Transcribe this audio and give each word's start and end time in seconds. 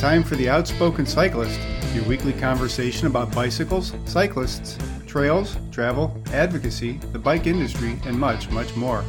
Time 0.00 0.24
for 0.24 0.34
The 0.34 0.48
Outspoken 0.48 1.04
Cyclist, 1.04 1.60
your 1.92 2.02
weekly 2.04 2.32
conversation 2.32 3.06
about 3.06 3.34
bicycles, 3.34 3.92
cyclists, 4.06 4.78
trails, 5.06 5.58
travel, 5.70 6.18
advocacy, 6.32 6.92
the 7.12 7.18
bike 7.18 7.46
industry, 7.46 7.98
and 8.06 8.18
much, 8.18 8.48
much 8.48 8.74
more. 8.74 9.04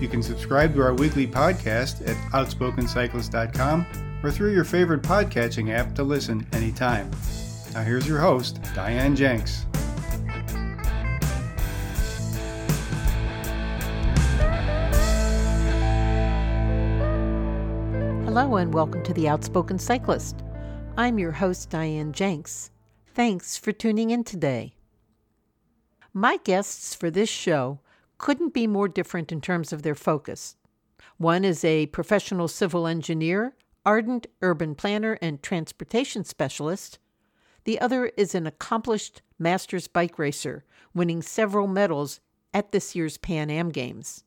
You 0.00 0.08
can 0.08 0.24
subscribe 0.24 0.74
to 0.74 0.82
our 0.82 0.94
weekly 0.94 1.28
podcast 1.28 2.02
at 2.08 2.16
outspokencyclist.com 2.32 3.86
or 4.24 4.32
through 4.32 4.52
your 4.52 4.64
favorite 4.64 5.02
podcatching 5.02 5.70
app 5.72 5.94
to 5.94 6.02
listen 6.02 6.44
anytime. 6.52 7.08
Now, 7.72 7.84
here's 7.84 8.08
your 8.08 8.18
host, 8.18 8.58
Diane 8.74 9.14
Jenks. 9.14 9.64
Hello, 18.38 18.56
and 18.56 18.74
welcome 18.74 19.02
to 19.04 19.14
The 19.14 19.30
Outspoken 19.30 19.78
Cyclist. 19.78 20.42
I'm 20.98 21.18
your 21.18 21.32
host, 21.32 21.70
Diane 21.70 22.12
Jenks. 22.12 22.70
Thanks 23.14 23.56
for 23.56 23.72
tuning 23.72 24.10
in 24.10 24.24
today. 24.24 24.74
My 26.12 26.36
guests 26.44 26.94
for 26.94 27.10
this 27.10 27.30
show 27.30 27.80
couldn't 28.18 28.52
be 28.52 28.66
more 28.66 28.88
different 28.88 29.32
in 29.32 29.40
terms 29.40 29.72
of 29.72 29.82
their 29.82 29.94
focus. 29.94 30.56
One 31.16 31.46
is 31.46 31.64
a 31.64 31.86
professional 31.86 32.46
civil 32.46 32.86
engineer, 32.86 33.56
ardent 33.86 34.26
urban 34.42 34.74
planner, 34.74 35.16
and 35.22 35.42
transportation 35.42 36.22
specialist. 36.22 36.98
The 37.64 37.80
other 37.80 38.12
is 38.18 38.34
an 38.34 38.46
accomplished 38.46 39.22
masters 39.38 39.88
bike 39.88 40.18
racer, 40.18 40.66
winning 40.94 41.22
several 41.22 41.66
medals 41.66 42.20
at 42.52 42.70
this 42.70 42.94
year's 42.94 43.16
Pan 43.16 43.48
Am 43.48 43.70
Games. 43.70 44.24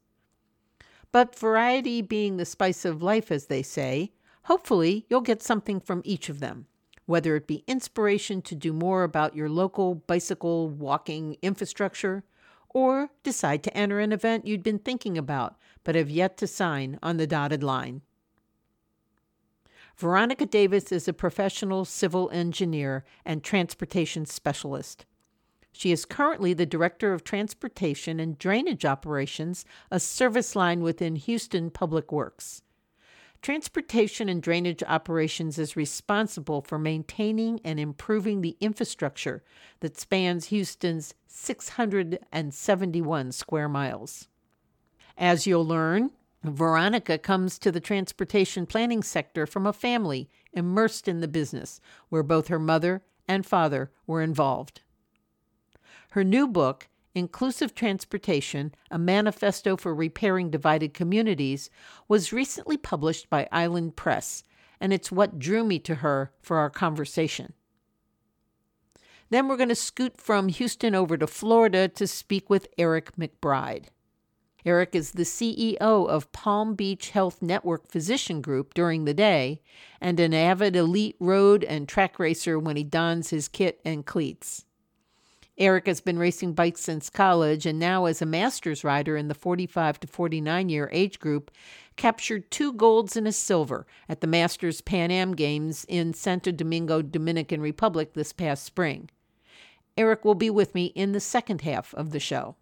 But 1.12 1.38
variety 1.38 2.02
being 2.02 2.38
the 2.38 2.46
spice 2.46 2.86
of 2.86 3.02
life, 3.02 3.32
as 3.32 3.48
they 3.48 3.64
say, 3.64 4.12
hopefully 4.44 5.06
you'll 5.10 5.22
get 5.22 5.42
something 5.42 5.80
from 5.80 6.02
each 6.06 6.30
of 6.30 6.40
them, 6.40 6.68
whether 7.06 7.36
it 7.36 7.48
be 7.48 7.64
inspiration 7.68 8.42
to 8.44 8.56
do 8.56 8.72
more 8.72 9.04
about 9.04 9.36
your 9.36 9.50
local 9.50 9.96
bicycle 9.96 10.70
walking 10.70 11.38
infrastructure, 11.42 12.24
or 12.70 13.10
decide 13.24 13.64
to 13.64 13.76
enter 13.76 14.00
an 14.00 14.12
event 14.12 14.46
you'd 14.46 14.62
been 14.62 14.78
thinking 14.78 15.18
about 15.18 15.56
but 15.84 15.96
have 15.96 16.10
yet 16.10 16.38
to 16.38 16.46
sign 16.46 17.00
on 17.02 17.18
the 17.18 17.26
dotted 17.26 17.64
line. 17.64 18.02
Veronica 19.98 20.46
Davis 20.46 20.92
is 20.92 21.08
a 21.08 21.14
professional 21.14 21.84
civil 21.84 22.30
engineer 22.32 23.04
and 23.26 23.44
transportation 23.44 24.26
specialist. 24.26 25.06
She 25.72 25.92
is 25.92 26.06
currently 26.06 26.54
the 26.54 26.66
Director 26.66 27.14
of 27.14 27.24
Transportation 27.24 28.20
and 28.20 28.38
Drainage 28.38 28.86
Operations, 28.86 29.66
a 29.92 30.00
service 30.00 30.56
line 30.56 30.82
within 30.82 31.16
Houston 31.16 31.70
Public 31.70 32.12
Works. 32.12 32.64
Transportation 33.42 34.28
and 34.28 34.44
Drainage 34.44 34.84
Operations 34.84 35.58
is 35.58 35.78
responsible 35.78 36.62
for 36.62 36.78
maintaining 36.78 37.62
and 37.64 37.80
improving 37.80 38.42
the 38.42 38.58
infrastructure 38.60 39.44
that 39.80 39.98
spans 39.98 40.48
Houston's 40.48 41.14
671 41.28 43.32
square 43.32 43.70
miles. 43.70 44.28
As 45.18 45.48
you'll 45.48 45.66
learn, 45.66 46.12
Veronica 46.44 47.18
comes 47.18 47.58
to 47.60 47.72
the 47.72 47.80
transportation 47.80 48.66
planning 48.66 49.04
sector 49.04 49.46
from 49.46 49.66
a 49.66 49.74
family 49.74 50.30
immersed 50.52 51.08
in 51.08 51.22
the 51.22 51.28
business, 51.28 51.80
where 52.10 52.24
both 52.24 52.50
her 52.50 52.60
mother 52.60 53.04
and 53.28 53.46
father 53.46 53.92
were 54.06 54.22
involved. 54.22 54.82
Her 56.14 56.24
new 56.24 56.48
book, 56.48 56.88
Inclusive 57.14 57.76
Transportation 57.76 58.74
A 58.90 58.98
Manifesto 58.98 59.78
for 59.78 59.94
Repairing 59.94 60.50
Divided 60.50 60.94
Communities, 60.94 61.70
was 62.08 62.34
recently 62.34 62.78
published 62.78 63.30
by 63.30 63.48
Island 63.52 63.96
Press, 63.96 64.44
and 64.80 64.92
it's 64.92 65.12
what 65.12 65.38
drew 65.38 65.64
me 65.64 65.78
to 65.80 65.96
her 65.96 66.32
for 66.42 66.58
our 66.58 66.70
conversation. 66.72 67.54
Then 69.30 69.48
we're 69.48 69.58
going 69.58 69.70
to 69.70 69.76
scoot 69.76 70.20
from 70.20 70.48
Houston 70.48 70.96
over 70.96 71.16
to 71.16 71.28
Florida 71.28 71.88
to 71.90 72.08
speak 72.08 72.50
with 72.50 72.68
Eric 72.80 73.16
McBride. 73.16 73.86
Eric 74.66 74.96
is 74.96 75.12
the 75.12 75.24
CEO 75.24 75.78
of 75.80 76.32
Palm 76.32 76.74
Beach 76.74 77.12
Health 77.12 77.42
Network 77.42 77.88
Physician 77.88 78.42
Group 78.42 78.74
during 78.74 79.06
the 79.06 79.14
day 79.14 79.62
and 80.02 80.20
an 80.20 80.34
avid 80.34 80.76
elite 80.76 81.16
road 81.20 81.64
and 81.64 81.88
track 81.88 82.18
racer 82.18 82.58
when 82.58 82.76
he 82.76 82.84
dons 82.84 83.30
his 83.30 83.48
kit 83.48 83.80
and 83.86 84.06
cleats. 84.06 84.66
Eric 85.60 85.88
has 85.88 86.00
been 86.00 86.18
racing 86.18 86.54
bikes 86.54 86.80
since 86.80 87.10
college 87.10 87.66
and 87.66 87.78
now, 87.78 88.06
as 88.06 88.22
a 88.22 88.26
master's 88.26 88.86
rider 88.86 89.18
in 89.18 89.28
the 89.28 89.34
45 89.34 90.00
to 90.00 90.08
49 90.08 90.70
year 90.70 90.90
age 90.94 91.20
group, 91.20 91.52
captured 91.98 92.50
two 92.50 92.72
golds 92.72 93.18
and 93.18 93.28
a 93.28 93.34
silver 93.34 93.86
at 94.08 94.22
the 94.22 94.28
Masters 94.28 94.80
Pan 94.80 95.12
Am 95.12 95.36
Games 95.36 95.86
in 95.90 96.14
Santo 96.14 96.54
Domingo, 96.54 97.02
Dominican 97.02 97.60
Republic 97.60 98.14
this 98.14 98.32
past 98.32 98.64
spring. 98.64 99.10
Eric 99.98 100.24
will 100.24 100.34
be 100.34 100.50
with 100.50 100.74
me 100.74 100.86
in 100.96 101.12
the 101.12 101.20
second 101.20 101.60
half 101.62 101.94
of 101.94 102.12
the 102.12 102.22
show. 102.22 102.56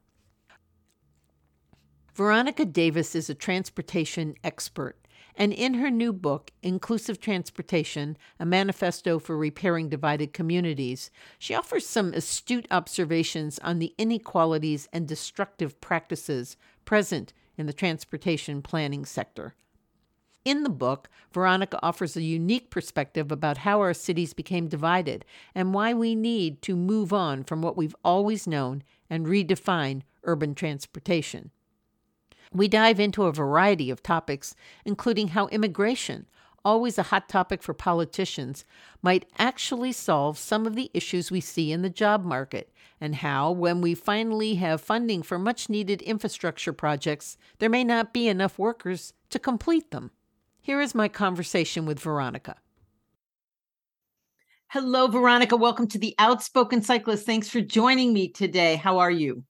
Veronica 2.15 2.65
Davis 2.65 3.13
is 3.13 3.29
a 3.29 3.35
transportation 3.35 4.33
expert 4.43 4.97
and 5.37 5.53
in 5.53 5.75
her 5.75 5.91
new 5.91 6.11
book, 6.11 6.51
Inclusive 6.63 7.19
Transportation 7.19 8.17
A 8.39 8.45
Manifesto 8.45 9.19
for 9.19 9.37
Repairing 9.37 9.87
Divided 9.87 10.33
Communities, 10.33 11.11
she 11.37 11.53
offers 11.53 11.85
some 11.85 12.11
astute 12.13 12.65
observations 12.71 13.59
on 13.59 13.77
the 13.77 13.93
inequalities 13.99 14.89
and 14.91 15.07
destructive 15.07 15.79
practices 15.79 16.57
present 16.85 17.33
in 17.55 17.67
the 17.67 17.73
transportation 17.73 18.63
planning 18.63 19.05
sector. 19.05 19.53
In 20.43 20.63
the 20.63 20.69
book, 20.69 21.07
Veronica 21.31 21.77
offers 21.83 22.15
a 22.15 22.21
unique 22.21 22.71
perspective 22.71 23.31
about 23.31 23.59
how 23.59 23.79
our 23.81 23.93
cities 23.93 24.33
became 24.33 24.67
divided 24.67 25.23
and 25.53 25.73
why 25.73 25.93
we 25.93 26.15
need 26.15 26.63
to 26.63 26.75
move 26.75 27.13
on 27.13 27.43
from 27.43 27.61
what 27.61 27.77
we've 27.77 27.95
always 28.03 28.47
known 28.47 28.81
and 29.09 29.27
redefine 29.27 30.01
urban 30.23 30.55
transportation. 30.55 31.51
We 32.53 32.67
dive 32.67 32.99
into 32.99 33.23
a 33.23 33.33
variety 33.33 33.89
of 33.89 34.01
topics, 34.01 34.55
including 34.85 35.29
how 35.29 35.47
immigration, 35.47 36.27
always 36.63 36.97
a 36.97 37.03
hot 37.03 37.29
topic 37.29 37.61
for 37.61 37.73
politicians, 37.73 38.65
might 39.01 39.25
actually 39.37 39.91
solve 39.91 40.37
some 40.37 40.65
of 40.65 40.75
the 40.75 40.89
issues 40.93 41.31
we 41.31 41.41
see 41.41 41.71
in 41.71 41.81
the 41.81 41.89
job 41.89 42.23
market, 42.23 42.71
and 42.99 43.15
how, 43.15 43.51
when 43.51 43.79
we 43.81 43.93
finally 43.93 44.55
have 44.55 44.81
funding 44.81 45.21
for 45.21 45.37
much 45.37 45.69
needed 45.69 46.01
infrastructure 46.01 46.73
projects, 46.73 47.37
there 47.59 47.69
may 47.69 47.83
not 47.83 48.13
be 48.13 48.27
enough 48.27 48.57
workers 48.57 49.13
to 49.29 49.39
complete 49.39 49.91
them. 49.91 50.11
Here 50.61 50.81
is 50.81 50.95
my 50.95 51.07
conversation 51.07 51.85
with 51.85 51.99
Veronica. 51.99 52.55
Hello, 54.69 55.07
Veronica. 55.07 55.55
Welcome 55.55 55.87
to 55.87 55.97
the 55.97 56.13
Outspoken 56.19 56.81
Cyclist. 56.81 57.25
Thanks 57.25 57.47
for 57.47 57.61
joining 57.61 58.13
me 58.13 58.27
today. 58.27 58.75
How 58.75 58.97
are 58.97 59.11
you? 59.11 59.43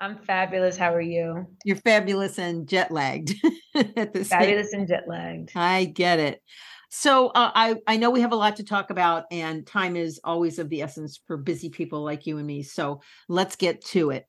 I'm 0.00 0.16
fabulous. 0.18 0.76
How 0.76 0.94
are 0.94 1.00
you? 1.00 1.46
You're 1.64 1.76
fabulous 1.76 2.38
and 2.38 2.68
jet 2.68 2.90
lagged 2.90 3.34
at 3.74 4.12
this 4.12 4.28
fabulous 4.28 4.72
and 4.72 4.86
jet 4.86 5.04
lagged. 5.08 5.52
I 5.56 5.86
get 5.86 6.20
it. 6.20 6.42
So 6.90 7.28
uh, 7.28 7.50
I 7.54 7.76
I 7.86 7.96
know 7.96 8.10
we 8.10 8.20
have 8.20 8.32
a 8.32 8.36
lot 8.36 8.56
to 8.56 8.64
talk 8.64 8.90
about, 8.90 9.24
and 9.30 9.66
time 9.66 9.96
is 9.96 10.20
always 10.24 10.58
of 10.58 10.68
the 10.70 10.82
essence 10.82 11.20
for 11.26 11.36
busy 11.36 11.68
people 11.68 12.02
like 12.02 12.26
you 12.26 12.38
and 12.38 12.46
me. 12.46 12.62
So 12.62 13.02
let's 13.28 13.56
get 13.56 13.84
to 13.86 14.10
it. 14.10 14.26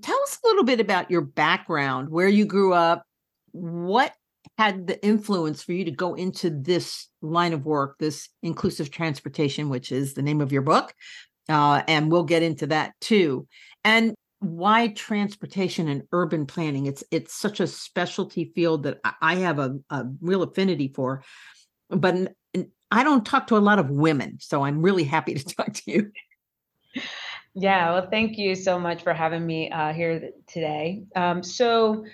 Tell 0.00 0.18
us 0.22 0.38
a 0.42 0.46
little 0.46 0.64
bit 0.64 0.80
about 0.80 1.10
your 1.10 1.20
background, 1.20 2.08
where 2.08 2.28
you 2.28 2.46
grew 2.46 2.72
up, 2.72 3.04
what 3.52 4.12
had 4.58 4.86
the 4.86 5.04
influence 5.04 5.62
for 5.62 5.72
you 5.72 5.84
to 5.84 5.90
go 5.90 6.14
into 6.14 6.50
this 6.50 7.08
line 7.20 7.52
of 7.52 7.66
work, 7.66 7.96
this 7.98 8.28
inclusive 8.42 8.90
transportation, 8.90 9.68
which 9.68 9.92
is 9.92 10.14
the 10.14 10.22
name 10.22 10.40
of 10.40 10.52
your 10.52 10.62
book, 10.62 10.94
uh, 11.48 11.82
and 11.86 12.10
we'll 12.10 12.24
get 12.24 12.42
into 12.42 12.66
that 12.66 12.92
too. 13.00 13.46
And 13.84 14.14
why 14.42 14.88
transportation 14.88 15.88
and 15.88 16.02
urban 16.12 16.46
planning? 16.46 16.86
It's 16.86 17.04
it's 17.10 17.34
such 17.34 17.60
a 17.60 17.66
specialty 17.66 18.52
field 18.54 18.82
that 18.84 19.00
i 19.20 19.36
have 19.36 19.58
a, 19.58 19.78
a 19.90 20.04
real 20.20 20.42
affinity 20.42 20.88
for 20.88 21.22
but 21.88 22.34
i 22.90 23.04
don't 23.04 23.26
talk 23.26 23.46
to 23.48 23.56
a 23.56 23.58
lot 23.58 23.78
of 23.78 23.90
women 23.90 24.38
so 24.40 24.62
i'm 24.62 24.82
really 24.82 25.04
happy 25.04 25.34
to 25.34 25.44
talk 25.56 25.72
to 25.72 25.82
you. 25.86 26.12
Yeah 27.54 27.92
well 27.92 28.08
thank 28.10 28.38
you 28.38 28.54
so 28.54 28.78
much 28.78 29.02
for 29.02 29.12
having 29.12 29.46
me 29.46 29.70
uh, 29.70 29.92
here 29.92 30.30
today. 30.46 31.04
Um, 31.14 31.42
so 31.42 32.04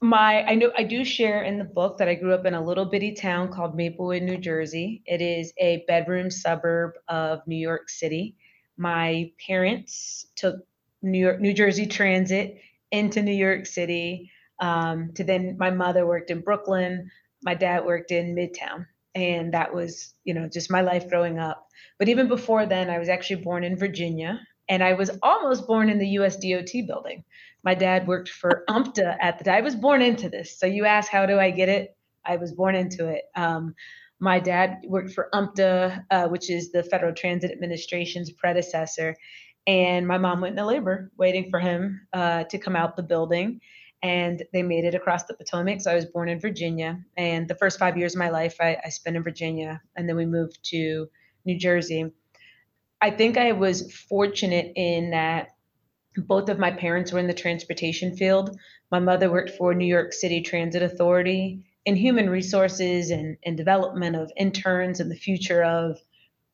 my 0.00 0.42
i 0.44 0.54
know 0.56 0.72
i 0.76 0.82
do 0.82 1.04
share 1.04 1.44
in 1.44 1.58
the 1.58 1.64
book 1.64 1.96
that 1.96 2.08
i 2.08 2.14
grew 2.14 2.34
up 2.34 2.44
in 2.44 2.54
a 2.54 2.64
little 2.64 2.84
bitty 2.84 3.14
town 3.14 3.52
called 3.52 3.76
maplewood 3.76 4.22
new 4.22 4.36
jersey. 4.36 5.02
It 5.06 5.20
is 5.20 5.52
a 5.58 5.84
bedroom 5.86 6.30
suburb 6.30 6.92
of 7.08 7.40
new 7.46 7.56
york 7.56 7.88
city. 7.88 8.36
My 8.76 9.30
parents 9.46 10.26
took 10.34 10.56
New 11.02 11.18
York, 11.18 11.40
New 11.40 11.52
Jersey 11.52 11.86
Transit 11.86 12.60
into 12.90 13.22
New 13.22 13.34
York 13.34 13.66
City. 13.66 14.30
Um, 14.60 15.12
to 15.14 15.24
then 15.24 15.56
my 15.58 15.70
mother 15.70 16.06
worked 16.06 16.30
in 16.30 16.40
Brooklyn, 16.40 17.10
my 17.42 17.54
dad 17.54 17.84
worked 17.84 18.12
in 18.12 18.36
Midtown, 18.36 18.86
and 19.14 19.54
that 19.54 19.74
was 19.74 20.14
you 20.24 20.34
know 20.34 20.48
just 20.48 20.70
my 20.70 20.82
life 20.82 21.08
growing 21.08 21.38
up. 21.38 21.66
But 21.98 22.08
even 22.08 22.28
before 22.28 22.66
then, 22.66 22.90
I 22.90 22.98
was 22.98 23.08
actually 23.08 23.42
born 23.42 23.64
in 23.64 23.76
Virginia, 23.76 24.40
and 24.68 24.82
I 24.82 24.94
was 24.94 25.10
almost 25.22 25.66
born 25.66 25.88
in 25.88 25.98
the 25.98 26.08
U.S. 26.08 26.36
DOT 26.36 26.70
building. 26.86 27.24
My 27.64 27.74
dad 27.74 28.06
worked 28.06 28.28
for 28.28 28.64
UMTA 28.68 29.16
at 29.20 29.38
the 29.38 29.44
time. 29.44 29.54
I 29.54 29.60
was 29.60 29.76
born 29.76 30.02
into 30.02 30.28
this. 30.28 30.58
So 30.58 30.66
you 30.66 30.84
ask, 30.84 31.10
how 31.10 31.26
do 31.26 31.38
I 31.38 31.50
get 31.50 31.68
it? 31.68 31.96
I 32.24 32.36
was 32.36 32.52
born 32.52 32.74
into 32.74 33.08
it. 33.08 33.22
Um, 33.36 33.74
my 34.18 34.38
dad 34.38 34.78
worked 34.86 35.12
for 35.12 35.28
UMTA, 35.34 36.04
uh, 36.10 36.28
which 36.28 36.48
is 36.48 36.70
the 36.70 36.84
Federal 36.84 37.12
Transit 37.12 37.50
Administration's 37.50 38.30
predecessor. 38.30 39.16
And 39.66 40.06
my 40.06 40.18
mom 40.18 40.40
went 40.40 40.52
into 40.58 40.66
labor 40.66 41.10
waiting 41.16 41.50
for 41.50 41.60
him 41.60 42.06
uh, 42.12 42.44
to 42.44 42.58
come 42.58 42.76
out 42.76 42.96
the 42.96 43.02
building. 43.02 43.60
And 44.02 44.42
they 44.52 44.62
made 44.62 44.84
it 44.84 44.96
across 44.96 45.24
the 45.24 45.34
Potomac. 45.34 45.80
So 45.80 45.92
I 45.92 45.94
was 45.94 46.06
born 46.06 46.28
in 46.28 46.40
Virginia. 46.40 47.00
And 47.16 47.46
the 47.46 47.54
first 47.54 47.78
five 47.78 47.96
years 47.96 48.14
of 48.14 48.18
my 48.18 48.30
life, 48.30 48.56
I, 48.60 48.76
I 48.84 48.88
spent 48.88 49.16
in 49.16 49.22
Virginia. 49.22 49.80
And 49.96 50.08
then 50.08 50.16
we 50.16 50.26
moved 50.26 50.58
to 50.70 51.08
New 51.44 51.58
Jersey. 51.58 52.10
I 53.00 53.10
think 53.10 53.36
I 53.36 53.52
was 53.52 53.92
fortunate 53.92 54.72
in 54.76 55.10
that 55.10 55.50
both 56.16 56.48
of 56.48 56.58
my 56.58 56.70
parents 56.70 57.12
were 57.12 57.18
in 57.18 57.26
the 57.26 57.34
transportation 57.34 58.16
field. 58.16 58.56
My 58.90 58.98
mother 58.98 59.30
worked 59.30 59.50
for 59.50 59.74
New 59.74 59.86
York 59.86 60.12
City 60.12 60.42
Transit 60.42 60.82
Authority 60.82 61.64
in 61.84 61.96
human 61.96 62.28
resources 62.28 63.10
and, 63.10 63.36
and 63.44 63.56
development 63.56 64.16
of 64.16 64.30
interns 64.36 65.00
and 65.00 65.10
the 65.10 65.16
future 65.16 65.62
of 65.62 65.98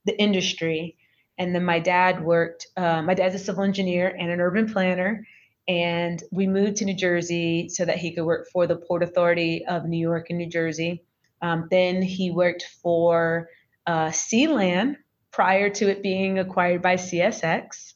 the 0.05 0.19
industry. 0.19 0.97
And 1.39 1.55
then 1.55 1.65
my 1.65 1.79
dad 1.79 2.23
worked, 2.23 2.67
uh, 2.77 3.03
my 3.03 3.15
dad's 3.15 3.37
a 3.37 3.39
civil 3.39 3.63
engineer 3.63 4.09
and 4.09 4.31
an 4.31 4.41
urban 4.41 4.71
planner. 4.73 5.27
And 5.69 6.23
we 6.33 6.47
moved 6.47 6.77
to 6.79 6.85
New 6.85 6.95
Jersey 6.95 7.69
so 7.69 7.85
that 7.85 7.99
he 7.99 8.13
could 8.13 8.25
work 8.25 8.49
for 8.53 8.67
the 8.67 8.77
Port 8.77 9.03
Authority 9.03 9.65
of 9.67 9.85
New 9.85 9.99
York 9.99 10.27
and 10.31 10.39
New 10.39 10.49
Jersey. 10.49 11.05
Um, 11.43 11.69
then 11.71 12.03
he 12.03 12.31
worked 12.31 12.65
for 12.83 13.49
uh, 13.87 14.09
Sealand 14.09 14.97
prior 15.31 15.71
to 15.71 15.89
it 15.89 16.03
being 16.03 16.39
acquired 16.39 16.83
by 16.83 16.97
CSX 16.97 17.93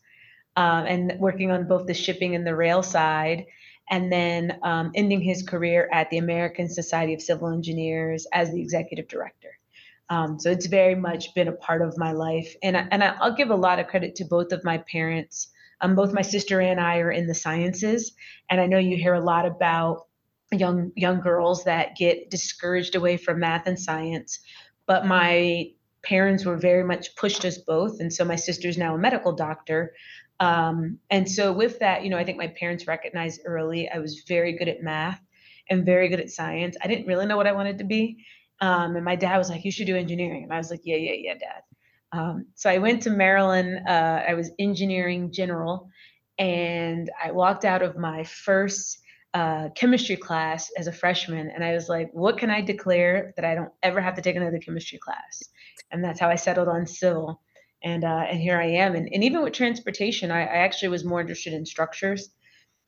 um, 0.54 0.86
and 0.86 1.18
working 1.18 1.50
on 1.50 1.66
both 1.66 1.86
the 1.86 1.94
shipping 1.94 2.34
and 2.34 2.46
the 2.46 2.54
rail 2.54 2.82
side. 2.82 3.46
And 3.90 4.12
then 4.12 4.58
um, 4.62 4.92
ending 4.94 5.20
his 5.20 5.42
career 5.42 5.88
at 5.92 6.08
the 6.10 6.18
American 6.18 6.68
Society 6.68 7.14
of 7.14 7.20
Civil 7.20 7.48
Engineers 7.48 8.26
as 8.32 8.52
the 8.52 8.60
executive 8.60 9.08
director. 9.08 9.41
Um, 10.10 10.38
so 10.38 10.50
it's 10.50 10.66
very 10.66 10.94
much 10.94 11.34
been 11.34 11.48
a 11.48 11.52
part 11.52 11.82
of 11.82 11.96
my 11.96 12.12
life. 12.12 12.54
And, 12.62 12.76
I, 12.76 12.86
and 12.90 13.02
I'll 13.02 13.34
give 13.34 13.50
a 13.50 13.56
lot 13.56 13.78
of 13.78 13.86
credit 13.86 14.14
to 14.16 14.24
both 14.24 14.52
of 14.52 14.64
my 14.64 14.78
parents. 14.90 15.48
Um, 15.80 15.94
both 15.94 16.12
my 16.12 16.22
sister 16.22 16.60
and 16.60 16.80
I 16.80 16.98
are 16.98 17.10
in 17.10 17.26
the 17.26 17.34
sciences. 17.34 18.12
And 18.50 18.60
I 18.60 18.66
know 18.66 18.78
you 18.78 18.96
hear 18.96 19.14
a 19.14 19.24
lot 19.24 19.46
about 19.46 20.06
young 20.52 20.92
young 20.96 21.20
girls 21.20 21.64
that 21.64 21.96
get 21.96 22.30
discouraged 22.30 22.94
away 22.94 23.16
from 23.16 23.40
math 23.40 23.66
and 23.66 23.78
science. 23.78 24.40
But 24.86 25.06
my 25.06 25.72
parents 26.02 26.44
were 26.44 26.56
very 26.56 26.84
much 26.84 27.16
pushed 27.16 27.44
us 27.44 27.58
both. 27.58 28.00
And 28.00 28.12
so 28.12 28.24
my 28.24 28.36
sister's 28.36 28.76
now 28.76 28.94
a 28.94 28.98
medical 28.98 29.32
doctor. 29.32 29.94
Um, 30.40 30.98
and 31.10 31.30
so 31.30 31.52
with 31.52 31.78
that, 31.78 32.02
you 32.02 32.10
know, 32.10 32.18
I 32.18 32.24
think 32.24 32.38
my 32.38 32.48
parents 32.48 32.86
recognized 32.86 33.42
early 33.44 33.88
I 33.88 33.98
was 33.98 34.24
very 34.26 34.52
good 34.58 34.68
at 34.68 34.82
math 34.82 35.20
and 35.70 35.86
very 35.86 36.08
good 36.08 36.20
at 36.20 36.30
science. 36.30 36.76
I 36.82 36.88
didn't 36.88 37.06
really 37.06 37.26
know 37.26 37.36
what 37.36 37.46
I 37.46 37.52
wanted 37.52 37.78
to 37.78 37.84
be. 37.84 38.24
Um, 38.62 38.94
and 38.94 39.04
my 39.04 39.16
dad 39.16 39.36
was 39.38 39.50
like, 39.50 39.64
you 39.64 39.72
should 39.72 39.88
do 39.88 39.96
engineering. 39.96 40.44
And 40.44 40.52
I 40.52 40.56
was 40.56 40.70
like, 40.70 40.82
yeah, 40.84 40.96
yeah, 40.96 41.16
yeah, 41.16 41.34
dad. 41.34 41.62
Um, 42.12 42.46
so 42.54 42.70
I 42.70 42.78
went 42.78 43.02
to 43.02 43.10
Maryland. 43.10 43.80
Uh, 43.88 44.22
I 44.26 44.34
was 44.34 44.52
engineering 44.58 45.32
general. 45.32 45.90
And 46.38 47.10
I 47.22 47.32
walked 47.32 47.64
out 47.64 47.82
of 47.82 47.98
my 47.98 48.22
first 48.22 49.00
uh, 49.34 49.70
chemistry 49.74 50.16
class 50.16 50.70
as 50.78 50.86
a 50.86 50.92
freshman. 50.92 51.50
And 51.50 51.64
I 51.64 51.72
was 51.72 51.88
like, 51.88 52.10
what 52.12 52.38
can 52.38 52.50
I 52.50 52.60
declare 52.60 53.32
that 53.34 53.44
I 53.44 53.56
don't 53.56 53.72
ever 53.82 54.00
have 54.00 54.14
to 54.14 54.22
take 54.22 54.36
another 54.36 54.58
chemistry 54.58 54.98
class? 54.98 55.42
And 55.90 56.04
that's 56.04 56.20
how 56.20 56.28
I 56.28 56.36
settled 56.36 56.68
on 56.68 56.86
civil. 56.86 57.42
And, 57.82 58.04
uh, 58.04 58.26
and 58.30 58.40
here 58.40 58.60
I 58.60 58.66
am. 58.66 58.94
And, 58.94 59.08
and 59.12 59.24
even 59.24 59.42
with 59.42 59.54
transportation, 59.54 60.30
I, 60.30 60.42
I 60.42 60.58
actually 60.58 60.90
was 60.90 61.04
more 61.04 61.20
interested 61.20 61.52
in 61.52 61.66
structures. 61.66 62.30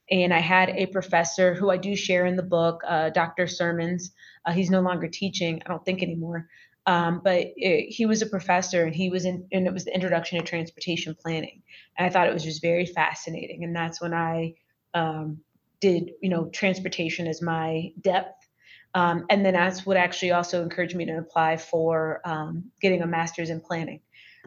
And 0.09 0.32
I 0.32 0.38
had 0.38 0.69
a 0.71 0.87
professor 0.87 1.55
who 1.55 1.71
I 1.71 1.79
do 1.79 1.97
share 1.97 2.26
in 2.26 2.37
the 2.37 2.43
book, 2.43 2.82
uh, 2.87 3.11
Dr. 3.11 3.49
Sermons. 3.49 4.12
Uh, 4.46 4.52
he's 4.52 4.70
no 4.70 4.81
longer 4.81 5.08
teaching, 5.08 5.62
I 5.64 5.69
don't 5.69 5.85
think 5.85 6.02
anymore. 6.02 6.49
Um, 6.87 7.23
but 7.25 7.52
it, 7.56 7.91
he 7.91 8.05
was 8.05 8.20
a 8.20 8.26
professor 8.26 8.85
and 8.85 8.94
he 8.94 9.08
was 9.08 9.25
in, 9.25 9.46
and 9.52 9.67
it 9.67 9.73
was 9.73 9.87
the 9.87 9.94
introduction 9.94 10.38
to 10.38 10.44
transportation 10.44 11.14
planning. 11.14 11.62
And 11.96 12.06
I 12.06 12.11
thought 12.11 12.29
it 12.29 12.35
was 12.35 12.44
just 12.44 12.61
very 12.61 12.85
fascinating. 12.85 13.64
And 13.64 13.75
that's 13.75 14.02
when 14.02 14.12
I 14.12 14.55
um, 14.93 15.38
did, 15.81 16.12
you 16.20 16.29
know, 16.29 16.46
transportation 16.46 17.26
as 17.26 17.41
my 17.41 17.93
depth. 18.00 18.46
Um, 18.94 19.25
and 19.31 19.44
then 19.44 19.55
that's 19.55 19.85
what 19.85 19.96
actually 19.96 20.32
also 20.32 20.62
encouraged 20.62 20.94
me 20.94 21.06
to 21.06 21.19
apply 21.19 21.56
for 21.56 22.20
um, 22.25 22.70
getting 22.81 23.02
a 23.02 23.06
master's 23.06 23.50
in 23.50 23.61
planning. 23.61 24.00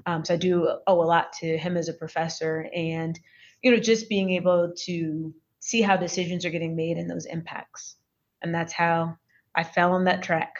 Um, 0.05 0.23
so 0.23 0.35
I 0.35 0.37
do 0.37 0.69
owe 0.85 1.01
a 1.01 1.03
lot 1.03 1.33
to 1.39 1.57
him 1.57 1.75
as 1.75 1.89
a 1.89 1.93
professor 1.93 2.69
and, 2.73 3.19
you 3.63 3.71
know, 3.71 3.77
just 3.77 4.07
being 4.09 4.29
able 4.31 4.73
to 4.85 5.33
see 5.59 5.81
how 5.81 5.97
decisions 5.97 6.45
are 6.45 6.51
getting 6.51 6.75
made 6.75 6.97
and 6.97 7.09
those 7.09 7.25
impacts. 7.25 7.95
And 8.41 8.53
that's 8.53 8.71
how 8.71 9.17
I 9.57 9.63
fell 9.63 9.93
on 9.93 10.05
that 10.05 10.21
track. 10.21 10.59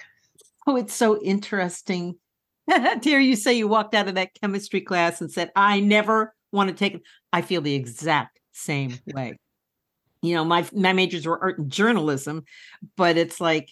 Oh, 0.66 0.76
it's 0.76 0.94
so 0.94 1.22
interesting 1.22 2.16
to 2.70 3.00
hear 3.02 3.20
you 3.20 3.36
say 3.36 3.54
you 3.54 3.68
walked 3.68 3.94
out 3.94 4.08
of 4.10 4.16
that 4.16 4.34
chemistry 4.42 4.82
class 4.82 5.22
and 5.22 5.32
said, 5.32 5.52
I 5.56 5.80
never 5.80 6.36
want 6.52 6.70
to 6.70 6.76
take 6.76 6.96
it. 6.96 7.02
I 7.32 7.42
feel 7.44 7.62
the 7.62 7.76
exact 7.76 8.40
same 8.52 8.98
way. 9.06 9.38
You 10.24 10.34
know, 10.34 10.44
my 10.44 10.66
my 10.74 10.94
majors 10.94 11.28
were 11.28 11.40
art 11.40 11.60
and 11.60 11.72
journalism, 11.72 12.44
but 12.98 13.18
it's 13.18 13.40
like 13.40 13.70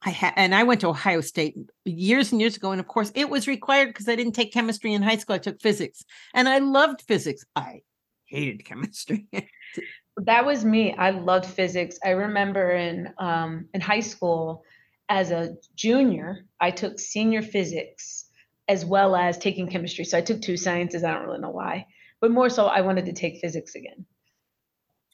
I 0.00 0.10
had, 0.10 0.32
and 0.36 0.54
I 0.54 0.62
went 0.62 0.80
to 0.80 0.88
Ohio 0.88 1.20
State 1.20 1.54
years 1.84 2.32
and 2.32 2.40
years 2.40 2.56
ago, 2.56 2.72
and 2.72 2.80
of 2.80 2.88
course, 2.88 3.12
it 3.14 3.28
was 3.28 3.46
required 3.46 3.88
because 3.88 4.08
I 4.08 4.16
didn't 4.16 4.32
take 4.32 4.54
chemistry 4.54 4.94
in 4.94 5.02
high 5.02 5.18
school. 5.18 5.36
I 5.36 5.38
took 5.38 5.60
physics, 5.60 6.02
and 6.32 6.48
I 6.48 6.58
loved 6.58 7.02
physics. 7.02 7.44
I 7.54 7.82
hated 8.24 8.64
chemistry. 8.64 9.26
that 10.16 10.44
was 10.44 10.64
me. 10.64 10.94
I 10.94 11.10
loved 11.10 11.46
physics. 11.46 11.98
I 12.04 12.10
remember 12.10 12.70
in 12.72 13.12
um, 13.18 13.68
in 13.74 13.80
high 13.80 14.00
school, 14.00 14.62
as 15.08 15.30
a 15.30 15.56
junior, 15.74 16.46
I 16.60 16.70
took 16.70 16.98
senior 16.98 17.42
physics 17.42 18.26
as 18.68 18.84
well 18.84 19.16
as 19.16 19.38
taking 19.38 19.68
chemistry. 19.68 20.04
So 20.04 20.18
I 20.18 20.20
took 20.20 20.40
two 20.40 20.56
sciences. 20.56 21.04
I 21.04 21.12
don't 21.12 21.24
really 21.24 21.40
know 21.40 21.50
why, 21.50 21.86
but 22.20 22.30
more 22.30 22.48
so, 22.48 22.66
I 22.66 22.82
wanted 22.82 23.06
to 23.06 23.12
take 23.12 23.40
physics 23.40 23.74
again. 23.74 24.06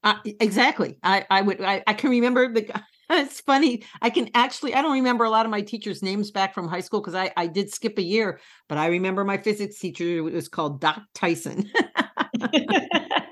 Uh, 0.05 0.15
exactly. 0.25 0.97
I 1.03 1.27
I 1.31 1.43
would 1.43 1.61
I, 1.61 1.83
I 1.87 1.95
can 1.95 2.11
remember 2.11 2.53
the. 2.53 2.83
It's 3.11 3.41
funny. 3.41 3.85
I 4.03 4.11
can 4.11 4.29
actually 4.35 4.75
I 4.75 4.83
don't 4.83 4.93
remember 4.93 5.25
a 5.25 5.31
lot 5.31 5.47
of 5.47 5.51
my 5.51 5.63
teachers' 5.63 6.03
names 6.03 6.31
back 6.31 6.53
from 6.53 6.69
high 6.69 6.83
school 6.83 7.01
because 7.01 7.15
I 7.15 7.33
I 7.39 7.47
did 7.47 7.73
skip 7.73 7.97
a 7.97 8.03
year, 8.03 8.39
but 8.69 8.77
I 8.77 8.89
remember 8.89 9.25
my 9.25 9.39
physics 9.39 9.79
teacher. 9.79 10.05
It 10.05 10.21
was 10.21 10.51
called 10.51 10.83
Doc 10.83 11.01
Tyson. 11.15 11.71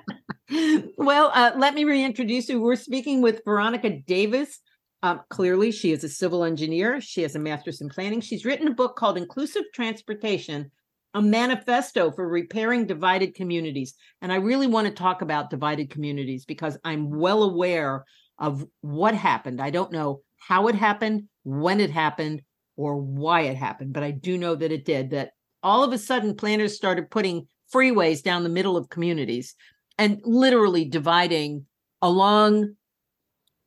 well, 0.96 1.30
uh, 1.34 1.52
let 1.56 1.74
me 1.74 1.84
reintroduce 1.84 2.48
you. 2.48 2.60
We're 2.60 2.76
speaking 2.76 3.22
with 3.22 3.42
Veronica 3.44 3.90
Davis. 3.90 4.58
Um, 5.02 5.20
clearly, 5.30 5.70
she 5.70 5.92
is 5.92 6.04
a 6.04 6.08
civil 6.08 6.44
engineer. 6.44 7.00
She 7.00 7.22
has 7.22 7.36
a 7.36 7.38
master's 7.38 7.80
in 7.80 7.88
planning. 7.88 8.20
She's 8.20 8.44
written 8.44 8.68
a 8.68 8.74
book 8.74 8.96
called 8.96 9.18
Inclusive 9.18 9.64
Transportation, 9.74 10.70
a 11.14 11.22
manifesto 11.22 12.10
for 12.10 12.28
repairing 12.28 12.86
divided 12.86 13.34
communities. 13.34 13.94
And 14.22 14.32
I 14.32 14.36
really 14.36 14.66
want 14.66 14.88
to 14.88 14.94
talk 14.94 15.22
about 15.22 15.50
divided 15.50 15.90
communities 15.90 16.44
because 16.44 16.78
I'm 16.84 17.10
well 17.10 17.42
aware 17.42 18.04
of 18.38 18.66
what 18.80 19.14
happened. 19.14 19.60
I 19.60 19.70
don't 19.70 19.92
know 19.92 20.20
how 20.38 20.68
it 20.68 20.74
happened, 20.74 21.28
when 21.44 21.80
it 21.80 21.90
happened, 21.90 22.42
or 22.76 22.96
why 22.96 23.42
it 23.42 23.56
happened, 23.56 23.92
but 23.92 24.02
I 24.02 24.10
do 24.10 24.36
know 24.36 24.54
that 24.54 24.72
it 24.72 24.84
did. 24.84 25.10
That 25.10 25.30
all 25.62 25.82
of 25.82 25.92
a 25.92 25.98
sudden, 25.98 26.36
planners 26.36 26.76
started 26.76 27.10
putting 27.10 27.48
freeways 27.72 28.22
down 28.22 28.42
the 28.42 28.48
middle 28.48 28.76
of 28.76 28.88
communities 28.88 29.54
and 29.98 30.20
literally 30.24 30.84
dividing 30.84 31.66
along 32.02 32.76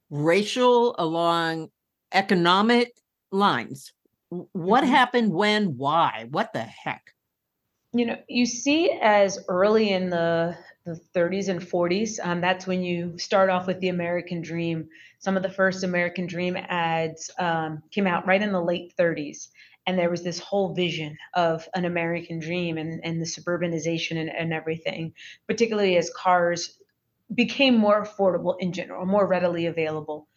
racial, 0.09 0.95
along 0.97 1.69
economic 2.13 2.93
lines. 3.31 3.93
What 4.29 4.83
mm-hmm. 4.83 4.91
happened 4.91 5.33
when, 5.33 5.77
why? 5.77 6.27
What 6.29 6.53
the 6.53 6.61
heck? 6.61 7.13
You 7.93 8.05
know, 8.05 8.17
you 8.27 8.45
see 8.45 8.91
as 9.01 9.39
early 9.47 9.91
in 9.91 10.09
the 10.09 10.55
the 10.85 10.99
30s 11.15 11.49
and 11.49 11.61
40s. 11.61 12.19
Um, 12.23 12.41
that's 12.41 12.65
when 12.65 12.83
you 12.83 13.17
start 13.17 13.49
off 13.49 13.67
with 13.67 13.79
the 13.79 13.89
American 13.89 14.41
Dream. 14.41 14.87
Some 15.19 15.37
of 15.37 15.43
the 15.43 15.49
first 15.49 15.83
American 15.83 16.25
Dream 16.25 16.57
ads 16.57 17.29
um, 17.37 17.83
came 17.91 18.07
out 18.07 18.25
right 18.25 18.41
in 18.41 18.51
the 18.51 18.61
late 18.61 18.93
30s 18.97 19.49
and 19.89 19.97
there 19.97 20.11
was 20.11 20.21
this 20.21 20.37
whole 20.37 20.75
vision 20.75 21.17
of 21.33 21.67
an 21.73 21.83
American 21.83 22.37
dream 22.37 22.77
and, 22.77 23.03
and 23.03 23.19
the 23.19 23.25
suburbanization 23.25 24.17
and, 24.17 24.29
and 24.29 24.53
everything, 24.53 25.11
particularly 25.47 25.97
as 25.97 26.11
cars 26.15 26.77
became 27.33 27.75
more 27.75 28.05
affordable 28.05 28.55
in 28.59 28.71
general, 28.71 29.07
more 29.07 29.25
readily 29.25 29.65
available. 29.65 30.27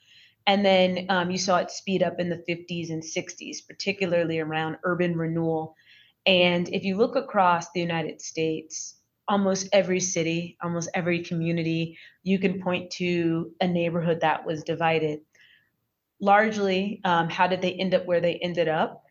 And 0.46 0.64
then 0.64 1.04
um, 1.10 1.30
you 1.30 1.36
saw 1.36 1.58
it 1.58 1.70
speed 1.70 2.02
up 2.02 2.18
in 2.18 2.30
the 2.30 2.42
50s 2.48 2.88
and 2.88 3.02
60s, 3.02 3.58
particularly 3.68 4.38
around 4.38 4.78
urban 4.84 5.18
renewal. 5.18 5.76
And 6.24 6.66
if 6.70 6.82
you 6.82 6.96
look 6.96 7.14
across 7.14 7.70
the 7.72 7.80
United 7.80 8.22
States, 8.22 8.94
almost 9.28 9.68
every 9.74 10.00
city, 10.00 10.56
almost 10.62 10.88
every 10.94 11.22
community, 11.22 11.98
you 12.22 12.38
can 12.38 12.62
point 12.62 12.90
to 12.92 13.52
a 13.60 13.68
neighborhood 13.68 14.22
that 14.22 14.46
was 14.46 14.64
divided. 14.64 15.20
Largely, 16.20 17.02
um, 17.04 17.28
how 17.28 17.48
did 17.48 17.60
they 17.60 17.74
end 17.74 17.92
up 17.92 18.06
where 18.06 18.22
they 18.22 18.36
ended 18.36 18.68
up? 18.68 19.02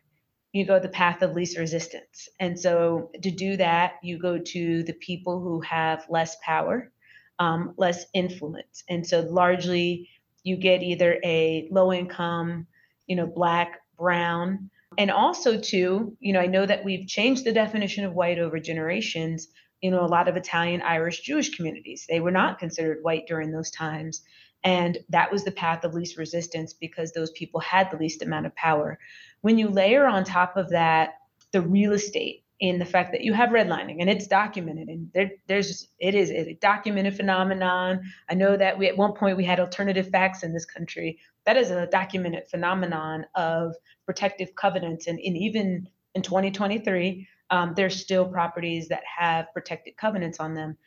You 0.52 0.66
go 0.66 0.78
the 0.78 0.88
path 0.88 1.22
of 1.22 1.32
least 1.32 1.58
resistance. 1.58 2.28
And 2.38 2.58
so 2.58 3.10
to 3.22 3.30
do 3.30 3.56
that, 3.56 3.94
you 4.02 4.18
go 4.18 4.38
to 4.38 4.82
the 4.82 4.92
people 4.92 5.40
who 5.40 5.60
have 5.62 6.04
less 6.10 6.36
power, 6.44 6.92
um, 7.38 7.74
less 7.76 8.04
influence. 8.12 8.84
And 8.88 9.06
so 9.06 9.20
largely 9.20 10.08
you 10.44 10.56
get 10.56 10.82
either 10.82 11.18
a 11.24 11.68
low 11.70 11.92
income, 11.92 12.66
you 13.06 13.16
know, 13.16 13.26
black, 13.26 13.80
brown, 13.96 14.70
And 14.98 15.10
also, 15.10 15.58
too, 15.58 16.16
you 16.20 16.32
know, 16.32 16.40
I 16.40 16.46
know 16.46 16.66
that 16.66 16.84
we've 16.84 17.06
changed 17.06 17.44
the 17.44 17.52
definition 17.52 18.04
of 18.04 18.14
white 18.14 18.38
over 18.38 18.58
generations. 18.60 19.48
You 19.80 19.90
know, 19.90 20.04
a 20.04 20.06
lot 20.06 20.28
of 20.28 20.36
Italian, 20.36 20.82
Irish, 20.82 21.20
Jewish 21.20 21.54
communities, 21.56 22.06
they 22.08 22.20
were 22.20 22.30
not 22.30 22.58
considered 22.58 23.02
white 23.02 23.26
during 23.26 23.50
those 23.50 23.70
times. 23.70 24.22
And 24.64 24.98
that 25.08 25.32
was 25.32 25.44
the 25.44 25.50
path 25.50 25.82
of 25.84 25.94
least 25.94 26.16
resistance 26.16 26.72
because 26.72 27.12
those 27.12 27.32
people 27.32 27.58
had 27.60 27.90
the 27.90 27.96
least 27.96 28.22
amount 28.22 28.46
of 28.46 28.54
power. 28.54 28.98
When 29.42 29.58
you 29.58 29.68
layer 29.68 30.06
on 30.06 30.24
top 30.24 30.56
of 30.56 30.70
that 30.70 31.14
the 31.52 31.60
real 31.60 31.92
estate 31.92 32.44
in 32.60 32.78
the 32.78 32.84
fact 32.84 33.12
that 33.12 33.22
you 33.22 33.32
have 33.32 33.50
redlining 33.50 34.00
and 34.00 34.08
it's 34.08 34.26
documented 34.26 34.88
and 34.88 35.10
there, 35.12 35.32
there's 35.48 35.88
it 35.98 36.14
is 36.14 36.30
a 36.30 36.54
documented 36.54 37.16
phenomenon. 37.16 38.00
I 38.30 38.34
know 38.34 38.56
that 38.56 38.78
we 38.78 38.88
at 38.88 38.96
one 38.96 39.12
point 39.12 39.36
we 39.36 39.44
had 39.44 39.60
alternative 39.60 40.08
facts 40.08 40.42
in 40.42 40.52
this 40.54 40.64
country. 40.64 41.18
That 41.44 41.56
is 41.56 41.70
a 41.70 41.86
documented 41.86 42.48
phenomenon 42.48 43.26
of 43.34 43.74
protective 44.06 44.54
covenants 44.54 45.06
and, 45.06 45.18
and 45.18 45.36
even 45.36 45.88
in 46.14 46.22
2023 46.22 47.28
um, 47.50 47.74
there's 47.76 48.00
still 48.00 48.24
properties 48.24 48.88
that 48.88 49.02
have 49.18 49.52
protected 49.52 49.96
covenants 49.96 50.40
on 50.40 50.54
them. 50.54 50.78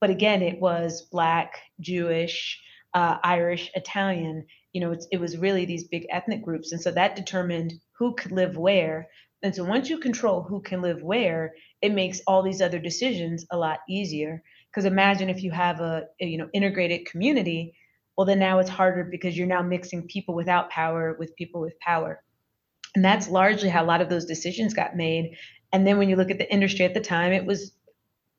But 0.00 0.10
again, 0.10 0.42
it 0.42 0.60
was 0.60 1.02
black, 1.02 1.58
Jewish, 1.80 2.60
uh, 2.94 3.18
Irish, 3.22 3.70
Italian. 3.74 4.46
You 4.78 4.84
know, 4.84 4.96
it 5.10 5.18
was 5.18 5.36
really 5.36 5.64
these 5.64 5.88
big 5.88 6.06
ethnic 6.08 6.40
groups, 6.40 6.70
and 6.70 6.80
so 6.80 6.92
that 6.92 7.16
determined 7.16 7.74
who 7.98 8.14
could 8.14 8.30
live 8.30 8.56
where. 8.56 9.08
And 9.42 9.52
so 9.52 9.64
once 9.64 9.90
you 9.90 9.98
control 9.98 10.40
who 10.40 10.62
can 10.62 10.82
live 10.82 11.02
where, 11.02 11.54
it 11.82 11.92
makes 11.92 12.20
all 12.28 12.44
these 12.44 12.62
other 12.62 12.78
decisions 12.78 13.44
a 13.50 13.56
lot 13.56 13.80
easier. 13.88 14.40
Because 14.70 14.84
imagine 14.84 15.30
if 15.30 15.42
you 15.42 15.50
have 15.50 15.80
a, 15.80 16.04
a 16.20 16.26
you 16.26 16.38
know 16.38 16.48
integrated 16.54 17.06
community, 17.06 17.74
well 18.16 18.24
then 18.24 18.38
now 18.38 18.60
it's 18.60 18.70
harder 18.70 19.02
because 19.02 19.36
you're 19.36 19.48
now 19.48 19.62
mixing 19.62 20.06
people 20.06 20.36
without 20.36 20.70
power 20.70 21.16
with 21.18 21.34
people 21.34 21.60
with 21.60 21.76
power. 21.80 22.22
And 22.94 23.04
that's 23.04 23.28
largely 23.28 23.70
how 23.70 23.82
a 23.82 23.90
lot 23.92 24.00
of 24.00 24.08
those 24.08 24.26
decisions 24.26 24.74
got 24.74 24.94
made. 24.94 25.36
And 25.72 25.84
then 25.84 25.98
when 25.98 26.08
you 26.08 26.14
look 26.14 26.30
at 26.30 26.38
the 26.38 26.52
industry 26.52 26.84
at 26.84 26.94
the 26.94 27.00
time, 27.00 27.32
it 27.32 27.44
was 27.44 27.72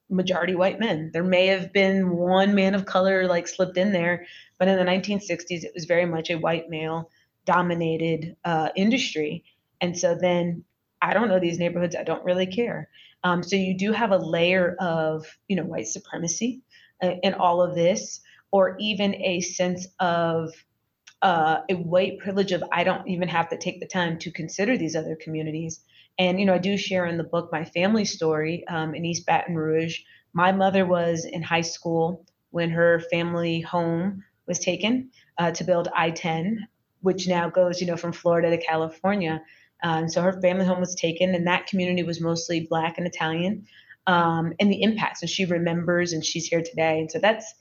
majority 0.09 0.55
white 0.55 0.79
men. 0.79 1.11
There 1.13 1.23
may 1.23 1.47
have 1.47 1.71
been 1.71 2.09
one 2.09 2.55
man 2.55 2.75
of 2.75 2.85
color 2.85 3.27
like 3.27 3.47
slipped 3.47 3.77
in 3.77 3.91
there, 3.91 4.25
but 4.57 4.67
in 4.67 4.77
the 4.77 4.83
1960s, 4.83 5.63
it 5.63 5.71
was 5.73 5.85
very 5.85 6.05
much 6.05 6.29
a 6.29 6.37
white 6.37 6.69
male 6.69 7.09
dominated 7.45 8.35
uh, 8.43 8.69
industry. 8.75 9.43
And 9.81 9.97
so 9.97 10.15
then 10.15 10.63
I 11.01 11.13
don't 11.13 11.29
know 11.29 11.39
these 11.39 11.59
neighborhoods. 11.59 11.95
I 11.95 12.03
don't 12.03 12.25
really 12.25 12.47
care. 12.47 12.89
Um, 13.23 13.43
so 13.43 13.55
you 13.55 13.77
do 13.77 13.91
have 13.91 14.11
a 14.11 14.17
layer 14.17 14.75
of 14.79 15.25
you 15.47 15.55
know 15.55 15.63
white 15.63 15.87
supremacy 15.87 16.61
uh, 17.03 17.15
in 17.23 17.33
all 17.33 17.61
of 17.61 17.75
this, 17.75 18.21
or 18.51 18.77
even 18.79 19.15
a 19.15 19.41
sense 19.41 19.87
of 19.99 20.53
uh, 21.21 21.61
a 21.69 21.75
white 21.75 22.19
privilege 22.19 22.51
of 22.51 22.63
I 22.71 22.83
don't 22.83 23.07
even 23.07 23.27
have 23.27 23.49
to 23.49 23.57
take 23.57 23.79
the 23.79 23.87
time 23.87 24.19
to 24.19 24.31
consider 24.31 24.77
these 24.77 24.95
other 24.95 25.15
communities. 25.15 25.81
And, 26.19 26.39
you 26.39 26.45
know, 26.45 26.55
I 26.55 26.59
do 26.59 26.77
share 26.77 27.05
in 27.05 27.17
the 27.17 27.23
book 27.23 27.49
my 27.51 27.63
family 27.63 28.03
story 28.03 28.67
um, 28.67 28.93
in 28.93 29.05
East 29.05 29.25
Baton 29.25 29.55
Rouge. 29.55 29.99
My 30.33 30.51
mother 30.51 30.85
was 30.85 31.25
in 31.25 31.41
high 31.41 31.61
school 31.61 32.25
when 32.51 32.69
her 32.71 33.01
family 33.09 33.61
home 33.61 34.23
was 34.45 34.59
taken 34.59 35.11
uh, 35.37 35.51
to 35.51 35.63
build 35.63 35.87
I 35.95 36.11
10, 36.11 36.67
which 37.01 37.27
now 37.27 37.49
goes, 37.49 37.79
you 37.79 37.87
know, 37.87 37.95
from 37.95 38.11
Florida 38.11 38.49
to 38.49 38.57
California. 38.57 39.41
Um, 39.81 40.09
so 40.09 40.21
her 40.21 40.41
family 40.41 40.65
home 40.65 40.81
was 40.81 40.93
taken, 40.93 41.33
and 41.33 41.47
that 41.47 41.67
community 41.67 42.03
was 42.03 42.19
mostly 42.19 42.67
Black 42.69 42.97
and 42.97 43.07
Italian. 43.07 43.65
Um, 44.07 44.53
and 44.59 44.71
the 44.71 44.81
impacts, 44.81 45.21
and 45.21 45.29
she 45.29 45.45
remembers, 45.45 46.11
and 46.11 46.25
she's 46.25 46.47
here 46.47 46.61
today. 46.61 46.99
And 46.99 47.09
so 47.09 47.19
that's 47.19 47.53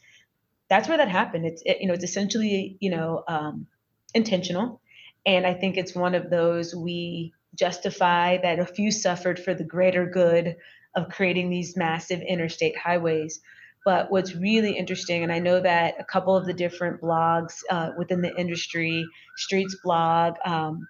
that's 0.69 0.88
where 0.88 0.99
that 0.99 1.09
happened. 1.09 1.47
It's 1.47 1.62
it, 1.65 1.79
you 1.81 1.87
know 1.87 1.95
it's 1.95 2.05
essentially 2.05 2.77
you 2.81 2.91
know 2.91 3.23
um, 3.29 3.67
intentional, 4.15 4.81
and 5.27 5.47
I 5.47 5.55
think 5.55 5.77
it's 5.77 5.95
one 5.95 6.15
of 6.15 6.31
those 6.31 6.75
we 6.75 7.35
justify 7.55 8.38
that 8.38 8.59
a 8.59 8.67
few 8.67 8.90
suffered 8.90 9.38
for 9.38 9.55
the 9.55 9.64
greater 9.64 10.07
good 10.07 10.57
of 10.95 11.09
creating 11.09 11.50
these 11.50 11.76
massive 11.76 12.21
interstate 12.21 12.76
highways. 12.76 13.40
But 13.85 14.11
what's 14.11 14.35
really 14.35 14.76
interesting, 14.76 15.23
and 15.23 15.33
I 15.33 15.38
know 15.38 15.61
that 15.61 15.95
a 15.99 16.05
couple 16.05 16.37
of 16.37 16.47
the 16.47 16.52
different 16.52 17.00
blogs 17.00 17.55
uh, 17.71 17.93
within 17.97 18.21
the 18.21 18.35
industry, 18.35 19.07
Streetsblog, 19.38 20.35
um, 20.47 20.87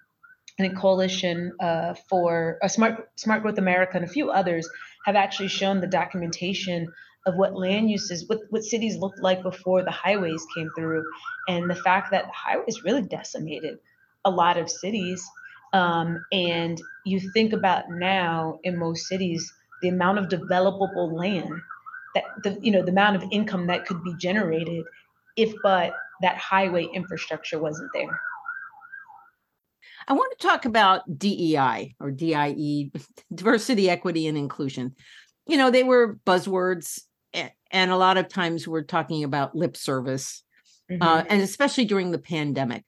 and 0.57 0.71
a 0.71 0.75
coalition 0.75 1.53
uh, 1.61 1.93
for 2.09 2.59
uh, 2.61 2.67
Smart 2.67 3.09
Smart 3.15 3.41
Growth 3.41 3.57
America, 3.57 3.95
and 3.95 4.05
a 4.05 4.09
few 4.09 4.31
others 4.31 4.67
have 5.05 5.15
actually 5.15 5.47
shown 5.47 5.79
the 5.79 5.87
documentation 5.87 6.91
of 7.25 7.35
what 7.35 7.55
land 7.55 7.89
uses, 7.89 8.27
what, 8.27 8.39
what 8.49 8.63
cities 8.63 8.97
looked 8.97 9.19
like 9.19 9.43
before 9.43 9.83
the 9.83 9.91
highways 9.91 10.45
came 10.53 10.69
through, 10.75 11.05
and 11.47 11.69
the 11.69 11.75
fact 11.75 12.11
that 12.11 12.25
the 12.25 12.33
highways 12.33 12.83
really 12.83 13.03
decimated 13.03 13.77
a 14.25 14.29
lot 14.29 14.57
of 14.57 14.69
cities 14.69 15.25
um, 15.73 16.23
and 16.31 16.81
you 17.05 17.19
think 17.33 17.53
about 17.53 17.85
now 17.89 18.59
in 18.63 18.77
most 18.77 19.07
cities, 19.07 19.51
the 19.81 19.89
amount 19.89 20.17
of 20.17 20.27
developable 20.27 21.11
land 21.13 21.53
that 22.15 22.23
the 22.43 22.57
you 22.61 22.71
know 22.71 22.81
the 22.81 22.91
amount 22.91 23.15
of 23.15 23.23
income 23.31 23.67
that 23.67 23.85
could 23.85 24.03
be 24.03 24.13
generated 24.17 24.83
if 25.35 25.53
but 25.63 25.93
that 26.21 26.37
highway 26.37 26.87
infrastructure 26.93 27.59
wasn't 27.59 27.89
there. 27.93 28.19
I 30.07 30.13
want 30.13 30.37
to 30.37 30.47
talk 30.47 30.65
about 30.65 31.19
DEI 31.19 31.95
or 31.99 32.09
DIE, 32.09 32.91
diversity, 33.33 33.89
equity, 33.89 34.27
and 34.27 34.37
inclusion. 34.37 34.95
You 35.45 35.57
know, 35.57 35.69
they 35.69 35.83
were 35.83 36.17
buzzwords, 36.25 36.99
and 37.33 37.91
a 37.91 37.95
lot 37.95 38.17
of 38.17 38.27
times 38.27 38.67
we're 38.67 38.81
talking 38.81 39.23
about 39.23 39.55
lip 39.55 39.77
service, 39.77 40.43
uh, 40.89 40.93
mm-hmm. 40.93 41.03
uh, 41.03 41.23
and 41.29 41.41
especially 41.41 41.85
during 41.85 42.11
the 42.11 42.17
pandemic. 42.17 42.83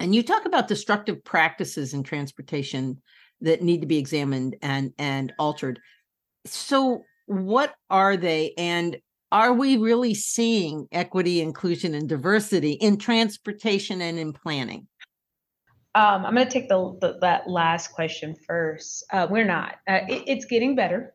And 0.00 0.14
you 0.14 0.22
talk 0.22 0.44
about 0.44 0.68
destructive 0.68 1.24
practices 1.24 1.94
in 1.94 2.02
transportation 2.02 3.00
that 3.40 3.62
need 3.62 3.80
to 3.80 3.86
be 3.86 3.98
examined 3.98 4.56
and 4.62 4.92
and 4.98 5.32
altered. 5.38 5.80
So 6.46 7.02
what 7.26 7.74
are 7.90 8.16
they 8.16 8.54
and 8.58 8.96
are 9.32 9.52
we 9.52 9.76
really 9.76 10.14
seeing 10.14 10.86
equity, 10.92 11.40
inclusion, 11.40 11.94
and 11.94 12.08
diversity 12.08 12.72
in 12.72 12.98
transportation 12.98 14.00
and 14.00 14.16
in 14.16 14.32
planning? 14.32 14.86
Um, 15.96 16.24
I'm 16.24 16.34
going 16.34 16.46
to 16.46 16.52
take 16.52 16.68
the, 16.68 16.96
the, 17.00 17.18
that 17.20 17.48
last 17.48 17.88
question 17.88 18.36
first. 18.46 19.04
Uh, 19.12 19.26
we're 19.28 19.44
not. 19.44 19.76
Uh, 19.88 20.00
it, 20.08 20.24
it's 20.26 20.44
getting 20.44 20.76
better, 20.76 21.14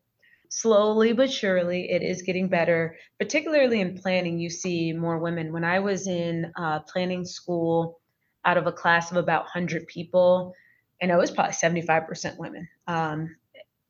slowly 0.50 1.14
but 1.14 1.32
surely. 1.32 1.90
It 1.90 2.02
is 2.02 2.22
getting 2.22 2.50
better, 2.50 2.98
particularly 3.20 3.80
in 3.80 3.98
planning. 3.98 4.38
You 4.38 4.50
see 4.50 4.92
more 4.92 5.20
women. 5.20 5.54
When 5.54 5.64
I 5.64 5.80
was 5.80 6.08
in 6.08 6.52
uh, 6.58 6.80
planning 6.92 7.24
school, 7.26 7.99
out 8.46 8.58
of 8.58 8.68
a 8.68 8.72
class 8.72 9.12
of 9.12 9.18
about 9.18 9.44
100 9.44 9.88
people, 9.88 10.54
and 11.02 11.12
it 11.12 11.18
was 11.18 11.32
probably 11.32 11.54
75% 11.54 12.38
women, 12.38 12.68
um, 12.88 13.36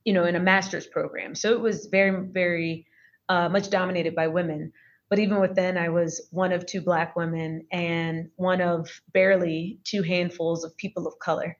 you 0.04 0.14
know, 0.14 0.26
in 0.26 0.36
a 0.36 0.40
master's 0.40 0.88
program. 0.88 1.36
So 1.36 1.52
it 1.52 1.60
was 1.60 1.88
very, 1.88 2.28
very 2.28 2.88
uh, 3.28 3.50
much 3.50 3.70
dominated 3.70 4.16
by 4.16 4.28
women. 4.28 4.72
But 5.10 5.20
even 5.20 5.40
within, 5.40 5.78
I 5.78 5.90
was 5.90 6.28
one 6.32 6.52
of 6.52 6.66
two 6.66 6.82
Black 6.82 7.16
women 7.16 7.66
and 7.72 8.30
one 8.36 8.62
of 8.62 8.90
barely 9.12 9.80
two 9.84 10.04
handfuls 10.04 10.64
of 10.64 10.78
people 10.78 11.08
of 11.08 11.18
color. 11.20 11.58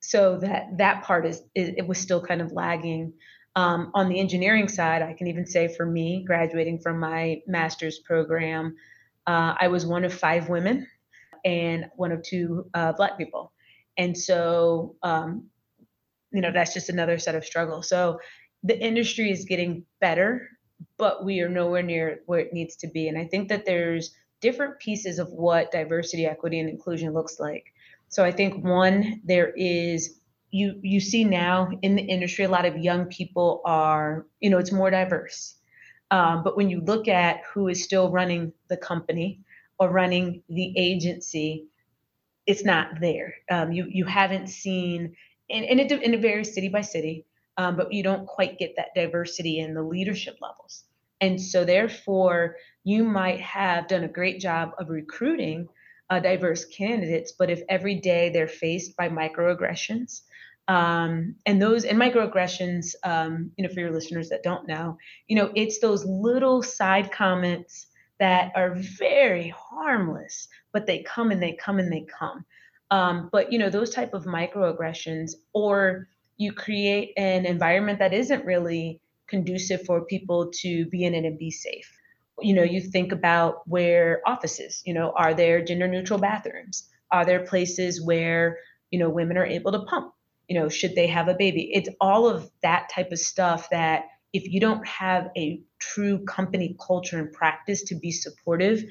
So 0.00 0.38
that 0.38 0.76
that 0.76 1.04
part 1.04 1.24
is, 1.24 1.42
it 1.54 1.86
was 1.86 1.98
still 1.98 2.20
kind 2.20 2.42
of 2.42 2.52
lagging. 2.52 3.14
Um, 3.56 3.92
on 3.94 4.08
the 4.08 4.20
engineering 4.20 4.68
side, 4.68 5.00
I 5.00 5.14
can 5.14 5.28
even 5.28 5.46
say 5.46 5.68
for 5.68 5.86
me, 5.86 6.22
graduating 6.26 6.80
from 6.80 6.98
my 6.98 7.40
master's 7.46 8.00
program, 8.00 8.76
uh, 9.26 9.54
I 9.58 9.68
was 9.68 9.86
one 9.86 10.04
of 10.04 10.12
five 10.12 10.50
women 10.50 10.86
and 11.44 11.86
one 11.96 12.12
of 12.12 12.22
two 12.22 12.70
uh, 12.74 12.92
black 12.92 13.18
people. 13.18 13.52
And 13.96 14.16
so 14.16 14.96
um, 15.02 15.48
you 16.32 16.40
know 16.40 16.52
that's 16.52 16.74
just 16.74 16.88
another 16.88 17.18
set 17.18 17.34
of 17.34 17.44
struggles. 17.44 17.88
So 17.88 18.18
the 18.62 18.78
industry 18.78 19.30
is 19.30 19.44
getting 19.44 19.84
better 20.00 20.48
but 20.98 21.24
we 21.24 21.40
are 21.40 21.48
nowhere 21.48 21.82
near 21.82 22.20
where 22.26 22.40
it 22.40 22.52
needs 22.52 22.76
to 22.76 22.88
be. 22.88 23.08
And 23.08 23.18
i 23.18 23.24
think 23.24 23.48
that 23.48 23.66
there's 23.66 24.14
different 24.40 24.78
pieces 24.78 25.18
of 25.18 25.28
what 25.30 25.72
diversity 25.72 26.26
equity 26.26 26.60
and 26.60 26.68
inclusion 26.68 27.12
looks 27.12 27.38
like. 27.38 27.64
So 28.08 28.24
i 28.24 28.30
think 28.30 28.64
one 28.64 29.20
there 29.24 29.52
is 29.56 30.18
you 30.50 30.78
you 30.82 31.00
see 31.00 31.24
now 31.24 31.70
in 31.82 31.96
the 31.96 32.02
industry 32.02 32.44
a 32.44 32.48
lot 32.50 32.64
of 32.64 32.76
young 32.78 33.06
people 33.06 33.60
are 33.64 34.26
you 34.40 34.50
know 34.50 34.58
it's 34.58 34.72
more 34.72 34.90
diverse. 34.90 35.56
Um, 36.10 36.44
but 36.44 36.56
when 36.56 36.70
you 36.70 36.80
look 36.80 37.08
at 37.08 37.40
who 37.52 37.68
is 37.68 37.82
still 37.82 38.10
running 38.10 38.52
the 38.68 38.76
company 38.76 39.40
or 39.78 39.90
running 39.90 40.42
the 40.48 40.72
agency, 40.76 41.66
it's 42.46 42.64
not 42.64 43.00
there. 43.00 43.34
Um, 43.50 43.72
you 43.72 43.86
you 43.88 44.04
haven't 44.04 44.48
seen, 44.48 45.16
and, 45.50 45.64
and 45.64 45.80
it, 45.80 45.90
and 45.90 46.14
it 46.14 46.20
varies 46.20 46.54
city 46.54 46.68
by 46.68 46.82
city, 46.82 47.26
um, 47.56 47.76
but 47.76 47.92
you 47.92 48.02
don't 48.02 48.26
quite 48.26 48.58
get 48.58 48.76
that 48.76 48.94
diversity 48.94 49.58
in 49.58 49.74
the 49.74 49.82
leadership 49.82 50.38
levels. 50.40 50.84
And 51.20 51.40
so, 51.40 51.64
therefore, 51.64 52.56
you 52.82 53.04
might 53.04 53.40
have 53.40 53.88
done 53.88 54.04
a 54.04 54.08
great 54.08 54.40
job 54.40 54.72
of 54.78 54.90
recruiting 54.90 55.68
uh, 56.10 56.20
diverse 56.20 56.64
candidates, 56.66 57.32
but 57.32 57.50
if 57.50 57.62
every 57.68 57.94
day 57.94 58.30
they're 58.30 58.46
faced 58.46 58.96
by 58.96 59.08
microaggressions, 59.08 60.20
um, 60.68 61.34
and 61.46 61.60
those 61.60 61.84
and 61.84 61.98
microaggressions, 61.98 62.94
um, 63.04 63.50
you 63.56 63.66
know, 63.66 63.72
for 63.72 63.80
your 63.80 63.92
listeners 63.92 64.28
that 64.30 64.42
don't 64.42 64.66
know, 64.66 64.98
you 65.28 65.36
know, 65.36 65.50
it's 65.54 65.78
those 65.78 66.04
little 66.04 66.62
side 66.62 67.10
comments 67.12 67.86
that 68.20 68.52
are 68.54 68.74
very 68.74 69.48
harmless, 69.48 70.48
but 70.72 70.86
they 70.86 71.02
come 71.02 71.30
and 71.30 71.42
they 71.42 71.52
come 71.52 71.78
and 71.78 71.92
they 71.92 72.06
come. 72.18 72.44
Um, 72.90 73.28
but 73.32 73.52
you 73.52 73.58
know, 73.58 73.70
those 73.70 73.90
type 73.90 74.14
of 74.14 74.24
microaggressions, 74.24 75.32
or 75.52 76.06
you 76.36 76.52
create 76.52 77.12
an 77.16 77.46
environment 77.46 77.98
that 77.98 78.12
isn't 78.12 78.44
really 78.44 79.00
conducive 79.26 79.84
for 79.84 80.04
people 80.04 80.50
to 80.52 80.86
be 80.86 81.04
in 81.04 81.14
it 81.14 81.24
and 81.24 81.38
be 81.38 81.50
safe. 81.50 81.90
You 82.40 82.54
know, 82.54 82.62
you 82.62 82.80
think 82.80 83.12
about 83.12 83.66
where 83.66 84.20
offices, 84.26 84.82
you 84.84 84.92
know, 84.92 85.12
are 85.16 85.34
there 85.34 85.64
gender 85.64 85.88
neutral 85.88 86.18
bathrooms? 86.18 86.88
Are 87.10 87.24
there 87.24 87.44
places 87.44 88.04
where, 88.04 88.58
you 88.90 88.98
know, 88.98 89.08
women 89.08 89.36
are 89.36 89.46
able 89.46 89.72
to 89.72 89.80
pump? 89.84 90.12
You 90.48 90.60
know, 90.60 90.68
should 90.68 90.94
they 90.94 91.06
have 91.06 91.28
a 91.28 91.34
baby? 91.34 91.70
It's 91.72 91.88
all 92.00 92.28
of 92.28 92.50
that 92.62 92.90
type 92.90 93.12
of 93.12 93.18
stuff 93.18 93.70
that 93.70 94.04
if 94.34 94.52
you 94.52 94.60
don't 94.60 94.86
have 94.86 95.30
a 95.36 95.62
true 95.78 96.18
company 96.24 96.76
culture 96.84 97.18
and 97.18 97.32
practice 97.32 97.84
to 97.84 97.94
be 97.94 98.10
supportive, 98.10 98.84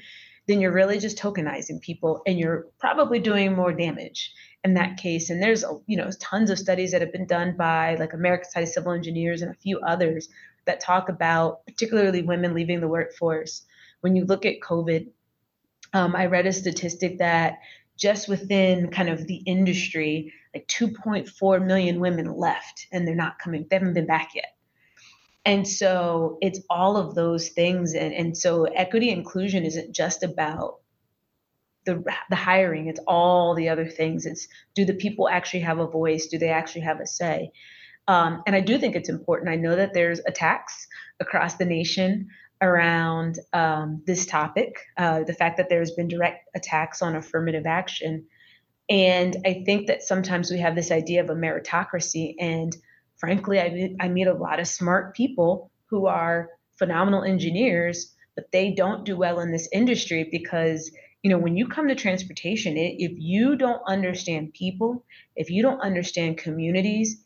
then 0.48 0.60
you're 0.60 0.72
really 0.72 0.98
just 0.98 1.18
tokenizing 1.18 1.80
people 1.80 2.22
and 2.26 2.38
you're 2.38 2.66
probably 2.80 3.18
doing 3.18 3.54
more 3.54 3.72
damage 3.72 4.32
in 4.64 4.74
that 4.74 4.96
case. 4.96 5.30
And 5.30 5.42
there's 5.42 5.64
you 5.86 5.96
know 5.96 6.10
tons 6.18 6.50
of 6.50 6.58
studies 6.58 6.92
that 6.92 7.02
have 7.02 7.12
been 7.12 7.26
done 7.26 7.56
by 7.56 7.96
like 7.96 8.14
American 8.14 8.46
Society 8.46 8.70
of 8.70 8.72
Civil 8.72 8.92
Engineers 8.92 9.42
and 9.42 9.50
a 9.50 9.58
few 9.58 9.78
others 9.80 10.28
that 10.64 10.80
talk 10.80 11.10
about 11.10 11.64
particularly 11.66 12.22
women 12.22 12.54
leaving 12.54 12.80
the 12.80 12.88
workforce. 12.88 13.62
When 14.00 14.16
you 14.16 14.24
look 14.24 14.46
at 14.46 14.60
COVID, 14.60 15.08
um, 15.92 16.16
I 16.16 16.26
read 16.26 16.46
a 16.46 16.52
statistic 16.52 17.18
that 17.18 17.58
just 17.96 18.28
within 18.28 18.90
kind 18.90 19.08
of 19.08 19.26
the 19.26 19.36
industry, 19.36 20.32
like 20.54 20.66
2.4 20.68 21.64
million 21.64 22.00
women 22.00 22.34
left 22.36 22.86
and 22.92 23.06
they're 23.06 23.14
not 23.14 23.38
coming, 23.38 23.66
they 23.68 23.76
haven't 23.76 23.94
been 23.94 24.06
back 24.06 24.30
yet. 24.34 24.53
And 25.44 25.68
so 25.68 26.38
it's 26.40 26.60
all 26.70 26.96
of 26.96 27.14
those 27.14 27.48
things. 27.48 27.94
And, 27.94 28.14
and 28.14 28.36
so 28.36 28.64
equity 28.64 29.10
inclusion 29.10 29.64
isn't 29.64 29.94
just 29.94 30.22
about 30.22 30.80
the, 31.84 32.02
the 32.30 32.36
hiring, 32.36 32.88
it's 32.88 33.00
all 33.06 33.54
the 33.54 33.68
other 33.68 33.86
things. 33.86 34.24
It's 34.24 34.48
do 34.74 34.86
the 34.86 34.94
people 34.94 35.28
actually 35.28 35.60
have 35.60 35.78
a 35.78 35.86
voice? 35.86 36.28
Do 36.28 36.38
they 36.38 36.48
actually 36.48 36.80
have 36.82 37.00
a 37.00 37.06
say? 37.06 37.50
Um, 38.08 38.42
and 38.46 38.56
I 38.56 38.60
do 38.60 38.78
think 38.78 38.96
it's 38.96 39.08
important. 39.08 39.50
I 39.50 39.56
know 39.56 39.76
that 39.76 39.92
there's 39.92 40.20
attacks 40.20 40.86
across 41.20 41.56
the 41.56 41.64
nation 41.64 42.28
around 42.60 43.38
um, 43.52 44.02
this 44.06 44.26
topic, 44.26 44.76
uh, 44.96 45.24
the 45.24 45.34
fact 45.34 45.56
that 45.58 45.68
there's 45.68 45.90
been 45.92 46.08
direct 46.08 46.48
attacks 46.54 47.02
on 47.02 47.16
affirmative 47.16 47.66
action. 47.66 48.26
And 48.88 49.36
I 49.44 49.62
think 49.64 49.86
that 49.86 50.02
sometimes 50.02 50.50
we 50.50 50.58
have 50.58 50.74
this 50.74 50.90
idea 50.90 51.22
of 51.22 51.30
a 51.30 51.34
meritocracy. 51.34 52.34
And 52.38 52.74
frankly, 53.16 53.60
I 53.60 53.70
meet, 53.70 53.96
I 54.00 54.08
meet 54.08 54.26
a 54.26 54.34
lot 54.34 54.60
of 54.60 54.66
smart 54.66 55.14
people 55.14 55.70
who 55.86 56.06
are 56.06 56.50
phenomenal 56.76 57.22
engineers, 57.22 58.14
but 58.34 58.50
they 58.52 58.72
don't 58.72 59.04
do 59.04 59.16
well 59.16 59.40
in 59.40 59.52
this 59.52 59.68
industry 59.72 60.28
because 60.30 60.90
you 61.22 61.30
know 61.30 61.38
when 61.38 61.56
you 61.56 61.66
come 61.66 61.88
to 61.88 61.94
transportation 61.94 62.76
it, 62.76 62.96
if 62.98 63.12
you 63.16 63.56
don't 63.56 63.80
understand 63.86 64.52
people 64.52 65.04
if 65.36 65.50
you 65.50 65.62
don't 65.62 65.80
understand 65.80 66.38
communities 66.38 67.24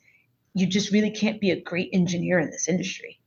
you 0.55 0.67
just 0.67 0.93
really 0.93 1.11
can't 1.11 1.41
be 1.41 1.51
a 1.51 1.61
great 1.61 1.91
engineer 1.93 2.39
in 2.39 2.51
this 2.51 2.69
industry. 2.69 3.21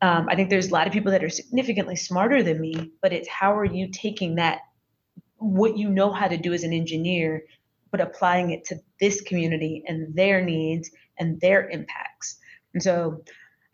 Um, 0.00 0.28
i 0.28 0.36
think 0.36 0.48
there's 0.48 0.68
a 0.68 0.72
lot 0.72 0.86
of 0.86 0.92
people 0.92 1.12
that 1.12 1.24
are 1.24 1.28
significantly 1.28 1.96
smarter 1.96 2.42
than 2.42 2.60
me 2.60 2.92
but 3.02 3.12
it's 3.12 3.28
how 3.28 3.56
are 3.58 3.64
you 3.64 3.88
taking 3.90 4.36
that 4.36 4.60
what 5.38 5.76
you 5.76 5.88
know 5.90 6.12
how 6.12 6.28
to 6.28 6.36
do 6.36 6.52
as 6.52 6.62
an 6.62 6.72
engineer 6.72 7.42
but 7.90 8.00
applying 8.00 8.50
it 8.50 8.64
to 8.66 8.76
this 9.00 9.20
community 9.22 9.82
and 9.86 10.14
their 10.14 10.40
needs 10.40 10.90
and 11.18 11.40
their 11.40 11.68
impacts. 11.68 12.38
And 12.74 12.82
so 12.82 13.22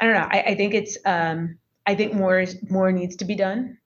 I 0.01 0.05
don't 0.05 0.15
know. 0.15 0.29
I, 0.31 0.43
I 0.49 0.55
think 0.55 0.75
it's 0.75 0.99
um, 1.05 1.59
I 1.87 1.95
think 1.95 2.15
more 2.15 2.45
more 2.69 2.93
needs 2.93 3.17
to 3.17 3.25
be 3.25 3.35
done. 3.35 3.79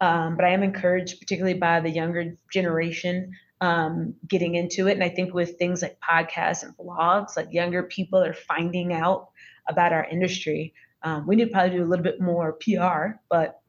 Um, 0.00 0.36
but 0.36 0.44
I 0.44 0.50
am 0.50 0.64
encouraged, 0.64 1.20
particularly 1.20 1.56
by 1.56 1.78
the 1.78 1.88
younger 1.88 2.36
generation, 2.52 3.32
um, 3.60 4.14
getting 4.26 4.56
into 4.56 4.88
it. 4.88 4.94
And 4.94 5.04
I 5.04 5.08
think 5.08 5.32
with 5.32 5.56
things 5.58 5.80
like 5.80 5.96
podcasts 6.00 6.64
and 6.64 6.76
blogs, 6.76 7.36
like 7.36 7.52
younger 7.52 7.84
people 7.84 8.18
are 8.20 8.34
finding 8.34 8.92
out 8.92 9.28
about 9.68 9.92
our 9.92 10.04
industry. 10.04 10.74
Um, 11.04 11.26
we 11.28 11.36
need 11.36 11.44
to 11.44 11.50
probably 11.50 11.76
do 11.76 11.84
a 11.84 11.86
little 11.86 12.02
bit 12.02 12.20
more 12.20 12.54
PR, 12.54 13.18
but 13.30 13.60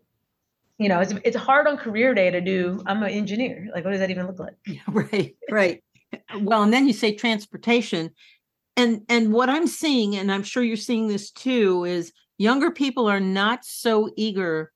you 0.80 0.90
know, 0.90 1.00
it's 1.00 1.14
it's 1.24 1.38
hard 1.38 1.68
on 1.68 1.78
career 1.78 2.16
day 2.16 2.32
to 2.32 2.42
do. 2.42 2.82
I'm 2.88 3.04
an 3.04 3.12
engineer. 3.12 3.70
Like, 3.74 3.86
what 3.86 3.92
does 3.92 4.00
that 4.00 4.10
even 4.10 4.26
look 4.26 4.40
like? 4.40 4.56
Right, 4.88 5.36
right. 5.52 5.84
well, 6.42 6.64
and 6.64 6.74
then 6.74 6.88
you 6.88 6.94
say 6.94 7.14
transportation, 7.14 8.12
and 8.78 9.02
and 9.10 9.32
what 9.32 9.50
i'm 9.50 9.68
seeing 9.68 10.16
and 10.16 10.32
i'm 10.32 10.44
sure 10.44 10.64
you're 10.64 10.76
seeing 10.76 11.08
this 11.08 11.32
too 11.32 11.84
is 11.86 12.12
younger 12.38 12.72
people 12.72 13.08
are 13.08 13.20
not 13.20 13.64
so 13.64 14.10
eager 14.16 14.72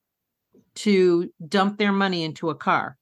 to 0.76 1.32
dump 1.48 1.78
their 1.78 1.92
money 1.92 2.24
into 2.24 2.50
a 2.50 2.56
car 2.56 2.98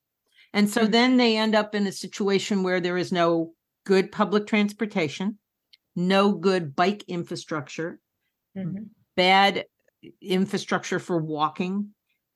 and 0.53 0.69
so 0.69 0.81
mm-hmm. 0.81 0.91
then 0.91 1.17
they 1.17 1.35
end 1.37 1.55
up 1.55 1.75
in 1.75 1.85
a 1.87 1.91
situation 1.91 2.63
where 2.63 2.79
there 2.79 2.97
is 2.97 3.11
no 3.11 3.53
good 3.85 4.11
public 4.11 4.47
transportation 4.47 5.37
no 5.95 6.31
good 6.31 6.75
bike 6.75 7.03
infrastructure 7.07 7.99
mm-hmm. 8.57 8.83
bad 9.15 9.65
infrastructure 10.21 10.99
for 10.99 11.17
walking 11.17 11.89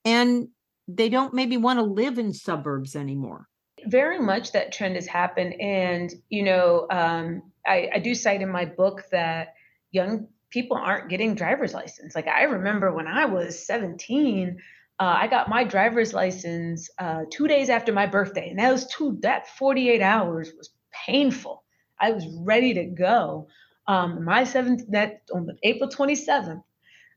and 0.06 0.48
they 0.88 1.08
don't 1.08 1.34
maybe 1.34 1.56
want 1.56 1.78
to 1.78 1.84
live 1.84 2.18
in 2.18 2.34
suburbs 2.34 2.96
anymore 2.96 3.48
very 3.86 4.20
much 4.20 4.52
that 4.52 4.74
trend 4.74 4.96
has 4.96 5.08
happened 5.08 5.54
and 5.62 6.14
you 6.30 6.44
know 6.44 6.88
um, 6.92 7.42
I, 7.70 7.90
I 7.96 8.00
do 8.00 8.16
cite 8.16 8.42
in 8.42 8.50
my 8.50 8.66
book 8.66 9.04
that 9.12 9.54
young 9.92 10.28
people 10.50 10.78
aren't 10.78 11.10
getting 11.10 11.36
driver's 11.36 11.74
license. 11.74 12.16
Like 12.16 12.28
I 12.28 12.44
remember 12.44 12.92
when 12.94 13.08
I 13.08 13.26
was 13.26 13.66
17, 13.66 14.58
uh, 15.00 15.04
I 15.04 15.28
got 15.28 15.50
my 15.50 15.64
driver's 15.64 16.14
license 16.14 16.90
uh, 16.98 17.22
two 17.32 17.48
days 17.48 17.70
after 17.70 17.94
my 17.94 18.08
birthday, 18.08 18.50
and 18.50 18.60
that 18.60 18.72
was 18.72 18.88
two. 18.88 19.18
That 19.22 19.48
48 19.48 20.02
hours 20.02 20.52
was 20.58 20.72
painful. 21.06 21.64
I 22.00 22.12
was 22.12 22.26
ready 22.42 22.74
to 22.74 22.86
go. 22.86 23.48
Um, 23.88 24.26
my 24.26 24.44
seventh 24.44 24.84
that 24.90 25.22
on 25.34 25.48
April 25.64 25.90
27th, 25.90 26.64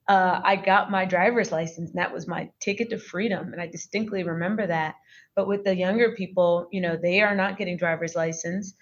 uh, 0.09 0.41
I 0.45 0.57
got 0.57 0.91
my 0.91 1.05
driver's 1.07 1.51
license, 1.51 1.91
and 1.91 1.99
that 1.99 2.13
was 2.13 2.29
my 2.29 2.51
ticket 2.61 2.91
to 2.91 2.99
freedom. 2.99 3.53
And 3.53 3.61
I 3.61 3.67
distinctly 3.67 4.23
remember 4.23 4.67
that. 4.67 4.95
But 5.35 5.49
with 5.49 5.65
the 5.65 5.75
younger 5.75 6.15
people, 6.15 6.69
you 6.71 6.81
know, 6.83 6.97
they 7.01 7.21
are 7.23 7.35
not 7.35 7.59
getting 7.59 7.77
driver's 7.77 8.15
license 8.15 8.75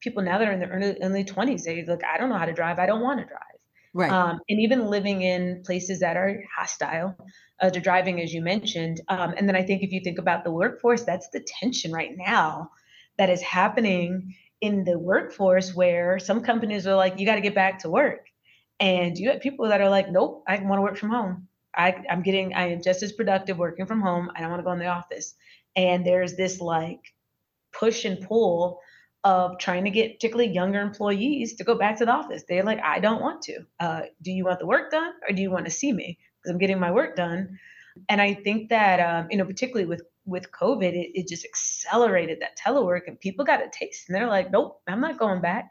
people 0.00 0.22
now 0.22 0.38
that 0.38 0.48
are 0.48 0.52
in 0.52 0.60
their 0.60 0.70
early, 0.70 0.96
early 1.02 1.24
20s, 1.24 1.64
they 1.64 1.84
look, 1.84 2.02
I 2.04 2.18
don't 2.18 2.28
know 2.28 2.38
how 2.38 2.46
to 2.46 2.52
drive. 2.52 2.78
I 2.78 2.86
don't 2.86 3.00
want 3.00 3.20
to 3.20 3.26
drive. 3.26 3.42
Right. 3.94 4.10
Um, 4.12 4.40
and 4.48 4.60
even 4.60 4.86
living 4.86 5.22
in 5.22 5.62
places 5.64 6.00
that 6.00 6.16
are 6.16 6.42
hostile 6.56 7.16
uh, 7.60 7.70
to 7.70 7.80
driving, 7.80 8.20
as 8.20 8.32
you 8.32 8.42
mentioned. 8.42 9.00
Um, 9.08 9.34
and 9.36 9.48
then 9.48 9.56
I 9.56 9.62
think 9.62 9.82
if 9.82 9.92
you 9.92 10.00
think 10.00 10.18
about 10.18 10.44
the 10.44 10.50
workforce, 10.50 11.04
that's 11.04 11.28
the 11.30 11.44
tension 11.60 11.92
right 11.92 12.16
now 12.16 12.70
that 13.16 13.30
is 13.30 13.40
happening 13.42 14.34
in 14.60 14.84
the 14.84 14.98
workforce 14.98 15.74
where 15.74 16.18
some 16.18 16.42
companies 16.42 16.86
are 16.86 16.94
like, 16.94 17.18
you 17.18 17.26
got 17.26 17.36
to 17.36 17.40
get 17.40 17.54
back 17.54 17.80
to 17.80 17.90
work. 17.90 18.26
And 18.80 19.16
you 19.16 19.30
have 19.30 19.40
people 19.40 19.68
that 19.68 19.80
are 19.80 19.90
like, 19.90 20.10
nope, 20.10 20.44
I 20.46 20.56
want 20.58 20.78
to 20.78 20.82
work 20.82 20.96
from 20.96 21.10
home. 21.10 21.48
I, 21.76 21.96
I'm 22.08 22.22
getting, 22.22 22.54
I 22.54 22.72
am 22.72 22.82
just 22.82 23.02
as 23.02 23.12
productive 23.12 23.58
working 23.58 23.86
from 23.86 24.00
home. 24.00 24.30
I 24.34 24.40
don't 24.40 24.50
want 24.50 24.60
to 24.60 24.64
go 24.64 24.72
in 24.72 24.78
the 24.78 24.86
office. 24.86 25.34
And 25.76 26.06
there's 26.06 26.36
this 26.36 26.60
like 26.60 27.00
push 27.72 28.04
and 28.04 28.20
pull 28.20 28.80
of 29.24 29.58
trying 29.58 29.84
to 29.84 29.90
get 29.90 30.14
particularly 30.14 30.52
younger 30.52 30.80
employees 30.80 31.54
to 31.56 31.64
go 31.64 31.74
back 31.74 31.98
to 31.98 32.04
the 32.04 32.12
office. 32.12 32.44
They're 32.48 32.62
like, 32.62 32.80
I 32.82 33.00
don't 33.00 33.20
want 33.20 33.42
to. 33.42 33.60
Uh, 33.80 34.02
do 34.22 34.30
you 34.30 34.44
want 34.44 34.60
the 34.60 34.66
work 34.66 34.90
done 34.90 35.12
or 35.28 35.34
do 35.34 35.42
you 35.42 35.50
want 35.50 35.64
to 35.64 35.70
see 35.70 35.92
me? 35.92 36.18
Because 36.40 36.52
I'm 36.52 36.58
getting 36.58 36.78
my 36.78 36.92
work 36.92 37.16
done. 37.16 37.58
And 38.08 38.20
I 38.20 38.34
think 38.34 38.68
that, 38.68 39.00
um, 39.00 39.28
you 39.30 39.36
know, 39.36 39.44
particularly 39.44 39.86
with 39.86 40.02
with 40.24 40.52
COVID, 40.52 40.92
it, 40.92 41.10
it 41.14 41.28
just 41.28 41.44
accelerated 41.44 42.40
that 42.40 42.58
telework 42.58 43.02
and 43.06 43.18
people 43.18 43.44
got 43.44 43.64
a 43.64 43.70
taste 43.72 44.08
and 44.08 44.16
they're 44.16 44.28
like, 44.28 44.52
nope, 44.52 44.80
I'm 44.86 45.00
not 45.00 45.18
going 45.18 45.40
back. 45.40 45.70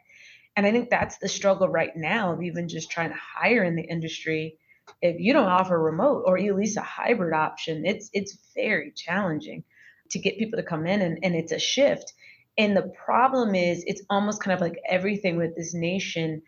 And 0.55 0.65
I 0.65 0.71
think 0.71 0.89
that's 0.89 1.19
the 1.19 1.29
struggle 1.29 1.69
right 1.69 1.95
now 1.95 2.33
of 2.33 2.41
even 2.41 2.67
just 2.67 2.89
trying 2.89 3.11
to 3.11 3.15
hire 3.15 3.63
in 3.63 3.75
the 3.75 3.83
industry. 3.83 4.57
If 5.01 5.19
you 5.19 5.31
don't 5.31 5.47
offer 5.47 5.79
remote 5.79 6.23
or 6.25 6.39
at 6.39 6.55
least 6.55 6.77
a 6.77 6.81
hybrid 6.81 7.33
option, 7.33 7.85
it's 7.85 8.09
it's 8.13 8.37
very 8.55 8.91
challenging 8.95 9.63
to 10.09 10.19
get 10.19 10.39
people 10.39 10.57
to 10.57 10.63
come 10.63 10.87
in 10.87 11.01
and, 11.01 11.19
and 11.21 11.35
it's 11.35 11.51
a 11.51 11.59
shift 11.59 12.13
and 12.57 12.75
the 12.75 12.91
problem 13.05 13.53
is, 13.53 13.83
it's 13.85 14.01
almost 14.09 14.41
kind 14.41 14.53
of 14.53 14.61
like 14.61 14.79
everything 14.89 15.37
with 15.37 15.55
this 15.55 15.73
nation. 15.73 16.41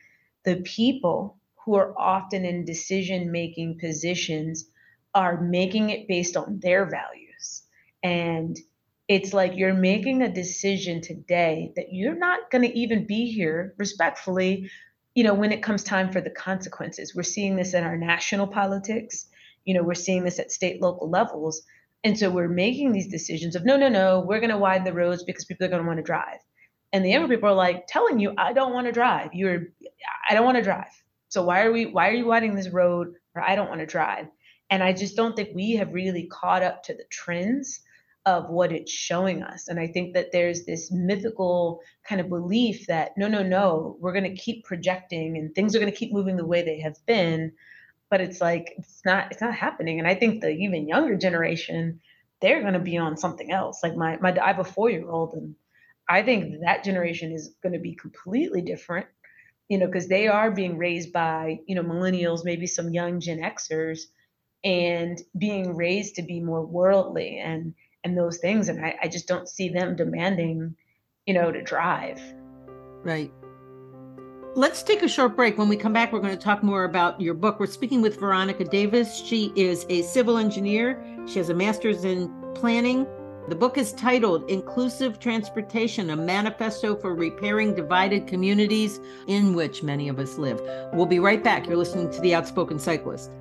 The 0.43 0.61
people 0.61 1.37
who 1.63 1.75
are 1.75 1.93
often 1.99 2.45
in 2.45 2.65
decision 2.65 3.31
making 3.31 3.79
positions 3.79 4.65
are 5.13 5.39
making 5.39 5.91
it 5.91 6.07
based 6.07 6.35
on 6.35 6.59
their 6.61 6.85
values. 6.85 7.63
And 8.01 8.57
it's 9.07 9.33
like 9.33 9.55
you're 9.55 9.73
making 9.73 10.21
a 10.21 10.33
decision 10.33 11.01
today 11.01 11.73
that 11.75 11.91
you're 11.91 12.17
not 12.17 12.49
going 12.51 12.63
to 12.63 12.77
even 12.77 13.05
be 13.05 13.31
here 13.31 13.75
respectfully, 13.77 14.69
you 15.15 15.23
know, 15.23 15.33
when 15.33 15.51
it 15.51 15.63
comes 15.63 15.83
time 15.83 16.11
for 16.11 16.21
the 16.21 16.29
consequences. 16.29 17.15
We're 17.15 17.23
seeing 17.23 17.55
this 17.55 17.73
in 17.73 17.83
our 17.83 17.97
national 17.97 18.47
politics, 18.47 19.27
you 19.65 19.73
know, 19.73 19.83
we're 19.83 19.95
seeing 19.95 20.23
this 20.23 20.39
at 20.39 20.51
state, 20.51 20.81
local 20.81 21.09
levels 21.09 21.63
and 22.03 22.17
so 22.17 22.29
we're 22.29 22.47
making 22.47 22.91
these 22.91 23.09
decisions 23.09 23.55
of 23.55 23.65
no, 23.65 23.75
no, 23.75 23.89
no, 23.89 24.21
we're 24.21 24.39
going 24.39 24.51
to 24.51 24.57
widen 24.57 24.85
the 24.85 24.93
roads 24.93 25.23
because 25.23 25.45
people 25.45 25.65
are 25.65 25.69
going 25.69 25.81
to 25.81 25.87
want 25.87 25.97
to 25.97 26.03
drive. 26.03 26.39
And 26.93 27.03
the 27.03 27.09
younger 27.09 27.27
people 27.27 27.49
are 27.49 27.55
like 27.55 27.85
telling 27.87 28.19
you, 28.19 28.33
I 28.37 28.53
don't 28.53 28.73
want 28.73 28.87
to 28.87 28.93
drive. 28.93 29.33
You're, 29.33 29.67
I 30.29 30.33
don't 30.33 30.45
want 30.45 30.57
to 30.57 30.63
drive. 30.63 30.91
So 31.27 31.43
why 31.43 31.61
are 31.61 31.71
we, 31.71 31.85
why 31.85 32.09
are 32.09 32.13
you 32.13 32.25
widening 32.25 32.55
this 32.55 32.69
road? 32.69 33.13
Or 33.35 33.41
I 33.41 33.55
don't 33.55 33.69
want 33.69 33.81
to 33.81 33.85
drive. 33.85 34.27
And 34.69 34.81
I 34.81 34.93
just 34.93 35.15
don't 35.15 35.35
think 35.35 35.49
we 35.53 35.73
have 35.73 35.93
really 35.93 36.27
caught 36.27 36.63
up 36.63 36.83
to 36.83 36.93
the 36.93 37.03
trends 37.11 37.81
of 38.25 38.49
what 38.49 38.71
it's 38.71 38.91
showing 38.91 39.43
us. 39.43 39.67
And 39.67 39.79
I 39.79 39.87
think 39.87 40.13
that 40.13 40.31
there's 40.31 40.65
this 40.65 40.91
mythical 40.91 41.81
kind 42.07 42.21
of 42.21 42.29
belief 42.29 42.87
that 42.87 43.17
no, 43.17 43.27
no, 43.27 43.43
no, 43.43 43.97
we're 43.99 44.13
going 44.13 44.23
to 44.23 44.41
keep 44.41 44.65
projecting 44.65 45.37
and 45.37 45.53
things 45.53 45.75
are 45.75 45.79
going 45.79 45.91
to 45.91 45.97
keep 45.97 46.13
moving 46.13 46.37
the 46.37 46.45
way 46.45 46.61
they 46.61 46.79
have 46.79 46.97
been. 47.05 47.51
But 48.09 48.21
it's 48.21 48.41
like 48.41 48.73
it's 48.77 49.01
not 49.05 49.31
it's 49.31 49.41
not 49.41 49.53
happening. 49.53 49.99
And 49.99 50.07
I 50.07 50.15
think 50.15 50.41
the 50.41 50.49
even 50.49 50.87
younger 50.87 51.15
generation, 51.15 52.01
they're 52.41 52.61
going 52.61 52.73
to 52.73 52.79
be 52.79 52.97
on 52.97 53.17
something 53.17 53.51
else. 53.51 53.81
Like 53.83 53.95
my 53.95 54.17
my 54.17 54.35
I 54.41 54.47
have 54.47 54.59
a 54.59 54.63
four 54.63 54.89
year 54.89 55.09
old, 55.09 55.33
and 55.33 55.55
I 56.07 56.23
think 56.23 56.61
that 56.61 56.83
generation 56.83 57.31
is 57.31 57.53
going 57.61 57.73
to 57.73 57.79
be 57.79 57.95
completely 57.95 58.61
different. 58.61 59.07
You 59.67 59.77
know, 59.77 59.85
because 59.85 60.07
they 60.07 60.27
are 60.27 60.49
being 60.49 60.77
raised 60.77 61.13
by 61.13 61.59
you 61.67 61.75
know 61.75 61.83
millennials, 61.83 62.43
maybe 62.43 62.65
some 62.65 62.89
young 62.89 63.19
Gen 63.19 63.39
Xers, 63.39 63.99
and 64.63 65.21
being 65.37 65.75
raised 65.75 66.15
to 66.15 66.23
be 66.23 66.39
more 66.39 66.65
worldly 66.65 67.37
and 67.37 67.73
and 68.03 68.17
those 68.17 68.37
things. 68.37 68.69
And 68.69 68.83
I, 68.83 68.97
I 69.03 69.07
just 69.07 69.27
don't 69.27 69.47
see 69.47 69.69
them 69.69 69.95
demanding, 69.95 70.75
you 71.25 71.33
know, 71.33 71.51
to 71.51 71.61
drive. 71.61 72.21
Right. 73.03 73.31
Let's 74.55 74.81
take 74.81 75.03
a 75.03 75.07
short 75.07 75.35
break. 75.35 75.59
When 75.59 75.69
we 75.69 75.77
come 75.77 75.93
back, 75.93 76.11
we're 76.11 76.21
going 76.21 76.35
to 76.35 76.43
talk 76.43 76.63
more 76.63 76.83
about 76.83 77.21
your 77.21 77.35
book. 77.35 77.59
We're 77.59 77.67
speaking 77.67 78.01
with 78.01 78.19
Veronica 78.19 78.65
Davis. 78.65 79.23
She 79.23 79.53
is 79.55 79.85
a 79.89 80.01
civil 80.01 80.37
engineer, 80.37 81.03
she 81.27 81.37
has 81.37 81.49
a 81.49 81.53
master's 81.53 82.03
in 82.03 82.33
planning. 82.55 83.05
The 83.47 83.55
book 83.55 83.77
is 83.77 83.93
titled 83.93 84.49
Inclusive 84.49 85.19
Transportation, 85.19 86.09
a 86.09 86.15
manifesto 86.15 86.95
for 86.95 87.13
repairing 87.13 87.75
divided 87.75 88.25
communities 88.25 88.99
in 89.27 89.53
which 89.53 89.83
many 89.83 90.09
of 90.09 90.17
us 90.17 90.39
live. 90.39 90.59
We'll 90.93 91.05
be 91.05 91.19
right 91.19 91.43
back. 91.43 91.67
You're 91.67 91.77
listening 91.77 92.09
to 92.11 92.19
The 92.19 92.33
Outspoken 92.33 92.79
Cyclist. 92.79 93.31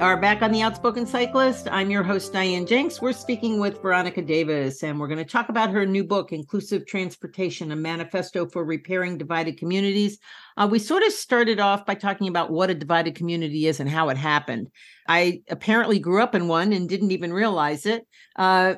Are 0.00 0.16
back 0.16 0.40
on 0.40 0.50
the 0.50 0.62
Outspoken 0.62 1.06
Cyclist. 1.06 1.68
I'm 1.70 1.90
your 1.90 2.02
host, 2.02 2.32
Diane 2.32 2.64
Jenks. 2.64 3.02
We're 3.02 3.12
speaking 3.12 3.60
with 3.60 3.82
Veronica 3.82 4.22
Davis, 4.22 4.82
and 4.82 4.98
we're 4.98 5.08
going 5.08 5.18
to 5.18 5.26
talk 5.26 5.50
about 5.50 5.68
her 5.68 5.84
new 5.84 6.04
book, 6.04 6.32
Inclusive 6.32 6.86
Transportation, 6.86 7.70
a 7.70 7.76
manifesto 7.76 8.46
for 8.46 8.64
repairing 8.64 9.18
divided 9.18 9.58
communities. 9.58 10.18
Uh, 10.56 10.66
we 10.70 10.78
sort 10.78 11.02
of 11.02 11.12
started 11.12 11.60
off 11.60 11.84
by 11.84 11.94
talking 11.94 12.28
about 12.28 12.50
what 12.50 12.70
a 12.70 12.74
divided 12.74 13.14
community 13.14 13.66
is 13.66 13.78
and 13.78 13.90
how 13.90 14.08
it 14.08 14.16
happened. 14.16 14.68
I 15.06 15.42
apparently 15.50 15.98
grew 15.98 16.22
up 16.22 16.34
in 16.34 16.48
one 16.48 16.72
and 16.72 16.88
didn't 16.88 17.10
even 17.10 17.30
realize 17.30 17.84
it. 17.84 18.06
Uh, 18.36 18.76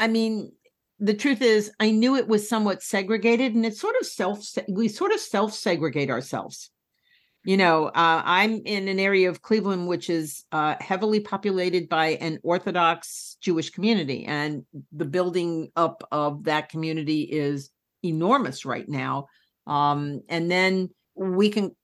I 0.00 0.08
mean, 0.08 0.50
the 0.98 1.14
truth 1.14 1.40
is, 1.40 1.70
I 1.78 1.92
knew 1.92 2.16
it 2.16 2.26
was 2.26 2.48
somewhat 2.48 2.82
segregated, 2.82 3.54
and 3.54 3.64
it's 3.64 3.80
sort 3.80 3.94
of 4.00 4.06
self, 4.06 4.44
we 4.68 4.88
sort 4.88 5.12
of 5.12 5.20
self 5.20 5.52
segregate 5.54 6.10
ourselves 6.10 6.70
you 7.44 7.56
know 7.56 7.86
uh, 7.86 8.22
i'm 8.24 8.62
in 8.64 8.88
an 8.88 8.98
area 8.98 9.28
of 9.28 9.42
cleveland 9.42 9.86
which 9.86 10.08
is 10.10 10.44
uh, 10.52 10.74
heavily 10.80 11.20
populated 11.20 11.88
by 11.88 12.08
an 12.20 12.38
orthodox 12.42 13.36
jewish 13.40 13.70
community 13.70 14.24
and 14.24 14.64
the 14.92 15.04
building 15.04 15.70
up 15.76 16.06
of 16.10 16.44
that 16.44 16.68
community 16.68 17.22
is 17.22 17.70
enormous 18.04 18.64
right 18.64 18.88
now. 18.88 19.26
Um, 19.66 20.22
and 20.28 20.50
then 20.50 20.90
we 21.14 21.48
can 21.48 21.74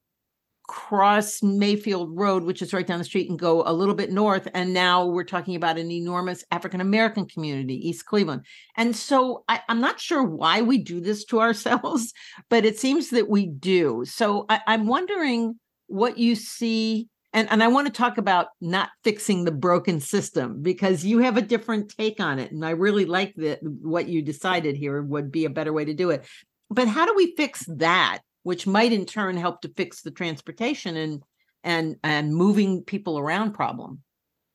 cross 0.71 1.43
Mayfield 1.43 2.17
Road, 2.17 2.45
which 2.45 2.63
is 2.63 2.73
right 2.73 2.87
down 2.87 3.01
the 3.01 3.05
street, 3.05 3.29
and 3.29 3.37
go 3.37 3.65
a 3.67 3.73
little 3.73 3.95
bit 3.95 4.13
north. 4.13 4.47
And 4.55 4.73
now 4.73 5.05
we're 5.05 5.25
talking 5.25 5.57
about 5.57 5.79
an 5.79 5.91
enormous 5.91 6.45
African 6.53 6.81
American 6.81 7.27
community, 7.27 7.89
East 7.89 8.07
Cleveland. 8.07 8.47
And 8.77 8.95
so 8.95 9.43
I, 9.49 9.63
am 9.69 9.81
not 9.81 9.99
sure 9.99 10.23
why 10.23 10.63
we 10.63 10.79
do 10.79 11.01
this 11.01 11.25
to 11.25 11.41
ourselves, 11.41 12.13
but 12.49 12.65
it 12.65 12.79
seems 12.79 13.11
that 13.11 13.29
we 13.29 13.47
do. 13.47 14.05
So 14.07 14.47
I, 14.49 14.61
I'm 14.69 14.87
wondering 14.87 15.59
what 15.89 16.19
you 16.19 16.37
see. 16.37 17.09
And, 17.33 17.51
and 17.51 17.65
I 17.65 17.69
want 17.69 17.89
to 17.89 17.93
talk 17.93 18.17
about 18.17 18.47
not 18.61 18.91
fixing 19.03 19.45
the 19.45 19.51
broken 19.51 19.99
system 19.99 20.63
because 20.63 21.05
you 21.05 21.19
have 21.19 21.37
a 21.37 21.43
different 21.43 21.93
take 21.97 22.21
on 22.21 22.39
it. 22.39 22.53
And 22.53 22.65
I 22.65 22.71
really 22.71 23.07
like 23.07 23.35
that 23.39 23.59
what 23.63 24.07
you 24.07 24.23
decided 24.23 24.77
here 24.77 25.03
would 25.03 25.33
be 25.33 25.47
a 25.47 25.51
better 25.51 25.73
way 25.73 25.85
to 25.85 25.95
do 25.95 26.11
it. 26.11 26.25
But 26.71 26.87
how 26.87 27.07
do 27.07 27.15
we 27.17 27.35
fix 27.37 27.65
that? 27.67 28.21
Which 28.51 28.67
might 28.67 28.93
in 28.93 29.07
turn 29.07 29.37
help 29.37 29.61
to 29.61 29.69
fix 29.77 30.03
the 30.03 30.11
transportation 30.11 30.97
and 30.97 31.23
and 31.63 31.95
and 32.03 32.35
moving 32.35 32.83
people 32.83 33.17
around 33.17 33.53
problem. 33.53 34.03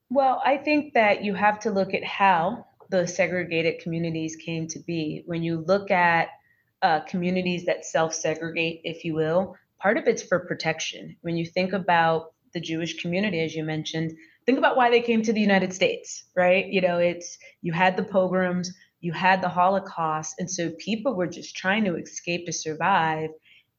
Well 0.10 0.41
i 0.45 0.58
think 0.58 0.93
that 0.95 1.23
you 1.23 1.34
have 1.34 1.62
to 1.62 1.71
look 1.71 1.93
at 1.93 2.03
how 2.03 2.65
the 2.89 3.08
segregated 3.08 3.79
communities 3.81 4.36
came 4.36 4.67
to 4.67 4.79
be. 4.86 5.23
When 5.27 5.43
you 5.43 5.63
look 5.65 5.91
at 5.91 6.27
uh, 6.81 6.99
communities 7.12 7.63
that 7.67 7.86
self-segregate 7.86 8.81
if 8.84 9.05
you 9.05 9.13
will 9.15 9.55
part 9.81 9.97
of 9.97 10.08
it's 10.08 10.23
for 10.23 10.39
protection. 10.41 11.15
When 11.21 11.38
you 11.38 11.45
think 11.45 11.71
about 11.71 12.34
the 12.53 12.60
jewish 12.60 13.01
community 13.01 13.39
as 13.45 13.55
you 13.55 13.63
mentioned 13.63 14.12
think 14.45 14.58
about 14.58 14.75
why 14.75 14.89
they 14.89 15.03
came 15.10 15.21
to 15.23 15.31
the 15.31 15.47
united 15.51 15.71
states 15.73 16.25
right? 16.36 16.65
You 16.67 16.81
know 16.81 16.97
it's 16.97 17.38
you 17.62 17.71
had 17.71 17.95
the 17.95 18.10
pogroms 18.17 18.73
you 18.99 19.13
had 19.13 19.41
the 19.41 19.55
holocaust 19.60 20.36
and 20.39 20.51
so 20.51 20.71
people 20.89 21.15
were 21.15 21.31
just 21.39 21.55
trying 21.55 21.86
to 21.86 21.95
escape 21.95 22.45
to 22.45 22.62
survive 22.65 23.29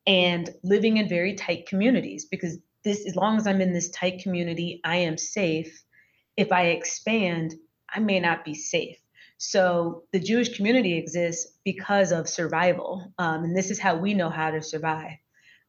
and 0.07 0.51
living 0.62 0.99
in 0.99 1.09
very 1.09 1.35
tight 1.35 1.66
communities 1.66 2.27
because 2.27 2.59
this 2.85 3.07
as 3.07 3.16
long 3.16 3.37
as 3.37 3.47
i'm 3.47 3.61
in 3.61 3.73
this 3.73 3.90
tight 3.90 4.21
community 4.23 4.81
i 4.85 4.97
am 4.97 5.19
safe. 5.19 5.83
If 6.37 6.53
i 6.53 6.66
expand 6.66 7.55
i 7.88 8.01
may 8.01 8.21
not 8.21 8.45
be 8.45 8.55
safe. 8.55 8.99
So 9.38 10.05
the 10.12 10.21
jewish 10.21 10.57
community 10.57 10.97
exists 10.97 11.59
because 11.64 12.12
of 12.12 12.29
survival 12.29 13.12
um, 13.19 13.45
and 13.45 13.57
this 13.57 13.71
is 13.71 13.79
how 13.79 13.97
we 13.97 14.14
know 14.14 14.31
how 14.31 14.51
to 14.51 14.62
survive. 14.62 15.19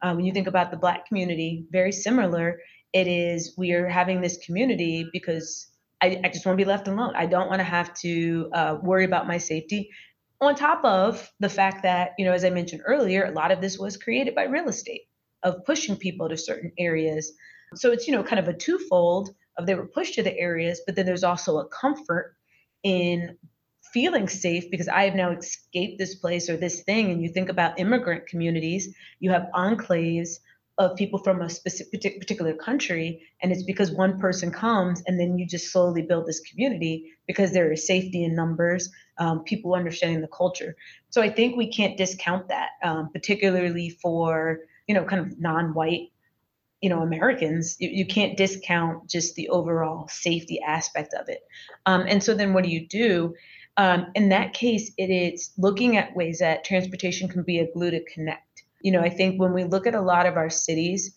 Um, 0.02 0.16
when 0.16 0.24
you 0.24 0.32
think 0.32 0.46
about 0.46 0.70
the 0.70 0.76
black 0.76 1.06
community 1.06 1.66
very 1.70 1.92
similar. 1.92 2.60
It 2.94 3.06
is 3.06 3.54
we 3.58 3.72
are 3.72 3.86
having 3.86 4.22
this 4.22 4.38
community 4.38 5.06
because 5.12 5.68
I, 6.00 6.20
I 6.24 6.28
just 6.28 6.46
want 6.46 6.58
to 6.58 6.64
be 6.64 6.68
left 6.68 6.88
alone. 6.88 7.14
I 7.16 7.26
don't 7.26 7.48
want 7.48 7.58
to 7.58 7.64
have 7.64 7.92
to 7.96 8.48
uh, 8.54 8.78
worry 8.82 9.04
about 9.04 9.26
my 9.26 9.38
safety 9.38 9.90
on 10.40 10.54
top 10.54 10.84
of 10.84 11.30
the 11.40 11.48
fact 11.48 11.82
that, 11.82 12.12
you 12.18 12.24
know, 12.24 12.32
as 12.32 12.44
I 12.44 12.50
mentioned 12.50 12.82
earlier, 12.84 13.24
a 13.24 13.32
lot 13.32 13.50
of 13.50 13.60
this 13.60 13.78
was 13.78 13.96
created 13.96 14.34
by 14.34 14.44
real 14.44 14.68
estate 14.68 15.02
of 15.42 15.64
pushing 15.64 15.96
people 15.96 16.28
to 16.28 16.36
certain 16.36 16.72
areas. 16.78 17.32
So 17.74 17.92
it's, 17.92 18.06
you 18.06 18.12
know, 18.12 18.22
kind 18.22 18.38
of 18.38 18.48
a 18.48 18.56
twofold 18.56 19.30
of 19.56 19.66
they 19.66 19.74
were 19.74 19.86
pushed 19.86 20.14
to 20.14 20.22
the 20.22 20.36
areas, 20.38 20.80
but 20.86 20.94
then 20.94 21.06
there's 21.06 21.24
also 21.24 21.58
a 21.58 21.68
comfort 21.68 22.36
in 22.82 23.36
feeling 23.92 24.28
safe 24.28 24.70
because 24.70 24.88
I 24.88 25.04
have 25.04 25.14
now 25.14 25.30
escaped 25.30 25.98
this 25.98 26.14
place 26.14 26.48
or 26.48 26.56
this 26.56 26.82
thing. 26.82 27.10
And 27.10 27.22
you 27.22 27.30
think 27.30 27.48
about 27.48 27.80
immigrant 27.80 28.26
communities, 28.26 28.94
you 29.18 29.30
have 29.30 29.48
enclaves 29.54 30.38
of 30.78 30.94
people 30.94 31.18
from 31.18 31.42
a 31.42 31.50
specific 31.50 32.20
particular 32.20 32.54
country 32.54 33.20
and 33.42 33.50
it's 33.50 33.64
because 33.64 33.90
one 33.90 34.18
person 34.18 34.50
comes 34.52 35.02
and 35.06 35.18
then 35.18 35.36
you 35.36 35.44
just 35.44 35.72
slowly 35.72 36.02
build 36.02 36.24
this 36.24 36.40
community 36.40 37.12
because 37.26 37.52
there 37.52 37.72
is 37.72 37.86
safety 37.86 38.24
in 38.24 38.34
numbers 38.34 38.90
um, 39.18 39.42
people 39.42 39.74
understanding 39.74 40.20
the 40.20 40.28
culture. 40.28 40.76
So 41.10 41.20
i 41.20 41.28
think 41.28 41.56
we 41.56 41.70
can't 41.70 41.96
discount 41.96 42.48
that 42.48 42.70
um, 42.82 43.10
particularly 43.12 43.90
for 43.90 44.60
you 44.86 44.94
know 44.94 45.04
kind 45.04 45.20
of 45.20 45.38
non-white 45.40 46.12
you 46.80 46.90
know 46.90 47.02
americans. 47.02 47.76
You, 47.80 47.90
you 47.90 48.06
can't 48.06 48.36
discount 48.36 49.10
just 49.10 49.34
the 49.34 49.48
overall 49.48 50.06
safety 50.08 50.60
aspect 50.60 51.12
of 51.12 51.28
it. 51.28 51.40
Um, 51.86 52.04
and 52.06 52.22
so 52.22 52.34
then 52.34 52.54
what 52.54 52.62
do 52.62 52.70
you 52.70 52.86
do? 52.86 53.34
Um, 53.76 54.06
in 54.14 54.28
that 54.28 54.54
case 54.54 54.92
it 54.96 55.10
is 55.10 55.50
looking 55.58 55.96
at 55.96 56.14
ways 56.14 56.38
that 56.38 56.64
transportation 56.64 57.28
can 57.28 57.42
be 57.42 57.58
a 57.58 57.72
glue 57.72 57.90
to 57.90 58.04
connect 58.04 58.47
you 58.80 58.92
know, 58.92 59.00
I 59.00 59.10
think 59.10 59.40
when 59.40 59.52
we 59.52 59.64
look 59.64 59.86
at 59.86 59.94
a 59.94 60.00
lot 60.00 60.26
of 60.26 60.36
our 60.36 60.50
cities 60.50 61.14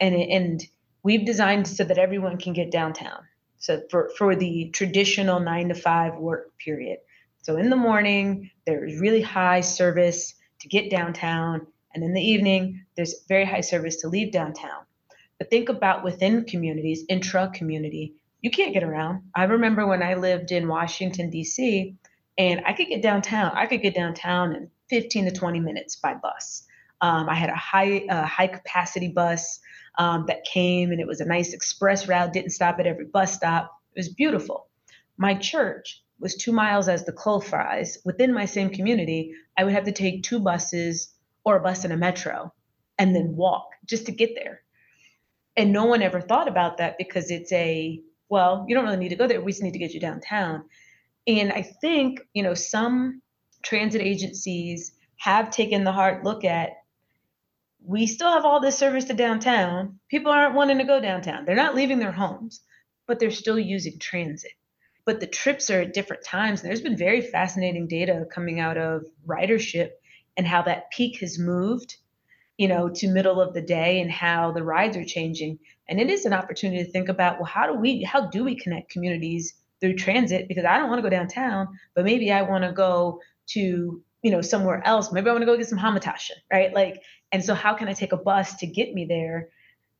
and 0.00 0.14
and 0.14 0.66
we've 1.02 1.24
designed 1.24 1.68
so 1.68 1.84
that 1.84 1.98
everyone 1.98 2.38
can 2.38 2.52
get 2.52 2.70
downtown. 2.70 3.22
So 3.58 3.82
for 3.90 4.10
for 4.18 4.36
the 4.36 4.70
traditional 4.72 5.40
9 5.40 5.68
to 5.68 5.74
5 5.74 6.16
work 6.16 6.56
period. 6.58 6.98
So 7.42 7.56
in 7.56 7.70
the 7.70 7.76
morning 7.76 8.50
there's 8.66 9.00
really 9.00 9.22
high 9.22 9.60
service 9.60 10.34
to 10.60 10.68
get 10.68 10.90
downtown 10.90 11.66
and 11.94 12.02
in 12.02 12.14
the 12.14 12.22
evening 12.22 12.84
there's 12.96 13.24
very 13.28 13.44
high 13.44 13.60
service 13.60 13.96
to 13.96 14.08
leave 14.08 14.32
downtown. 14.32 14.84
But 15.38 15.50
think 15.50 15.68
about 15.68 16.04
within 16.04 16.44
communities, 16.44 17.04
intra 17.08 17.50
community, 17.52 18.14
you 18.40 18.50
can't 18.50 18.72
get 18.74 18.84
around. 18.84 19.22
I 19.34 19.44
remember 19.44 19.86
when 19.86 20.02
I 20.02 20.14
lived 20.14 20.52
in 20.52 20.68
Washington 20.68 21.30
D.C. 21.30 21.96
and 22.38 22.62
I 22.66 22.72
could 22.72 22.88
get 22.88 23.02
downtown. 23.02 23.52
I 23.54 23.66
could 23.66 23.82
get 23.82 23.94
downtown 23.94 24.54
in 24.54 24.70
15 24.90 25.26
to 25.26 25.32
20 25.32 25.60
minutes 25.60 25.96
by 25.96 26.14
bus. 26.14 26.66
Um, 27.04 27.28
I 27.28 27.34
had 27.34 27.50
a 27.50 27.54
high 27.54 28.06
uh, 28.08 28.24
high 28.24 28.46
capacity 28.46 29.08
bus 29.08 29.60
um, 29.98 30.24
that 30.28 30.44
came, 30.44 30.90
and 30.90 31.00
it 31.02 31.06
was 31.06 31.20
a 31.20 31.26
nice 31.26 31.52
express 31.52 32.08
route. 32.08 32.32
Didn't 32.32 32.52
stop 32.58 32.80
at 32.80 32.86
every 32.86 33.04
bus 33.04 33.34
stop. 33.34 33.70
It 33.94 33.98
was 33.98 34.08
beautiful. 34.08 34.68
My 35.18 35.34
church 35.34 36.02
was 36.18 36.34
two 36.34 36.52
miles 36.52 36.88
as 36.88 37.04
the 37.04 37.12
crow 37.12 37.40
flies. 37.40 37.98
Within 38.06 38.32
my 38.32 38.46
same 38.46 38.70
community, 38.70 39.34
I 39.58 39.64
would 39.64 39.74
have 39.74 39.84
to 39.84 39.92
take 39.92 40.22
two 40.22 40.40
buses 40.40 41.12
or 41.44 41.56
a 41.56 41.60
bus 41.60 41.84
and 41.84 41.92
a 41.92 41.96
metro, 41.98 42.54
and 42.98 43.14
then 43.14 43.36
walk 43.36 43.66
just 43.84 44.06
to 44.06 44.12
get 44.12 44.34
there. 44.34 44.62
And 45.58 45.74
no 45.74 45.84
one 45.84 46.00
ever 46.00 46.22
thought 46.22 46.48
about 46.48 46.78
that 46.78 46.96
because 46.96 47.30
it's 47.30 47.52
a, 47.52 48.00
well, 48.30 48.64
you 48.66 48.74
don't 48.74 48.84
really 48.84 48.96
need 48.96 49.10
to 49.10 49.16
go 49.16 49.26
there. 49.26 49.42
We 49.42 49.52
just 49.52 49.62
need 49.62 49.74
to 49.74 49.78
get 49.78 49.92
you 49.92 50.00
downtown. 50.00 50.64
And 51.26 51.52
I 51.52 51.60
think, 51.82 52.20
you 52.32 52.42
know, 52.42 52.54
some 52.54 53.20
transit 53.62 54.00
agencies 54.00 54.92
have 55.16 55.50
taken 55.50 55.84
the 55.84 55.92
hard 55.92 56.24
look 56.24 56.44
at 56.44 56.70
we 57.86 58.06
still 58.06 58.32
have 58.32 58.44
all 58.44 58.60
this 58.60 58.78
service 58.78 59.04
to 59.04 59.14
downtown. 59.14 59.98
People 60.08 60.32
aren't 60.32 60.54
wanting 60.54 60.78
to 60.78 60.84
go 60.84 61.00
downtown. 61.00 61.44
They're 61.44 61.54
not 61.54 61.74
leaving 61.74 61.98
their 61.98 62.12
homes, 62.12 62.60
but 63.06 63.18
they're 63.18 63.30
still 63.30 63.58
using 63.58 63.98
transit. 63.98 64.52
But 65.04 65.20
the 65.20 65.26
trips 65.26 65.68
are 65.68 65.82
at 65.82 65.92
different 65.92 66.24
times. 66.24 66.62
And 66.62 66.70
there's 66.70 66.80
been 66.80 66.96
very 66.96 67.20
fascinating 67.20 67.86
data 67.86 68.26
coming 68.32 68.58
out 68.58 68.78
of 68.78 69.04
ridership 69.26 69.90
and 70.36 70.46
how 70.46 70.62
that 70.62 70.90
peak 70.92 71.20
has 71.20 71.38
moved, 71.38 71.96
you 72.56 72.68
know, 72.68 72.88
to 72.88 73.08
middle 73.08 73.40
of 73.40 73.52
the 73.52 73.60
day 73.60 74.00
and 74.00 74.10
how 74.10 74.52
the 74.52 74.62
rides 74.62 74.96
are 74.96 75.04
changing. 75.04 75.58
And 75.86 76.00
it 76.00 76.08
is 76.08 76.24
an 76.24 76.32
opportunity 76.32 76.82
to 76.82 76.90
think 76.90 77.10
about, 77.10 77.36
well, 77.36 77.44
how 77.44 77.66
do 77.66 77.74
we 77.74 78.02
how 78.02 78.28
do 78.28 78.44
we 78.44 78.56
connect 78.56 78.90
communities 78.90 79.52
through 79.80 79.96
transit? 79.96 80.48
Because 80.48 80.64
I 80.64 80.78
don't 80.78 80.88
want 80.88 81.00
to 81.00 81.08
go 81.08 81.14
downtown, 81.14 81.68
but 81.94 82.04
maybe 82.04 82.32
I 82.32 82.42
want 82.42 82.64
to 82.64 82.72
go 82.72 83.20
to 83.48 84.02
you 84.24 84.30
know 84.30 84.40
somewhere 84.40 84.82
else. 84.84 85.12
Maybe 85.12 85.28
i 85.28 85.32
want 85.32 85.42
to 85.42 85.46
go 85.46 85.56
get 85.56 85.68
some 85.68 85.78
hamantaschen 85.78 86.38
right? 86.50 86.74
Like 86.74 87.02
and 87.30 87.44
so 87.44 87.54
how 87.54 87.74
can 87.74 87.88
i 87.88 87.92
take 87.92 88.12
a 88.12 88.16
bus 88.16 88.56
to 88.56 88.66
get 88.66 88.94
me 88.94 89.04
there 89.04 89.50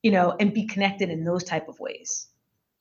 you 0.03 0.11
know 0.11 0.35
and 0.41 0.53
be 0.53 0.67
connected 0.67 1.11
in 1.11 1.25
those 1.25 1.45
type 1.45 1.69
of 1.69 1.79
ways? 1.79 2.27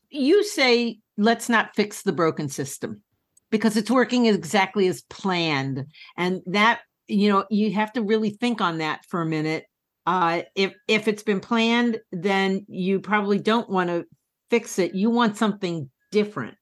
You 0.10 0.44
say 0.44 1.00
let's 1.18 1.50
not 1.50 1.76
fix 1.76 2.02
the 2.02 2.14
broken 2.14 2.48
system 2.50 3.04
because 3.52 3.78
it's 3.78 3.92
working 3.92 4.26
exactly 4.26 4.88
as 4.88 5.04
planned. 5.04 5.86
And 6.18 6.42
that 6.48 6.80
you 7.08 7.30
know 7.30 7.46
you 7.52 7.74
have 7.74 7.92
to 7.94 8.02
really 8.02 8.32
think 8.32 8.62
on 8.62 8.78
that 8.78 9.02
for 9.10 9.22
a 9.22 9.26
minute. 9.26 9.66
Uh 10.06 10.44
if 10.56 10.74
if 10.88 11.10
it's 11.10 11.24
been 11.24 11.42
planned 11.42 12.00
then 12.14 12.66
you 12.70 13.02
probably 13.02 13.38
don't 13.38 13.70
want 13.70 13.90
to 13.90 14.06
fix 14.50 14.80
it. 14.80 14.96
You 14.96 15.10
want 15.10 15.36
something 15.36 15.90
different. 16.12 16.56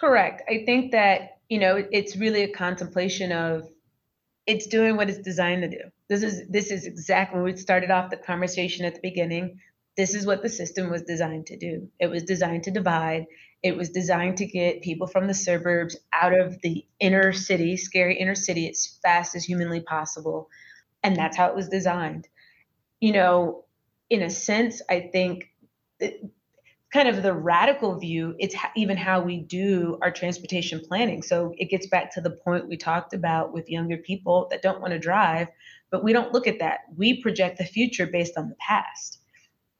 Correct. 0.00 0.42
I 0.48 0.64
think 0.64 0.92
that 0.92 1.40
you 1.50 1.58
know 1.58 1.84
it's 1.92 2.16
really 2.16 2.42
a 2.42 2.52
contemplation 2.52 3.32
of 3.32 3.68
it's 4.46 4.66
doing 4.66 4.96
what 4.96 5.08
it's 5.08 5.18
designed 5.18 5.62
to 5.62 5.68
do. 5.68 5.82
This 6.08 6.22
is 6.22 6.48
this 6.48 6.70
is 6.70 6.86
exactly 6.86 7.40
when 7.40 7.52
we 7.52 7.56
started 7.56 7.90
off 7.90 8.10
the 8.10 8.16
conversation 8.16 8.84
at 8.84 8.94
the 8.94 9.00
beginning. 9.00 9.60
This 9.96 10.14
is 10.14 10.26
what 10.26 10.42
the 10.42 10.48
system 10.48 10.90
was 10.90 11.02
designed 11.02 11.46
to 11.46 11.56
do. 11.56 11.88
It 12.00 12.08
was 12.08 12.24
designed 12.24 12.64
to 12.64 12.70
divide. 12.70 13.26
It 13.62 13.76
was 13.76 13.90
designed 13.90 14.38
to 14.38 14.46
get 14.46 14.82
people 14.82 15.06
from 15.06 15.26
the 15.28 15.34
suburbs 15.34 15.96
out 16.12 16.32
of 16.32 16.60
the 16.62 16.84
inner 16.98 17.32
city, 17.32 17.76
scary 17.76 18.18
inner 18.18 18.34
city, 18.34 18.68
as 18.68 18.98
fast 19.02 19.36
as 19.36 19.44
humanly 19.44 19.80
possible. 19.80 20.48
And 21.02 21.14
that's 21.14 21.36
how 21.36 21.48
it 21.48 21.54
was 21.54 21.68
designed. 21.68 22.26
You 23.00 23.12
know, 23.12 23.64
in 24.10 24.22
a 24.22 24.30
sense, 24.30 24.82
I 24.90 25.08
think 25.12 25.50
kind 26.92 27.08
of 27.08 27.22
the 27.22 27.32
radical 27.32 27.98
view, 27.98 28.34
it's 28.38 28.54
even 28.76 28.96
how 28.96 29.20
we 29.20 29.40
do 29.40 29.98
our 30.02 30.10
transportation 30.10 30.80
planning. 30.86 31.22
So 31.22 31.54
it 31.56 31.70
gets 31.70 31.86
back 31.86 32.12
to 32.14 32.20
the 32.20 32.30
point 32.30 32.68
we 32.68 32.76
talked 32.76 33.14
about 33.14 33.52
with 33.52 33.70
younger 33.70 33.96
people 33.96 34.46
that 34.50 34.60
don't 34.60 34.80
want 34.80 34.92
to 34.92 34.98
drive, 34.98 35.48
but 35.90 36.04
we 36.04 36.12
don't 36.12 36.32
look 36.32 36.46
at 36.46 36.58
that. 36.58 36.80
We 36.94 37.22
project 37.22 37.58
the 37.58 37.64
future 37.64 38.06
based 38.06 38.36
on 38.36 38.50
the 38.50 38.56
past. 38.56 39.18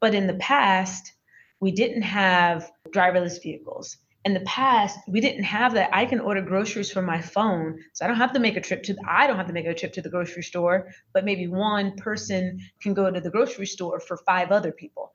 But 0.01 0.15
in 0.15 0.27
the 0.27 0.35
past, 0.35 1.13
we 1.61 1.71
didn't 1.71 2.03
have 2.03 2.71
driverless 2.89 3.43
vehicles. 3.43 3.99
In 4.25 4.35
the 4.35 4.41
past, 4.41 4.99
we 5.07 5.21
didn't 5.21 5.45
have 5.45 5.75
that. 5.75 5.91
I 5.93 6.07
can 6.07 6.21
order 6.21 6.41
groceries 6.41 6.91
from 6.93 7.05
my 7.05 7.21
phone, 7.21 7.79
so 7.93 8.05
I 8.05 8.09
don't 8.09 8.17
have 8.17 8.33
to 8.33 8.41
make 8.41 8.57
a 8.57 8.61
trip 8.61 8.85
to. 8.85 8.97
I 9.07 9.27
don't 9.27 9.37
have 9.37 9.49
to 9.49 9.53
make 9.53 9.67
a 9.67 9.75
trip 9.75 9.93
to 9.95 10.03
the 10.03 10.09
grocery 10.09 10.45
store, 10.45 10.89
but 11.13 11.25
maybe 11.25 11.49
one 11.49 11.97
person 11.97 12.61
can 12.81 12.95
go 12.95 13.11
to 13.11 13.21
the 13.21 13.31
grocery 13.31 13.67
store 13.67 13.99
for 13.99 14.17
five 14.19 14.53
other 14.53 14.71
people 14.71 15.12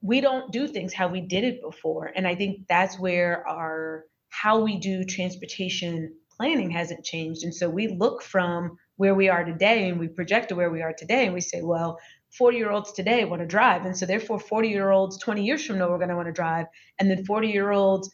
we 0.00 0.20
don't 0.20 0.52
do 0.52 0.68
things 0.68 0.92
how 0.92 1.08
we 1.08 1.20
did 1.20 1.44
it 1.44 1.60
before. 1.60 2.10
And 2.14 2.26
I 2.26 2.34
think 2.34 2.66
that's 2.68 2.98
where 2.98 3.46
our 3.46 4.04
how 4.30 4.60
we 4.60 4.78
do 4.78 5.04
transportation 5.04 6.14
planning 6.36 6.70
hasn't 6.70 7.04
changed. 7.04 7.42
And 7.42 7.54
so 7.54 7.68
we 7.68 7.88
look 7.88 8.22
from 8.22 8.76
where 8.96 9.14
we 9.14 9.28
are 9.28 9.44
today 9.44 9.88
and 9.88 9.98
we 9.98 10.08
project 10.08 10.50
to 10.50 10.54
where 10.54 10.70
we 10.70 10.82
are 10.82 10.92
today 10.92 11.24
and 11.24 11.34
we 11.34 11.40
say, 11.40 11.62
well, 11.62 11.98
40 12.36 12.56
year 12.58 12.70
olds 12.70 12.92
today 12.92 13.24
want 13.24 13.40
to 13.40 13.46
drive. 13.46 13.86
And 13.86 13.96
so 13.96 14.06
therefore 14.06 14.38
40 14.38 14.68
year 14.68 14.90
olds 14.90 15.18
20 15.18 15.44
years 15.44 15.64
from 15.64 15.78
now 15.78 15.88
we're 15.88 15.98
going 15.98 16.10
to 16.10 16.16
want 16.16 16.28
to 16.28 16.32
drive. 16.32 16.66
And 16.98 17.10
then 17.10 17.24
40 17.24 17.48
year 17.48 17.70
olds, 17.70 18.10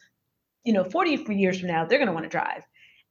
you 0.64 0.73
know, 0.73 0.85
40 0.85 1.25
years 1.35 1.59
from 1.59 1.68
now, 1.68 1.85
they're 1.85 1.99
going 1.99 2.07
to 2.09 2.14
want 2.14 2.25
to 2.25 2.31
drive. 2.31 2.62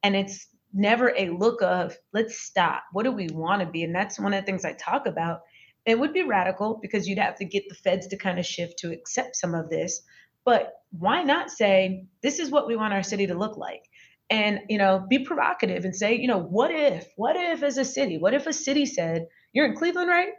And 0.02 0.16
it's 0.16 0.48
never 0.72 1.14
a 1.16 1.28
look 1.28 1.62
of 1.62 1.96
let's 2.12 2.40
stop. 2.40 2.82
What 2.92 3.04
do 3.04 3.12
we 3.12 3.28
want 3.30 3.60
to 3.60 3.66
be? 3.66 3.84
And 3.84 3.94
that's 3.94 4.18
one 4.18 4.34
of 4.34 4.40
the 4.40 4.46
things 4.46 4.64
I 4.64 4.72
talk 4.72 5.06
about 5.06 5.40
it 5.86 5.98
would 5.98 6.12
be 6.12 6.22
radical 6.22 6.78
because 6.80 7.06
you'd 7.06 7.18
have 7.18 7.36
to 7.36 7.44
get 7.44 7.68
the 7.68 7.74
feds 7.74 8.06
to 8.08 8.16
kind 8.16 8.38
of 8.38 8.46
shift 8.46 8.78
to 8.78 8.92
accept 8.92 9.36
some 9.36 9.54
of 9.54 9.68
this. 9.68 10.02
But 10.44 10.72
why 10.90 11.22
not 11.22 11.50
say, 11.50 12.06
this 12.22 12.38
is 12.38 12.50
what 12.50 12.66
we 12.66 12.76
want 12.76 12.94
our 12.94 13.02
city 13.02 13.26
to 13.26 13.34
look 13.34 13.56
like? 13.56 13.82
And, 14.30 14.60
you 14.68 14.78
know, 14.78 15.04
be 15.08 15.18
provocative 15.18 15.84
and 15.84 15.94
say, 15.94 16.16
you 16.16 16.26
know, 16.26 16.38
what 16.38 16.70
if, 16.70 17.06
what 17.16 17.36
if 17.36 17.62
as 17.62 17.76
a 17.76 17.84
city, 17.84 18.16
what 18.18 18.34
if 18.34 18.46
a 18.46 18.52
city 18.52 18.86
said, 18.86 19.26
you're 19.52 19.66
in 19.66 19.76
Cleveland, 19.76 20.08
right? 20.08 20.32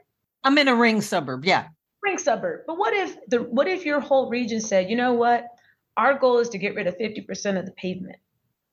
I'm 0.43 0.58
in 0.58 0.67
a 0.67 0.75
ring 0.75 1.01
suburb. 1.01 1.45
Yeah. 1.45 1.67
Ring 2.03 2.17
suburb. 2.17 2.62
But 2.65 2.77
what 2.77 2.93
if 2.93 3.15
the, 3.27 3.39
what 3.43 3.67
if 3.67 3.86
your 3.86 3.99
whole 3.99 4.29
region 4.29 4.62
said, 4.62 4.89
you 4.89 4.95
know 4.95 5.13
what? 5.13 5.45
Our 5.97 6.17
goal 6.17 6.39
is 6.39 6.49
to 6.49 6.58
get 6.58 6.75
rid 6.75 6.88
of 6.88 6.97
50% 6.97 7.60
of 7.60 7.65
the 7.65 7.71
pavement 7.71 8.17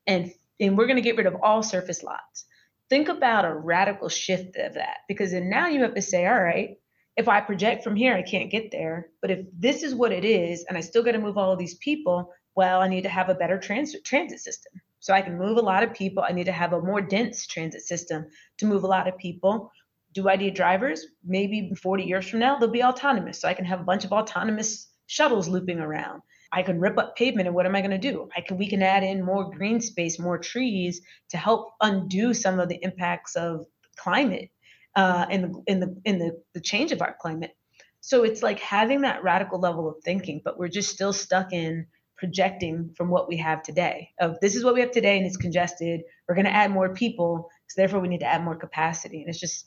and, 0.06 0.32
and 0.58 0.76
we're 0.76 0.86
going 0.86 0.96
to 0.96 1.02
get 1.02 1.16
rid 1.16 1.26
of 1.26 1.36
all 1.42 1.62
surface 1.62 2.02
lots 2.02 2.46
think 2.92 3.08
about 3.08 3.46
a 3.46 3.54
radical 3.54 4.10
shift 4.10 4.54
of 4.56 4.74
that 4.74 4.98
because 5.08 5.30
then 5.30 5.48
now 5.48 5.66
you 5.66 5.80
have 5.80 5.94
to 5.94 6.02
say, 6.02 6.26
all 6.26 6.42
right, 6.42 6.76
if 7.16 7.26
I 7.26 7.40
project 7.40 7.82
from 7.82 7.96
here, 7.96 8.14
I 8.14 8.20
can't 8.20 8.50
get 8.50 8.70
there. 8.70 9.06
But 9.22 9.30
if 9.30 9.46
this 9.58 9.82
is 9.82 9.94
what 9.94 10.12
it 10.12 10.26
is, 10.26 10.66
and 10.68 10.76
I 10.76 10.82
still 10.82 11.02
got 11.02 11.12
to 11.12 11.18
move 11.18 11.38
all 11.38 11.50
of 11.50 11.58
these 11.58 11.76
people, 11.76 12.30
well, 12.54 12.82
I 12.82 12.88
need 12.88 13.04
to 13.04 13.08
have 13.08 13.30
a 13.30 13.34
better 13.34 13.58
transit 13.58 14.04
transit 14.04 14.40
system. 14.40 14.74
So 15.00 15.14
I 15.14 15.22
can 15.22 15.38
move 15.38 15.56
a 15.56 15.62
lot 15.62 15.82
of 15.82 15.94
people. 15.94 16.22
I 16.22 16.32
need 16.32 16.44
to 16.44 16.52
have 16.52 16.74
a 16.74 16.82
more 16.82 17.00
dense 17.00 17.46
transit 17.46 17.80
system 17.80 18.26
to 18.58 18.66
move 18.66 18.84
a 18.84 18.88
lot 18.88 19.08
of 19.08 19.16
people. 19.16 19.72
Do 20.12 20.28
I 20.28 20.36
need 20.36 20.52
drivers? 20.52 21.06
Maybe 21.24 21.72
40 21.74 22.04
years 22.04 22.28
from 22.28 22.40
now, 22.40 22.58
they'll 22.58 22.68
be 22.68 22.84
autonomous. 22.84 23.40
So 23.40 23.48
I 23.48 23.54
can 23.54 23.64
have 23.64 23.80
a 23.80 23.84
bunch 23.84 24.04
of 24.04 24.12
autonomous 24.12 24.86
shuttles 25.06 25.48
looping 25.48 25.78
around. 25.78 26.20
I 26.52 26.62
can 26.62 26.78
rip 26.78 26.98
up 26.98 27.16
pavement 27.16 27.46
and 27.46 27.54
what 27.54 27.66
am 27.66 27.74
I 27.74 27.80
going 27.80 27.92
to 27.92 27.98
do? 27.98 28.28
I 28.36 28.42
can 28.42 28.58
we 28.58 28.68
can 28.68 28.82
add 28.82 29.02
in 29.02 29.24
more 29.24 29.50
green 29.50 29.80
space, 29.80 30.18
more 30.18 30.38
trees 30.38 31.00
to 31.30 31.36
help 31.36 31.72
undo 31.80 32.34
some 32.34 32.60
of 32.60 32.68
the 32.68 32.78
impacts 32.82 33.36
of 33.36 33.66
climate 33.96 34.50
uh, 34.94 35.26
in 35.30 35.42
the 35.42 35.62
in 35.66 35.80
the 35.80 36.00
in 36.04 36.18
the, 36.18 36.42
the 36.52 36.60
change 36.60 36.92
of 36.92 37.00
our 37.00 37.16
climate. 37.20 37.56
So 38.00 38.24
it's 38.24 38.42
like 38.42 38.58
having 38.58 39.02
that 39.02 39.22
radical 39.22 39.60
level 39.60 39.88
of 39.88 39.96
thinking, 40.04 40.42
but 40.44 40.58
we're 40.58 40.68
just 40.68 40.90
still 40.90 41.12
stuck 41.12 41.52
in 41.52 41.86
projecting 42.16 42.90
from 42.96 43.08
what 43.08 43.28
we 43.28 43.36
have 43.38 43.62
today. 43.62 44.10
Of 44.20 44.38
this 44.40 44.54
is 44.54 44.64
what 44.64 44.74
we 44.74 44.80
have 44.80 44.90
today 44.90 45.16
and 45.16 45.26
it's 45.26 45.36
congested. 45.36 46.02
We're 46.28 46.34
going 46.34 46.46
to 46.46 46.54
add 46.54 46.70
more 46.70 46.92
people, 46.94 47.48
so 47.68 47.80
therefore 47.80 48.00
we 48.00 48.08
need 48.08 48.20
to 48.20 48.26
add 48.26 48.44
more 48.44 48.56
capacity, 48.56 49.20
and 49.20 49.30
it's 49.30 49.40
just 49.40 49.66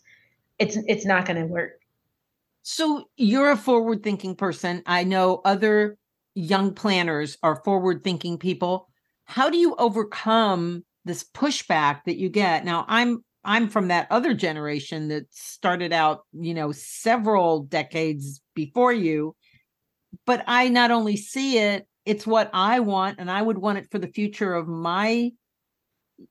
it's 0.60 0.78
it's 0.88 1.06
not 1.06 1.26
going 1.26 1.42
to 1.42 1.48
work. 1.48 1.82
So 2.62 3.10
you're 3.16 3.52
a 3.52 3.58
forward 3.58 4.04
thinking 4.04 4.36
person. 4.36 4.84
I 4.86 5.04
know 5.04 5.42
other 5.46 5.98
young 6.36 6.74
planners 6.74 7.38
are 7.42 7.64
forward 7.64 8.04
thinking 8.04 8.38
people 8.38 8.88
how 9.26 9.50
do 9.50 9.58
you 9.58 9.76
overcome 9.80 10.84
this 11.04 11.24
pushback 11.24 12.02
that 12.06 12.18
you 12.18 12.30
get? 12.30 12.64
Now 12.64 12.86
i'm 12.88 13.24
i'm 13.44 13.70
from 13.70 13.88
that 13.88 14.08
other 14.12 14.34
generation 14.34 15.08
that 15.08 15.26
started 15.32 15.94
out 15.94 16.22
you 16.34 16.54
know 16.54 16.72
several 16.72 17.64
decades 17.64 18.42
before 18.56 18.92
you 18.92 19.36
but 20.26 20.44
i 20.48 20.68
not 20.68 20.92
only 20.92 21.16
see 21.16 21.60
it 21.60 21.88
it's 22.06 22.26
what 22.26 22.50
i 22.54 22.80
want 22.80 23.20
and 23.20 23.30
i 23.30 23.40
would 23.40 23.60
want 23.60 23.78
it 23.78 23.88
for 23.92 24.00
the 24.00 24.08
future 24.08 24.56
of 24.56 24.68
my 24.68 25.30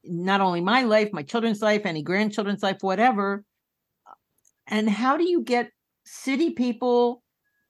not 0.02 0.40
only 0.40 0.60
my 0.60 0.82
life 0.82 1.10
my 1.12 1.22
children's 1.22 1.62
life 1.62 1.82
any 1.84 2.02
grandchildren's 2.02 2.62
life 2.62 2.78
whatever. 2.80 3.44
And 4.66 4.88
how 4.88 5.16
do 5.16 5.28
you 5.28 5.42
get 5.42 5.70
city 6.04 6.50
people 6.50 7.22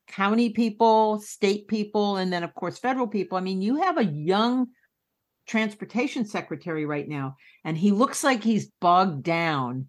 county 0.08 0.50
people, 0.50 1.20
state 1.20 1.68
people, 1.68 2.16
and 2.16 2.32
then, 2.32 2.42
of 2.42 2.54
course, 2.54 2.78
federal 2.78 3.06
people. 3.06 3.38
I 3.38 3.40
mean, 3.40 3.62
you 3.62 3.76
have 3.76 3.98
a 3.98 4.04
young 4.04 4.68
transportation 5.46 6.24
secretary 6.24 6.86
right 6.86 7.08
now, 7.08 7.36
and 7.64 7.76
he 7.76 7.92
looks 7.92 8.24
like 8.24 8.42
he's 8.42 8.70
bogged 8.80 9.22
down 9.22 9.88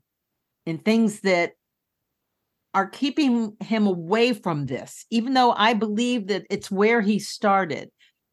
in 0.66 0.80
things 0.80 1.22
that 1.22 1.54
are 2.74 2.90
keeping 2.90 3.56
him 3.62 3.88
away 3.88 4.34
from 4.34 4.66
this, 4.66 5.06
even 5.10 5.34
though 5.34 5.54
I 5.54 5.74
believe 5.74 6.28
that 6.28 6.46
it's 6.50 6.70
where 6.70 7.00
he 7.00 7.20
started 7.20 7.90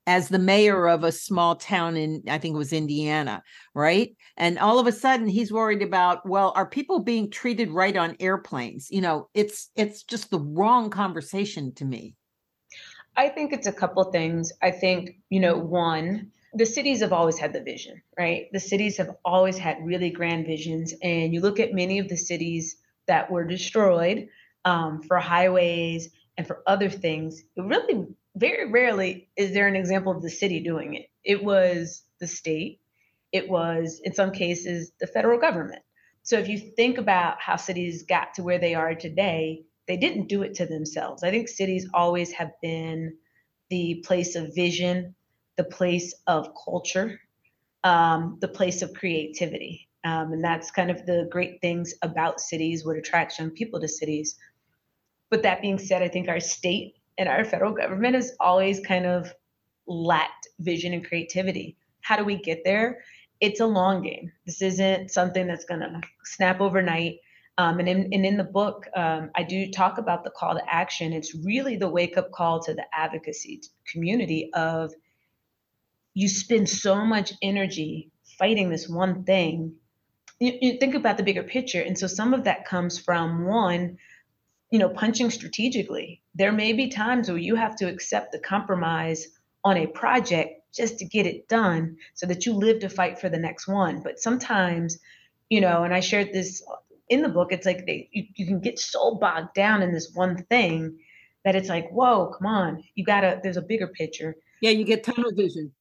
as 0.07 0.29
the 0.29 0.38
mayor 0.38 0.88
of 0.88 1.05
a 1.05 1.12
small 1.12 1.57
town 1.57 1.97
in 1.97 2.23
I 2.29 2.38
think 2.38 2.55
it 2.55 2.59
was 2.59 2.73
Indiana, 2.73 3.43
right? 3.75 4.15
And 4.37 4.59
all 4.59 4.79
of 4.79 4.87
a 4.87 4.93
sudden 4.93 5.29
he's 5.29 5.53
worried 5.53 5.83
about, 5.83 6.29
well, 6.29 6.53
are 6.57 6.67
people 6.67 7.01
being 7.01 7.31
treated 7.31 7.71
right 7.71 7.97
on 7.97 8.17
airplanes? 8.19 8.88
You 8.91 9.01
know, 9.01 9.29
it's 9.35 9.71
it's 9.77 10.03
just 10.03 10.31
the 10.31 10.41
wrong 10.41 10.91
conversation 10.91 11.73
to 11.75 11.85
me. 11.85 12.17
I 13.17 13.29
think 13.29 13.53
it's 13.53 13.67
a 13.67 13.73
couple 13.73 14.03
things. 14.05 14.53
I 14.62 14.71
think, 14.71 15.19
you 15.29 15.41
know, 15.41 15.57
one, 15.57 16.31
the 16.55 16.67
cities 16.67 17.01
have 17.01 17.12
always 17.12 17.38
had 17.38 17.53
the 17.53 17.62
vision, 17.62 18.01
right? 18.19 18.47
The 18.53 18.61
cities 18.61 18.97
have 18.97 19.11
always 19.25 19.59
had 19.59 19.79
really 19.83 20.11
grand 20.11 20.47
visions. 20.47 20.95
And 21.03 21.33
you 21.33 21.41
look 21.41 21.61
at 21.61 21.75
many 21.75 21.99
of 21.99 22.09
the 22.09 22.17
cities 22.17 22.77
that 23.07 23.31
were 23.31 23.45
destroyed 23.45 24.29
um, 24.65 25.03
for 25.03 25.19
highways 25.19 26.09
and 26.37 26.47
for 26.47 26.62
other 26.67 26.88
things, 26.88 27.43
it 27.57 27.62
really 27.62 28.07
very 28.37 28.71
rarely 28.71 29.29
is 29.37 29.53
there 29.53 29.68
an 29.68 29.77
example 29.77 30.12
of 30.12 30.23
the 30.23 30.31
city 30.31 30.61
doing 30.61 30.95
it. 30.95 31.07
It 31.25 31.45
was 31.45 32.03
the 32.21 32.27
state, 32.27 32.81
it 33.33 33.49
was 33.49 34.01
in 34.05 34.14
some 34.14 34.31
cases 34.31 34.92
the 35.01 35.07
federal 35.07 35.38
government. 35.38 35.83
So 36.23 36.38
if 36.38 36.49
you 36.49 36.59
think 36.59 36.99
about 36.99 37.40
how 37.40 37.57
cities 37.57 38.05
got 38.05 38.35
to 38.35 38.42
where 38.42 38.59
they 38.59 38.75
are 38.75 38.95
today, 38.95 39.64
they 39.88 39.97
didn't 39.97 40.29
do 40.29 40.42
it 40.42 40.55
to 40.55 40.66
themselves. 40.66 41.25
I 41.25 41.31
think 41.31 41.49
cities 41.49 41.88
always 41.92 42.31
have 42.33 42.53
been 42.62 43.16
the 43.71 44.03
place 44.07 44.37
of 44.37 44.55
vision, 44.55 45.14
the 45.57 45.64
place 45.64 46.14
of 46.27 46.49
culture, 46.64 47.21
um, 47.83 48.38
the 48.40 48.49
place 48.49 48.83
of 48.83 48.95
creativity. 48.95 49.88
Um, 50.05 50.33
and 50.33 50.45
that's 50.45 50.71
kind 50.71 50.90
of 50.90 51.05
the 51.07 51.29
great 51.31 51.61
things 51.61 51.95
about 52.03 52.40
cities, 52.40 52.85
what 52.85 52.97
attracts 52.97 53.38
young 53.38 53.51
people 53.51 53.81
to 53.81 53.88
cities. 53.88 54.37
But 55.31 55.42
that 55.42 55.62
being 55.62 55.79
said, 55.79 56.03
I 56.03 56.09
think 56.09 56.29
our 56.29 56.40
state 56.40 56.95
and 57.18 57.29
our 57.29 57.44
federal 57.44 57.72
government 57.72 58.14
has 58.14 58.33
always 58.40 58.81
kind 58.81 59.07
of 59.07 59.33
lacked 59.87 60.48
vision 60.61 60.92
and 60.92 61.07
creativity. 61.07 61.77
How 62.01 62.16
do 62.16 62.25
we 62.25 62.37
get 62.37 62.62
there? 62.64 63.03
It's 63.40 63.61
a 63.61 63.66
long 63.66 64.03
game. 64.03 64.33
This 64.46 64.62
isn't 64.62 65.11
something 65.11 65.46
that's 65.46 65.64
going 65.64 65.81
to 65.81 66.01
snap 66.25 66.61
overnight. 66.61 67.16
Um, 67.59 67.81
and, 67.81 67.88
in, 67.88 68.09
and 68.12 68.25
in 68.25 68.37
the 68.37 68.44
book, 68.44 68.87
um, 68.96 69.31
I 69.35 69.42
do 69.42 69.70
talk 69.70 69.98
about 69.98 70.25
the 70.25 70.31
call 70.31 70.55
to 70.55 70.75
action. 70.75 71.12
It's 71.12 71.35
really 71.35 71.77
the 71.77 71.88
wake 71.88 72.16
up 72.16 72.33
call 72.33 72.61
to 72.62 72.72
the 72.72 72.85
advocacy 72.94 73.62
community 73.90 74.51
of 74.55 74.92
you 76.14 76.29
spend 76.29 76.68
so 76.68 77.05
much 77.05 77.33
energy 77.42 78.11
fighting 78.38 78.70
this 78.70 78.88
one 78.88 79.25
thing. 79.25 79.75
You, 80.40 80.59
you 80.61 80.79
think 80.79 80.94
about 80.94 81.16
the 81.16 81.22
bigger 81.22 81.42
picture. 81.42 81.83
And 81.83 81.98
so 81.98 82.07
some 82.07 82.35
of 82.35 82.44
that 82.44 82.64
comes 82.64 82.98
from 82.98 83.44
one, 83.44 83.98
you 84.73 84.79
know, 84.81 84.89
punching 84.89 85.31
strategically. 85.31 86.23
There 86.35 86.51
may 86.51 86.73
be 86.73 86.89
times 86.89 87.29
where 87.29 87.39
you 87.39 87.55
have 87.55 87.77
to 87.77 87.89
accept 87.89 88.33
the 88.33 88.41
compromise 88.41 89.29
on 89.65 89.77
a 89.77 89.87
project 89.87 90.63
just 90.75 90.99
to 90.99 91.05
get 91.05 91.27
it 91.27 91.47
done 91.49 91.97
so 92.15 92.27
that 92.27 92.47
you 92.47 92.55
live 92.55 92.81
to 92.81 92.89
fight 92.89 93.21
for 93.21 93.29
the 93.29 93.39
next 93.39 93.69
one. 93.69 94.03
But 94.03 94.19
sometimes, 94.19 94.99
you 95.49 95.61
know, 95.61 95.85
and 95.85 95.95
I 95.95 96.01
shared 96.01 96.33
this 96.33 96.65
in 97.09 97.23
the 97.23 97.29
book, 97.29 97.53
it's 97.53 97.67
like 97.67 97.87
they, 97.87 98.09
you, 98.13 98.25
you 98.35 98.47
can 98.47 98.59
get 98.61 98.79
so 98.79 99.15
bogged 99.15 99.55
down 99.55 99.83
in 99.83 99.93
this 99.93 100.11
one 100.15 100.45
thing 100.45 100.99
that 101.45 101.55
it's 101.55 101.69
like, 101.69 101.89
whoa, 101.91 102.33
come 102.37 102.47
on, 102.47 102.83
you 102.95 103.05
gotta, 103.05 103.39
there's 103.43 103.59
a 103.59 103.63
bigger 103.63 103.89
picture. 103.89 104.35
Yeah, 104.61 104.71
you 104.71 104.85
get 104.85 105.05
tunnel 105.05 105.33
vision 105.33 105.73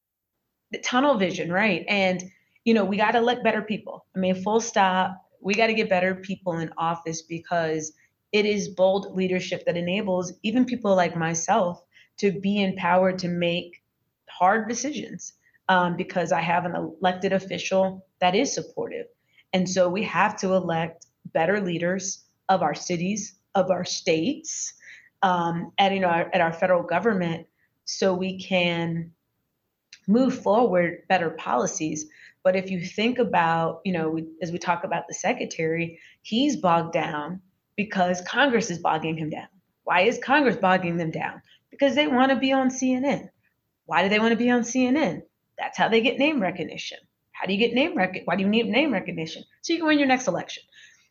the 0.71 0.79
tunnel 0.79 1.17
vision, 1.17 1.51
right? 1.51 1.85
And 1.87 2.23
you 2.63 2.73
know, 2.73 2.85
we 2.85 2.97
got 2.97 3.11
to 3.11 3.17
elect 3.17 3.43
better 3.43 3.61
people. 3.61 4.05
I 4.15 4.19
mean, 4.19 4.35
full 4.35 4.61
stop. 4.61 5.17
We 5.41 5.55
got 5.55 5.67
to 5.67 5.73
get 5.73 5.89
better 5.89 6.15
people 6.15 6.59
in 6.59 6.71
office 6.77 7.23
because 7.23 7.93
it 8.31 8.45
is 8.45 8.69
bold 8.69 9.15
leadership 9.15 9.65
that 9.65 9.77
enables 9.77 10.33
even 10.43 10.65
people 10.65 10.95
like 10.95 11.15
myself 11.15 11.83
to 12.17 12.31
be 12.31 12.61
empowered 12.61 13.19
to 13.19 13.27
make 13.27 13.83
hard 14.29 14.67
decisions 14.69 15.33
um, 15.69 15.95
because 15.95 16.31
I 16.31 16.41
have 16.41 16.65
an 16.65 16.75
elected 16.75 17.33
official 17.33 18.05
that 18.19 18.35
is 18.35 18.53
supportive. 18.53 19.07
And 19.53 19.69
so 19.69 19.89
we 19.89 20.03
have 20.03 20.37
to 20.37 20.53
elect 20.53 21.05
better 21.33 21.59
leaders 21.59 22.23
of 22.49 22.61
our 22.61 22.75
cities, 22.75 23.35
of 23.55 23.69
our 23.69 23.85
states, 23.85 24.73
um, 25.21 25.71
and 25.77 25.93
you 25.93 25.99
know, 25.99 26.07
our, 26.07 26.29
at 26.33 26.41
our 26.41 26.53
federal 26.53 26.83
government, 26.83 27.47
so 27.85 28.13
we 28.13 28.41
can 28.41 29.11
move 30.07 30.41
forward 30.41 31.03
better 31.07 31.29
policies. 31.31 32.07
But 32.43 32.55
if 32.55 32.71
you 32.71 32.83
think 32.83 33.19
about, 33.19 33.81
you 33.85 33.93
know, 33.93 34.19
as 34.41 34.51
we 34.51 34.57
talk 34.57 34.83
about 34.83 35.07
the 35.07 35.13
secretary, 35.13 35.99
he's 36.21 36.55
bogged 36.55 36.93
down 36.93 37.41
because 37.75 38.21
Congress 38.21 38.69
is 38.69 38.79
bogging 38.79 39.17
him 39.17 39.29
down. 39.29 39.47
Why 39.83 40.01
is 40.01 40.19
Congress 40.23 40.57
bogging 40.57 40.97
them 40.97 41.11
down? 41.11 41.41
Because 41.69 41.95
they 41.95 42.07
want 42.07 42.31
to 42.31 42.37
be 42.37 42.51
on 42.51 42.69
CNN. 42.69 43.29
Why 43.85 44.03
do 44.03 44.09
they 44.09 44.19
want 44.19 44.31
to 44.31 44.37
be 44.37 44.49
on 44.49 44.61
CNN? 44.61 45.23
That's 45.57 45.77
how 45.77 45.89
they 45.89 46.01
get 46.01 46.17
name 46.17 46.41
recognition. 46.41 46.99
How 47.31 47.47
do 47.47 47.53
you 47.53 47.59
get 47.59 47.73
name 47.73 47.97
rec? 47.97 48.21
Why 48.25 48.35
do 48.35 48.43
you 48.43 48.49
need 48.49 48.67
name 48.67 48.93
recognition? 48.93 49.43
So 49.61 49.73
you 49.73 49.79
can 49.79 49.87
win 49.87 49.99
your 49.99 50.07
next 50.07 50.27
election. 50.27 50.63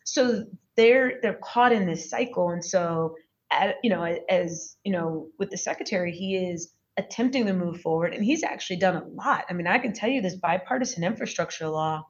So 0.05 0.45
they're 0.77 1.19
they're 1.23 1.41
caught 1.43 1.73
in 1.73 1.87
this 1.87 2.09
cycle, 2.09 2.51
and 2.51 2.65
so 2.65 3.17
at, 3.51 3.77
you 3.83 3.91
know, 3.91 4.05
as 4.29 4.77
you 4.85 4.93
know, 4.93 5.29
with 5.39 5.51
the 5.51 5.59
secretary, 5.59 6.13
he 6.13 6.37
is 6.37 6.73
attempting 6.97 7.47
to 7.47 7.53
move 7.53 7.81
forward, 7.81 8.15
and 8.15 8.25
he's 8.25 8.45
actually 8.45 8.77
done 8.77 8.97
a 8.97 9.07
lot. 9.09 9.45
I 9.49 9.53
mean, 9.53 9.67
I 9.67 9.79
can 9.79 9.93
tell 9.93 10.09
you 10.09 10.23
this 10.23 10.37
bipartisan 10.37 11.05
infrastructure 11.05 11.69
law, 11.69 12.07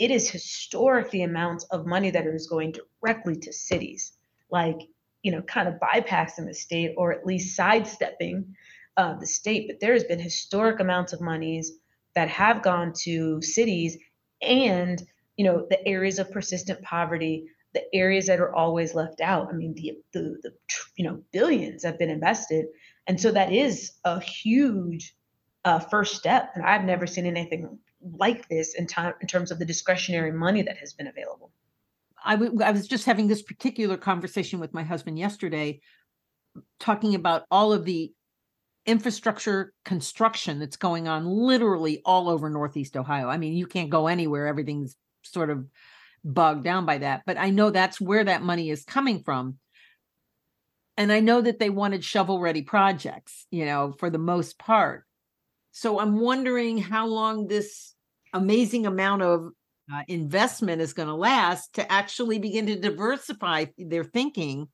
it 0.00 0.10
is 0.10 0.28
historic 0.28 1.10
the 1.10 1.22
amounts 1.22 1.64
of 1.64 1.86
money 1.86 2.10
that 2.10 2.26
is 2.26 2.48
going 2.48 2.74
directly 3.02 3.36
to 3.36 3.52
cities, 3.52 4.12
like, 4.50 4.80
you 5.22 5.30
know, 5.30 5.42
kind 5.42 5.68
of 5.68 5.74
bypassing 5.74 6.46
the 6.46 6.54
state 6.54 6.94
or 6.96 7.12
at 7.12 7.26
least 7.26 7.54
sidestepping 7.54 8.56
uh, 8.96 9.14
the 9.18 9.26
state. 9.26 9.68
But 9.68 9.78
there 9.78 9.92
has 9.92 10.04
been 10.04 10.18
historic 10.18 10.80
amounts 10.80 11.12
of 11.12 11.20
monies 11.20 11.72
that 12.16 12.28
have 12.28 12.62
gone 12.62 12.92
to 13.02 13.40
cities 13.42 13.96
and, 14.42 15.00
you 15.36 15.44
know, 15.44 15.66
the 15.70 15.86
areas 15.86 16.18
of 16.18 16.32
persistent 16.32 16.82
poverty, 16.82 17.46
the 17.74 17.84
areas 17.94 18.26
that 18.26 18.40
are 18.40 18.54
always 18.54 18.94
left 18.94 19.20
out. 19.20 19.48
I 19.48 19.52
mean, 19.52 19.74
the, 19.74 19.98
the, 20.12 20.36
the 20.42 20.52
you 20.96 21.04
know, 21.04 21.22
billions 21.30 21.84
have 21.84 21.98
been 21.98 22.10
invested 22.10 22.66
and 23.10 23.20
so 23.20 23.32
that 23.32 23.52
is 23.52 23.92
a 24.04 24.20
huge 24.20 25.16
uh, 25.64 25.80
first 25.80 26.14
step. 26.14 26.52
And 26.54 26.64
I've 26.64 26.84
never 26.84 27.08
seen 27.08 27.26
anything 27.26 27.78
like 28.02 28.48
this 28.48 28.74
in 28.74 28.86
time 28.86 29.14
in 29.20 29.26
terms 29.26 29.50
of 29.50 29.58
the 29.58 29.64
discretionary 29.64 30.32
money 30.32 30.62
that 30.62 30.78
has 30.78 30.92
been 30.92 31.06
available. 31.06 31.52
I, 32.24 32.36
w- 32.36 32.62
I 32.62 32.70
was 32.70 32.86
just 32.86 33.06
having 33.06 33.28
this 33.28 33.42
particular 33.42 33.96
conversation 33.96 34.60
with 34.60 34.74
my 34.74 34.82
husband 34.82 35.18
yesterday, 35.18 35.80
talking 36.78 37.14
about 37.14 37.44
all 37.50 37.72
of 37.72 37.84
the 37.84 38.12
infrastructure 38.86 39.72
construction 39.84 40.58
that's 40.58 40.76
going 40.76 41.08
on 41.08 41.26
literally 41.26 42.02
all 42.04 42.28
over 42.28 42.50
Northeast 42.50 42.96
Ohio. 42.96 43.28
I 43.28 43.36
mean, 43.36 43.54
you 43.54 43.66
can't 43.66 43.90
go 43.90 44.06
anywhere, 44.06 44.46
everything's 44.46 44.96
sort 45.22 45.50
of 45.50 45.66
bogged 46.24 46.64
down 46.64 46.86
by 46.86 46.98
that. 46.98 47.22
But 47.26 47.38
I 47.38 47.50
know 47.50 47.70
that's 47.70 48.00
where 48.00 48.24
that 48.24 48.42
money 48.42 48.70
is 48.70 48.84
coming 48.84 49.22
from 49.22 49.58
and 51.00 51.10
I 51.10 51.20
know 51.20 51.40
that 51.40 51.58
they 51.58 51.70
wanted 51.70 52.04
shovel 52.04 52.40
ready 52.40 52.60
projects, 52.60 53.46
you 53.50 53.64
know, 53.64 53.94
for 53.98 54.10
the 54.10 54.18
most 54.18 54.58
part. 54.58 55.06
So 55.72 56.00
I'm 56.00 56.20
wondering 56.20 56.78
how 56.78 57.06
long 57.06 57.46
this 57.46 57.94
amazing 58.32 58.86
amount 58.86 59.22
of 59.22 59.50
uh, 59.92 60.02
investment 60.08 60.80
is 60.80 60.92
going 60.92 61.08
to 61.08 61.14
last 61.14 61.74
to 61.74 61.92
actually 61.92 62.38
begin 62.38 62.66
to 62.66 62.76
diversify 62.76 63.66
their 63.78 64.04
thinking 64.04 64.68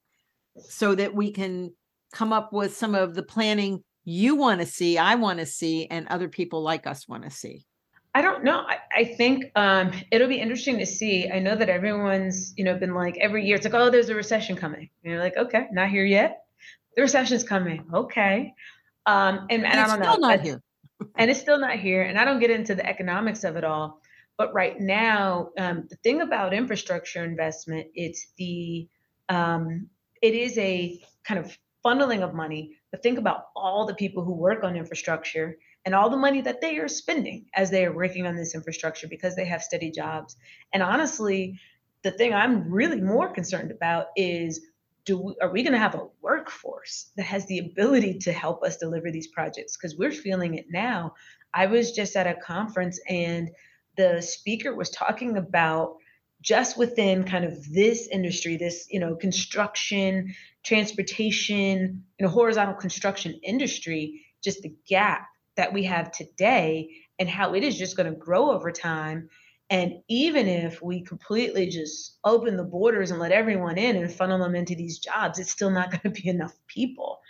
so 0.58 0.94
that 0.94 1.14
we 1.14 1.32
can 1.32 1.72
come 2.12 2.32
up 2.32 2.52
with 2.52 2.76
some 2.76 2.94
of 2.94 3.14
the 3.14 3.22
planning 3.22 3.82
you 4.04 4.36
want 4.36 4.60
to 4.60 4.66
see, 4.66 4.98
I 4.98 5.16
want 5.16 5.40
to 5.40 5.46
see, 5.46 5.86
and 5.86 6.06
other 6.08 6.28
people 6.28 6.62
like 6.62 6.86
us 6.86 7.08
want 7.08 7.24
to 7.24 7.30
see. 7.30 7.66
I 8.14 8.22
don't 8.22 8.44
know. 8.44 8.60
I, 8.60 8.78
I 8.94 9.04
think 9.04 9.44
um, 9.56 9.92
it'll 10.10 10.28
be 10.28 10.40
interesting 10.40 10.78
to 10.78 10.86
see. 10.86 11.28
I 11.30 11.38
know 11.38 11.54
that 11.54 11.68
everyone's, 11.68 12.54
you 12.56 12.64
know, 12.64 12.78
been 12.78 12.94
like 12.94 13.18
every 13.18 13.44
year, 13.44 13.56
it's 13.56 13.66
like, 13.66 13.74
oh, 13.74 13.90
there's 13.90 14.08
a 14.08 14.14
recession 14.14 14.56
coming. 14.56 14.88
And 15.02 15.12
you're 15.12 15.20
like, 15.20 15.36
okay, 15.36 15.66
not 15.72 15.90
here 15.90 16.04
yet. 16.04 16.44
The 16.94 17.02
recession's 17.02 17.44
coming. 17.44 17.84
Okay. 17.92 18.54
Um, 19.04 19.46
and, 19.50 19.64
and, 19.64 19.66
and 19.66 19.80
I 19.80 19.86
don't 19.86 20.00
know. 20.00 20.28
Not 20.28 20.40
here. 20.40 20.62
And 21.16 21.30
it's 21.30 21.40
still 21.40 21.58
not 21.58 21.78
here. 21.78 22.02
And 22.02 22.18
I 22.18 22.24
don't 22.24 22.40
get 22.40 22.50
into 22.50 22.74
the 22.74 22.86
economics 22.86 23.44
of 23.44 23.56
it 23.56 23.64
all. 23.64 24.00
But 24.38 24.52
right 24.52 24.78
now, 24.78 25.50
um, 25.58 25.86
the 25.88 25.96
thing 25.96 26.20
about 26.20 26.52
infrastructure 26.52 27.24
investment, 27.24 27.88
it's 27.94 28.32
the 28.36 28.88
um, 29.28 29.88
it 30.22 30.34
is 30.34 30.56
a 30.58 31.00
kind 31.24 31.40
of 31.40 31.56
funneling 31.84 32.22
of 32.22 32.34
money. 32.34 32.76
But 32.90 33.02
think 33.02 33.18
about 33.18 33.46
all 33.54 33.86
the 33.86 33.94
people 33.94 34.24
who 34.24 34.34
work 34.34 34.64
on 34.64 34.76
infrastructure 34.76 35.56
and 35.84 35.94
all 35.94 36.10
the 36.10 36.16
money 36.16 36.42
that 36.42 36.60
they 36.60 36.78
are 36.78 36.88
spending 36.88 37.46
as 37.54 37.70
they 37.70 37.84
are 37.84 37.94
working 37.94 38.26
on 38.26 38.36
this 38.36 38.54
infrastructure 38.54 39.06
because 39.08 39.36
they 39.36 39.44
have 39.44 39.62
steady 39.62 39.90
jobs. 39.90 40.36
And 40.72 40.82
honestly, 40.82 41.60
the 42.02 42.10
thing 42.10 42.34
I'm 42.34 42.70
really 42.70 43.00
more 43.00 43.32
concerned 43.32 43.70
about 43.70 44.06
is 44.16 44.60
do 45.06 45.18
we, 45.18 45.34
are 45.40 45.50
we 45.50 45.62
going 45.62 45.72
to 45.72 45.78
have 45.78 45.94
a 45.94 46.06
workforce 46.20 47.10
that 47.16 47.24
has 47.24 47.46
the 47.46 47.60
ability 47.60 48.18
to 48.18 48.32
help 48.32 48.62
us 48.62 48.76
deliver 48.76 49.10
these 49.10 49.28
projects 49.28 49.76
because 49.76 49.96
we're 49.96 50.12
feeling 50.12 50.56
it 50.56 50.66
now. 50.68 51.14
I 51.54 51.66
was 51.66 51.92
just 51.92 52.16
at 52.16 52.26
a 52.26 52.34
conference 52.34 53.00
and 53.08 53.50
the 53.96 54.20
speaker 54.20 54.74
was 54.74 54.90
talking 54.90 55.38
about 55.38 55.96
just 56.42 56.76
within 56.76 57.24
kind 57.24 57.44
of 57.46 57.72
this 57.72 58.08
industry 58.08 58.58
this 58.58 58.86
you 58.90 59.00
know 59.00 59.16
construction 59.16 60.34
transportation 60.64 62.04
you 62.18 62.26
know 62.26 62.30
horizontal 62.30 62.74
construction 62.74 63.40
industry 63.42 64.22
just 64.42 64.60
the 64.60 64.74
gap 64.86 65.26
that 65.56 65.72
we 65.72 65.84
have 65.84 66.12
today 66.12 66.90
and 67.18 67.28
how 67.28 67.54
it 67.54 67.64
is 67.64 67.76
just 67.76 67.96
going 67.96 68.10
to 68.10 68.16
grow 68.18 68.50
over 68.50 68.70
time. 68.70 69.28
And 69.68 69.94
even 70.08 70.46
if 70.46 70.80
we 70.80 71.02
completely 71.02 71.68
just 71.68 72.18
open 72.24 72.56
the 72.56 72.62
borders 72.62 73.10
and 73.10 73.18
let 73.18 73.32
everyone 73.32 73.78
in 73.78 73.96
and 73.96 74.12
funnel 74.12 74.38
them 74.38 74.54
into 74.54 74.76
these 74.76 74.98
jobs, 74.98 75.38
it's 75.38 75.50
still 75.50 75.70
not 75.70 75.90
going 76.02 76.14
to 76.14 76.22
be 76.22 76.28
enough 76.28 76.54
people. 76.68 77.20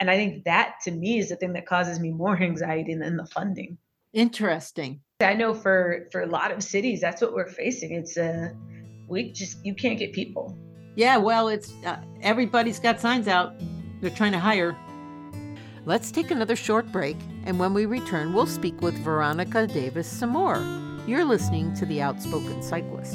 And 0.00 0.10
I 0.10 0.16
think 0.16 0.44
that 0.44 0.76
to 0.84 0.90
me 0.90 1.18
is 1.18 1.28
the 1.28 1.36
thing 1.36 1.52
that 1.52 1.66
causes 1.66 2.00
me 2.00 2.10
more 2.10 2.36
anxiety 2.42 2.94
than 2.94 3.16
the 3.16 3.26
funding. 3.26 3.78
Interesting. 4.12 5.00
I 5.20 5.34
know 5.34 5.54
for 5.54 6.08
for 6.12 6.22
a 6.22 6.26
lot 6.26 6.50
of 6.50 6.62
cities, 6.62 7.00
that's 7.00 7.22
what 7.22 7.32
we're 7.32 7.48
facing. 7.48 7.92
It's 7.92 8.16
a 8.16 8.30
uh, 8.30 8.48
we 9.08 9.32
just 9.32 9.64
you 9.64 9.74
can't 9.74 9.98
get 9.98 10.12
people. 10.12 10.56
Yeah, 10.94 11.18
well, 11.18 11.48
it's 11.48 11.72
uh, 11.84 11.98
everybody's 12.22 12.78
got 12.78 13.00
signs 13.00 13.28
out 13.28 13.54
They're 14.00 14.10
trying 14.10 14.32
to 14.32 14.38
hire. 14.38 14.76
Let's 15.84 16.10
take 16.10 16.30
another 16.30 16.56
short 16.56 16.90
break, 16.90 17.16
and 17.44 17.60
when 17.60 17.72
we 17.72 17.86
return, 17.86 18.32
we'll 18.32 18.46
speak 18.46 18.80
with 18.82 18.98
Veronica 18.98 19.66
Davis 19.66 20.08
some 20.08 20.30
more. 20.30 20.56
You're 21.06 21.24
listening 21.24 21.72
to 21.74 21.86
The 21.86 22.02
Outspoken 22.02 22.60
Cyclist. 22.62 23.14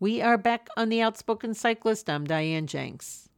We 0.00 0.22
are 0.22 0.38
back 0.38 0.68
on 0.78 0.88
The 0.88 1.02
Outspoken 1.02 1.52
Cyclist. 1.52 2.08
I'm 2.08 2.24
Diane 2.24 2.66
Jenks. 2.66 3.28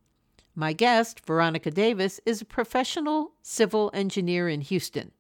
My 0.55 0.73
guest, 0.73 1.27
Veronica 1.27 1.73
Davis, 1.73 2.21
is 2.25 2.41
a 2.41 2.45
professional 2.45 3.33
civil 3.43 3.91
engineer 3.93 4.49
in 4.49 4.61
Houston, 4.61 5.11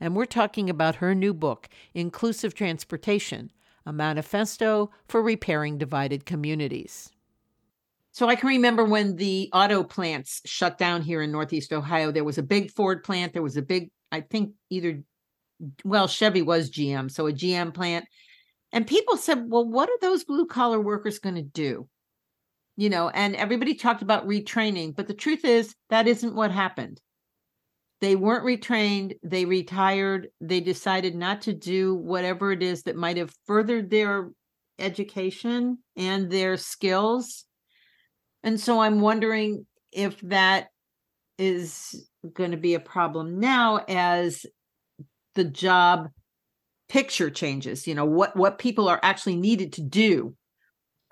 and 0.00 0.14
we're 0.14 0.26
talking 0.26 0.68
about 0.70 0.96
her 0.96 1.14
new 1.14 1.34
book, 1.34 1.68
Inclusive 1.94 2.54
Transportation 2.54 3.52
A 3.86 3.92
Manifesto 3.92 4.90
for 5.06 5.22
Repairing 5.22 5.78
Divided 5.78 6.26
Communities. 6.26 7.10
So 8.12 8.28
I 8.28 8.34
can 8.34 8.48
remember 8.48 8.84
when 8.84 9.16
the 9.16 9.48
auto 9.52 9.84
plants 9.84 10.40
shut 10.44 10.78
down 10.78 11.02
here 11.02 11.22
in 11.22 11.30
Northeast 11.30 11.72
Ohio, 11.72 12.10
there 12.10 12.24
was 12.24 12.38
a 12.38 12.42
big 12.42 12.72
Ford 12.72 13.04
plant, 13.04 13.32
there 13.32 13.42
was 13.42 13.56
a 13.56 13.62
big, 13.62 13.90
I 14.10 14.22
think 14.22 14.54
either, 14.70 15.02
well, 15.84 16.08
Chevy 16.08 16.42
was 16.42 16.70
GM, 16.70 17.10
so 17.10 17.26
a 17.26 17.32
GM 17.32 17.72
plant 17.72 18.06
and 18.72 18.86
people 18.86 19.16
said, 19.16 19.48
well, 19.48 19.66
what 19.66 19.88
are 19.88 19.98
those 20.00 20.24
blue 20.24 20.46
collar 20.46 20.80
workers 20.80 21.18
going 21.18 21.36
to 21.36 21.42
do? 21.42 21.88
You 22.76 22.90
know, 22.90 23.08
and 23.08 23.34
everybody 23.34 23.74
talked 23.74 24.02
about 24.02 24.26
retraining, 24.26 24.94
but 24.94 25.08
the 25.08 25.14
truth 25.14 25.44
is 25.44 25.74
that 25.90 26.06
isn't 26.06 26.34
what 26.34 26.50
happened. 26.50 27.00
They 28.00 28.14
weren't 28.14 28.44
retrained, 28.44 29.14
they 29.22 29.44
retired, 29.44 30.28
they 30.40 30.60
decided 30.60 31.16
not 31.16 31.42
to 31.42 31.52
do 31.52 31.96
whatever 31.96 32.52
it 32.52 32.62
is 32.62 32.84
that 32.84 32.96
might 32.96 33.16
have 33.16 33.34
furthered 33.46 33.90
their 33.90 34.30
education 34.78 35.78
and 35.96 36.30
their 36.30 36.56
skills. 36.56 37.44
And 38.44 38.60
so 38.60 38.80
I'm 38.80 39.00
wondering 39.00 39.66
if 39.90 40.20
that 40.20 40.68
is 41.38 42.06
going 42.32 42.52
to 42.52 42.56
be 42.56 42.74
a 42.74 42.80
problem 42.80 43.40
now 43.40 43.84
as 43.88 44.44
the 45.34 45.44
job 45.44 46.08
picture 46.88 47.30
changes 47.30 47.86
you 47.86 47.94
know 47.94 48.04
what 48.04 48.34
what 48.34 48.58
people 48.58 48.88
are 48.88 48.98
actually 49.02 49.36
needed 49.36 49.72
to 49.74 49.82
do 49.82 50.34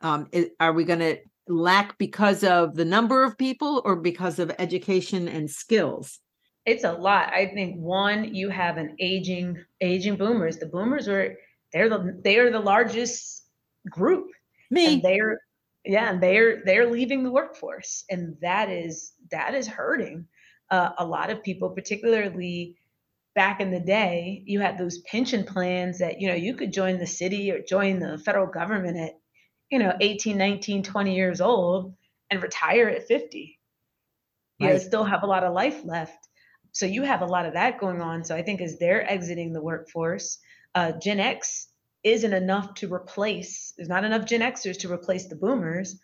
um, 0.02 0.26
are 0.58 0.72
we 0.72 0.84
going 0.84 0.98
to 0.98 1.16
lack 1.48 1.96
because 1.96 2.42
of 2.42 2.74
the 2.74 2.84
number 2.84 3.22
of 3.22 3.38
people 3.38 3.82
or 3.84 3.96
because 3.96 4.38
of 4.38 4.50
education 4.58 5.28
and 5.28 5.48
skills 5.50 6.18
it's 6.66 6.84
a 6.84 6.92
lot 6.92 7.32
i 7.32 7.46
think 7.46 7.76
one 7.76 8.34
you 8.34 8.48
have 8.48 8.76
an 8.76 8.94
aging 9.00 9.56
aging 9.80 10.16
boomers 10.16 10.58
the 10.58 10.66
boomers 10.66 11.08
are 11.08 11.36
they're 11.72 11.88
the 11.88 12.20
they 12.22 12.38
are 12.38 12.50
the 12.50 12.60
largest 12.60 13.44
group 13.88 14.28
me 14.70 14.94
and 14.94 15.02
they're 15.02 15.38
yeah 15.84 16.10
and 16.10 16.22
they're 16.22 16.62
they're 16.64 16.90
leaving 16.90 17.22
the 17.22 17.30
workforce 17.30 18.04
and 18.10 18.36
that 18.40 18.68
is 18.68 19.12
that 19.30 19.54
is 19.54 19.66
hurting 19.66 20.26
uh, 20.70 20.90
a 20.98 21.06
lot 21.06 21.30
of 21.30 21.42
people 21.44 21.70
particularly 21.70 22.76
back 23.36 23.60
in 23.60 23.70
the 23.70 23.78
day, 23.78 24.42
you 24.46 24.60
had 24.60 24.78
those 24.78 24.98
pension 25.00 25.44
plans 25.44 25.98
that, 25.98 26.20
you 26.20 26.26
know, 26.26 26.34
you 26.34 26.54
could 26.54 26.72
join 26.72 26.98
the 26.98 27.06
city 27.06 27.52
or 27.52 27.60
join 27.60 28.00
the 28.00 28.18
federal 28.18 28.46
government 28.46 28.96
at, 28.96 29.12
you 29.70 29.78
know, 29.78 29.92
18, 30.00 30.36
19, 30.38 30.82
20 30.82 31.14
years 31.14 31.40
old 31.40 31.94
and 32.30 32.42
retire 32.42 32.88
at 32.88 33.06
50. 33.06 33.60
You 34.58 34.66
right. 34.66 34.72
know, 34.72 34.78
still 34.78 35.04
have 35.04 35.22
a 35.22 35.26
lot 35.26 35.44
of 35.44 35.52
life 35.52 35.84
left. 35.84 36.16
So 36.72 36.86
you 36.86 37.02
have 37.02 37.22
a 37.22 37.26
lot 37.26 37.46
of 37.46 37.54
that 37.54 37.78
going 37.78 38.00
on. 38.00 38.24
So 38.24 38.34
I 38.36 38.42
think 38.42 38.60
as 38.60 38.78
they're 38.78 39.08
exiting 39.10 39.52
the 39.52 39.62
workforce, 39.62 40.38
uh, 40.74 40.92
Gen 40.92 41.20
X 41.20 41.68
isn't 42.04 42.32
enough 42.32 42.74
to 42.74 42.92
replace, 42.92 43.72
there's 43.76 43.88
not 43.88 44.04
enough 44.04 44.26
Gen 44.26 44.40
Xers 44.40 44.78
to 44.80 44.92
replace 44.92 45.26
the 45.28 45.36
boomers 45.36 45.98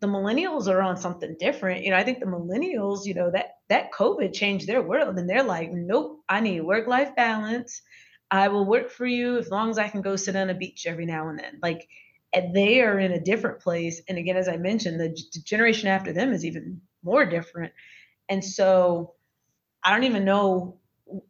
the 0.00 0.06
millennials 0.06 0.68
are 0.68 0.82
on 0.82 0.96
something 0.96 1.36
different. 1.38 1.84
You 1.84 1.90
know, 1.90 1.96
I 1.96 2.04
think 2.04 2.20
the 2.20 2.26
millennials, 2.26 3.04
you 3.04 3.14
know, 3.14 3.30
that 3.30 3.56
that 3.68 3.92
COVID 3.92 4.32
changed 4.32 4.66
their 4.66 4.82
world 4.82 5.18
and 5.18 5.28
they're 5.28 5.42
like, 5.42 5.70
nope, 5.72 6.20
I 6.28 6.40
need 6.40 6.60
work-life 6.60 7.16
balance. 7.16 7.82
I 8.30 8.48
will 8.48 8.64
work 8.66 8.90
for 8.90 9.06
you 9.06 9.38
as 9.38 9.50
long 9.50 9.70
as 9.70 9.78
I 9.78 9.88
can 9.88 10.02
go 10.02 10.16
sit 10.16 10.36
on 10.36 10.50
a 10.50 10.54
beach 10.54 10.86
every 10.86 11.06
now 11.06 11.28
and 11.28 11.38
then. 11.38 11.58
Like 11.62 11.88
and 12.32 12.54
they 12.54 12.82
are 12.82 12.98
in 12.98 13.12
a 13.12 13.20
different 13.20 13.60
place. 13.60 14.02
And 14.08 14.18
again, 14.18 14.36
as 14.36 14.48
I 14.48 14.58
mentioned, 14.58 15.00
the, 15.00 15.08
the 15.08 15.40
generation 15.40 15.88
after 15.88 16.12
them 16.12 16.32
is 16.32 16.44
even 16.44 16.82
more 17.02 17.24
different. 17.24 17.72
And 18.28 18.44
so 18.44 19.14
I 19.82 19.92
don't 19.92 20.04
even 20.04 20.24
know 20.24 20.78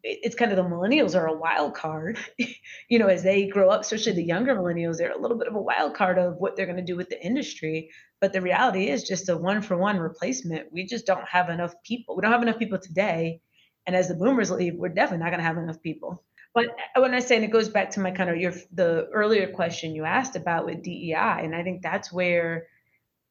it's 0.03 0.35
kind 0.35 0.51
of 0.51 0.57
the 0.57 0.65
millennials 0.65 1.15
are 1.15 1.27
a 1.27 1.37
wild 1.37 1.75
card 1.75 2.19
you 2.89 2.99
know 2.99 3.07
as 3.07 3.23
they 3.23 3.47
grow 3.47 3.71
up 3.71 3.83
especially 3.83 4.13
the 4.13 4.23
younger 4.23 4.55
millennials 4.55 4.97
they're 4.97 5.13
a 5.13 5.21
little 5.21 5.39
bit 5.39 5.49
of 5.49 5.55
a 5.55 5.61
wild 5.61 5.95
card 5.95 6.19
of 6.19 6.37
what 6.39 6.57
they're 6.57 6.67
going 6.67 6.77
to 6.77 6.83
do 6.83 6.97
with 6.97 7.09
the 7.09 7.25
industry. 7.25 7.91
But 8.21 8.33
the 8.33 8.43
reality 8.43 8.89
is 8.89 9.05
just 9.05 9.29
a 9.29 9.37
one 9.37 9.63
for 9.63 9.77
one 9.77 9.99
replacement. 9.99 10.73
We 10.73 10.85
just 10.85 11.07
don't 11.07 11.27
have 11.29 11.49
enough 11.49 11.75
people 11.85 12.17
we 12.17 12.23
don't 12.23 12.33
have 12.33 12.43
enough 12.43 12.59
people 12.59 12.79
today. 12.79 13.41
And 13.87 13.97
as 13.97 14.09
the 14.09 14.15
boomers 14.15 14.51
leave 14.51 14.75
we're 14.75 14.89
definitely 14.89 15.25
not 15.25 15.31
going 15.31 15.41
to 15.41 15.47
have 15.47 15.59
enough 15.59 15.83
people. 15.83 16.25
But 16.55 16.67
uh, 16.97 17.01
when 17.01 17.15
i 17.15 17.21
say 17.21 17.37
and 17.37 17.45
it 17.45 17.53
goes 17.53 17.69
back 17.69 17.91
to 17.91 18.01
my 18.01 18.11
kind 18.11 18.31
of 18.31 18.37
your 18.37 18.53
the 18.73 19.09
earlier 19.13 19.49
question 19.53 19.95
you 19.95 20.05
asked 20.05 20.35
about 20.35 20.67
with 20.67 20.83
dei 20.83 21.13
and 21.13 21.55
i 21.55 21.63
think 21.63 21.83
that's 21.83 22.13
where 22.13 22.67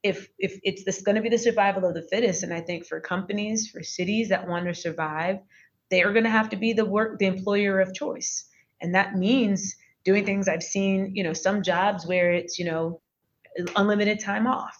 if 0.02 0.28
if 0.38 0.58
it's 0.62 0.84
this 0.84 1.02
going 1.02 1.16
to 1.16 1.22
be 1.22 1.28
the 1.28 1.38
survival 1.38 1.84
of 1.84 1.94
the 1.94 2.02
fittest 2.02 2.42
and 2.42 2.54
i 2.54 2.60
think 2.60 2.86
for 2.86 3.00
companies 3.00 3.68
for 3.68 3.82
cities 3.82 4.28
that 4.28 4.46
want 4.48 4.66
to 4.66 4.74
survive 4.74 5.38
they 5.90 6.02
are 6.02 6.12
going 6.12 6.24
to 6.24 6.30
have 6.30 6.50
to 6.50 6.56
be 6.56 6.72
the 6.72 6.84
work 6.84 7.18
the 7.18 7.26
employer 7.26 7.80
of 7.80 7.94
choice. 7.94 8.44
And 8.80 8.94
that 8.94 9.14
means 9.16 9.74
doing 10.04 10.24
things 10.24 10.48
i've 10.48 10.62
seen 10.62 11.12
you 11.14 11.24
know 11.24 11.32
some 11.32 11.62
jobs 11.62 12.06
where 12.06 12.32
it's 12.32 12.58
you 12.58 12.64
know 12.64 13.00
unlimited 13.76 14.20
time 14.20 14.46
off. 14.46 14.76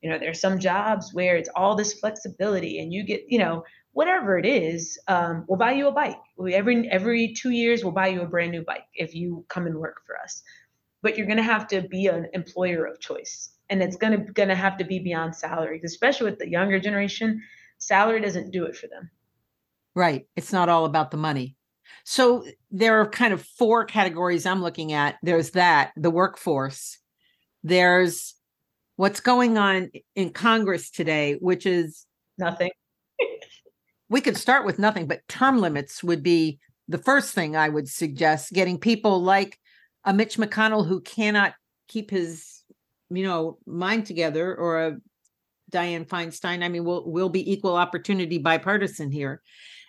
You 0.00 0.10
know 0.10 0.18
there's 0.18 0.40
some 0.40 0.58
jobs 0.58 1.10
where 1.12 1.36
it's 1.36 1.50
all 1.54 1.74
this 1.76 1.92
flexibility 1.94 2.80
and 2.80 2.92
you 2.92 3.04
get 3.04 3.24
you 3.28 3.38
know 3.38 3.64
whatever 3.92 4.38
it 4.38 4.46
is 4.46 4.98
um, 5.06 5.44
we'll 5.48 5.58
buy 5.58 5.72
you 5.72 5.88
a 5.88 5.92
bike. 5.92 6.18
Every 6.50 6.88
every 6.88 7.34
two 7.34 7.50
years 7.50 7.84
we'll 7.84 7.92
buy 7.92 8.08
you 8.08 8.22
a 8.22 8.26
brand 8.26 8.52
new 8.52 8.62
bike 8.62 8.86
if 8.94 9.14
you 9.14 9.44
come 9.48 9.66
and 9.66 9.76
work 9.76 10.00
for 10.06 10.18
us. 10.18 10.42
But 11.02 11.18
you're 11.18 11.26
going 11.26 11.38
to 11.38 11.42
have 11.42 11.66
to 11.68 11.82
be 11.82 12.06
an 12.06 12.28
employer 12.32 12.86
of 12.86 13.00
choice 13.00 13.51
and 13.70 13.82
it's 13.82 13.96
going 13.96 14.12
to 14.12 14.32
going 14.32 14.48
to 14.48 14.54
have 14.54 14.76
to 14.76 14.84
be 14.84 14.98
beyond 14.98 15.34
salary 15.34 15.80
especially 15.84 16.30
with 16.30 16.38
the 16.38 16.48
younger 16.48 16.78
generation 16.78 17.40
salary 17.78 18.20
doesn't 18.20 18.50
do 18.50 18.64
it 18.64 18.76
for 18.76 18.86
them 18.86 19.10
Right. 19.94 20.26
It's 20.36 20.52
not 20.52 20.68
all 20.68 20.84
about 20.84 21.10
the 21.10 21.16
money. 21.16 21.56
So 22.04 22.44
there 22.70 23.00
are 23.00 23.08
kind 23.08 23.32
of 23.32 23.42
four 23.42 23.84
categories 23.84 24.46
I'm 24.46 24.62
looking 24.62 24.92
at. 24.92 25.16
There's 25.22 25.50
that, 25.50 25.92
the 25.96 26.10
workforce. 26.10 26.98
There's 27.62 28.34
what's 28.96 29.20
going 29.20 29.58
on 29.58 29.90
in 30.16 30.30
Congress 30.30 30.90
today, 30.90 31.34
which 31.34 31.66
is 31.66 32.06
nothing. 32.38 32.70
we 34.08 34.20
could 34.20 34.36
start 34.36 34.64
with 34.64 34.78
nothing, 34.78 35.06
but 35.06 35.26
term 35.28 35.58
limits 35.58 36.02
would 36.02 36.22
be 36.22 36.58
the 36.88 36.98
first 36.98 37.34
thing 37.34 37.54
I 37.54 37.68
would 37.68 37.88
suggest 37.88 38.52
getting 38.52 38.78
people 38.78 39.22
like 39.22 39.58
a 40.04 40.12
Mitch 40.12 40.38
McConnell 40.38 40.86
who 40.86 41.00
cannot 41.00 41.54
keep 41.88 42.10
his, 42.10 42.61
you 43.14 43.24
know, 43.24 43.58
mine 43.66 44.04
together 44.04 44.54
or 44.54 44.86
a 44.86 44.96
Dianne 45.70 46.06
Feinstein. 46.06 46.62
I 46.62 46.68
mean, 46.68 46.84
we'll 46.84 47.04
we'll 47.10 47.28
be 47.28 47.50
equal 47.50 47.76
opportunity 47.76 48.38
bipartisan 48.38 49.10
here. 49.10 49.42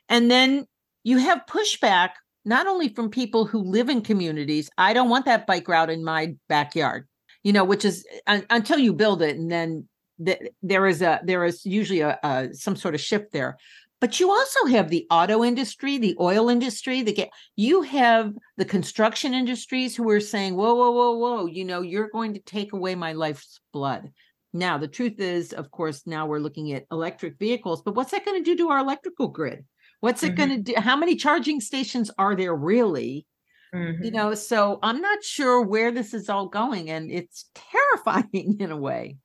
And 0.10 0.30
then 0.30 0.66
you 1.04 1.18
have 1.18 1.42
pushback 1.50 2.12
not 2.46 2.68
only 2.68 2.90
from 2.90 3.10
people 3.10 3.46
who 3.46 3.60
live 3.60 3.90
in 3.90 4.02
communities. 4.02 4.70
I 4.78 4.94
don't 4.94 5.10
want 5.10 5.26
that 5.26 5.48
bike 5.48 5.68
route 5.68 5.90
in 5.90 6.04
my 6.04 6.36
backyard, 6.50 7.08
you 7.44 7.54
know, 7.54 7.64
which 7.64 7.86
is 7.86 8.06
until 8.28 8.80
you 8.80 8.94
build 8.94 9.22
it, 9.22 9.38
and 9.38 9.52
then 9.52 9.88
the, 10.20 10.38
there 10.62 10.88
is 10.88 11.02
a 11.02 11.22
there 11.24 11.46
is 11.46 11.66
usually 11.66 12.02
a, 12.02 12.20
a 12.24 12.50
some 12.54 12.76
sort 12.76 12.96
of 12.96 13.02
shift 13.02 13.32
there. 13.32 13.58
But 14.04 14.20
you 14.20 14.32
also 14.32 14.66
have 14.66 14.90
the 14.90 15.08
auto 15.10 15.46
industry, 15.46 15.98
the 15.98 16.18
oil 16.20 16.50
industry, 16.50 17.04
the 17.04 17.30
you 17.56 17.84
have 17.84 18.34
the 18.58 18.66
construction 18.66 19.34
industries 19.34 19.96
who 19.96 20.10
are 20.10 20.20
saying, 20.20 20.58
whoa, 20.58 20.76
whoa, 20.76 20.92
whoa, 20.92 21.12
whoa, 21.16 21.46
you 21.46 21.64
know, 21.64 21.80
you're 21.80 22.10
going 22.10 22.34
to 22.34 22.42
take 22.42 22.74
away 22.74 22.96
my 22.96 23.14
life's 23.14 23.62
blood. 23.72 24.12
Now, 24.52 24.78
the 24.78 24.90
truth 24.90 25.22
is, 25.22 25.54
of 25.54 25.72
course, 25.72 26.06
now 26.06 26.26
we're 26.26 26.40
looking 26.40 26.74
at 26.74 26.84
electric 26.92 27.40
vehicles, 27.40 27.82
but 27.82 27.96
what's 27.96 28.12
that 28.12 28.26
going 28.26 28.44
to 28.44 28.44
do 28.44 28.58
to 28.58 28.72
our 28.72 28.80
electrical 28.80 29.30
grid? 29.30 29.64
What's 30.02 30.22
it 30.22 30.36
mm-hmm. 30.36 30.36
going 30.36 30.50
to 30.50 30.74
do? 30.74 30.82
How 30.82 30.98
many 30.98 31.16
charging 31.16 31.62
stations 31.62 32.12
are 32.18 32.36
there 32.36 32.54
really? 32.54 33.26
Mm-hmm. 33.74 34.04
You 34.04 34.12
know, 34.12 34.34
so 34.34 34.80
I'm 34.84 35.00
not 35.00 35.24
sure 35.24 35.62
where 35.62 35.92
this 35.92 36.14
is 36.14 36.28
all 36.28 36.48
going, 36.48 36.90
and 36.90 37.10
it's 37.10 37.50
terrifying 37.56 38.58
in 38.60 38.70
a 38.70 38.76
way. 38.76 39.16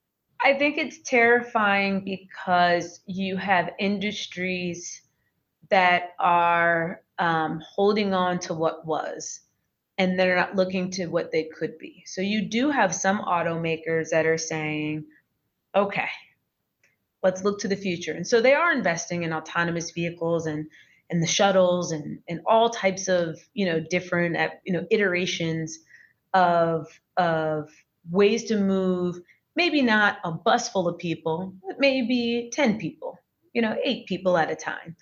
I 0.42 0.54
think 0.54 0.78
it's 0.78 0.98
terrifying 1.04 2.04
because 2.04 3.00
you 3.06 3.36
have 3.36 3.70
industries 3.78 5.02
that 5.70 6.10
are 6.18 7.02
um, 7.18 7.60
holding 7.74 8.14
on 8.14 8.38
to 8.40 8.54
what 8.54 8.86
was 8.86 9.40
and 9.98 10.18
they're 10.18 10.36
not 10.36 10.54
looking 10.54 10.90
to 10.92 11.06
what 11.06 11.32
they 11.32 11.44
could 11.44 11.76
be. 11.78 12.04
So 12.06 12.20
you 12.20 12.48
do 12.48 12.70
have 12.70 12.94
some 12.94 13.18
automakers 13.18 14.10
that 14.10 14.26
are 14.26 14.38
saying, 14.38 15.04
okay, 15.74 16.08
let's 17.22 17.42
look 17.42 17.60
to 17.60 17.68
the 17.68 17.76
future. 17.76 18.12
And 18.12 18.26
so 18.26 18.40
they 18.40 18.54
are 18.54 18.72
investing 18.72 19.24
in 19.24 19.32
autonomous 19.32 19.90
vehicles 19.90 20.46
and 20.46 20.66
and 21.10 21.22
the 21.22 21.26
shuttles 21.26 21.90
and 21.90 22.18
and 22.28 22.40
all 22.46 22.68
types 22.68 23.08
of 23.08 23.40
you 23.54 23.66
know 23.66 23.80
different 23.80 24.36
uh, 24.36 24.50
you 24.64 24.72
know 24.74 24.86
iterations 24.90 25.78
of 26.34 26.86
of 27.16 27.70
ways 28.10 28.44
to 28.44 28.58
move 28.58 29.18
maybe 29.58 29.82
not 29.82 30.18
a 30.24 30.32
bus 30.32 30.68
full 30.68 30.88
of 30.88 30.98
people 30.98 31.52
but 31.66 31.80
maybe 31.80 32.50
10 32.52 32.78
people 32.78 33.18
you 33.52 33.62
know 33.62 33.76
eight 33.84 34.06
people 34.06 34.38
at 34.38 34.50
a 34.50 34.56
time 34.56 34.96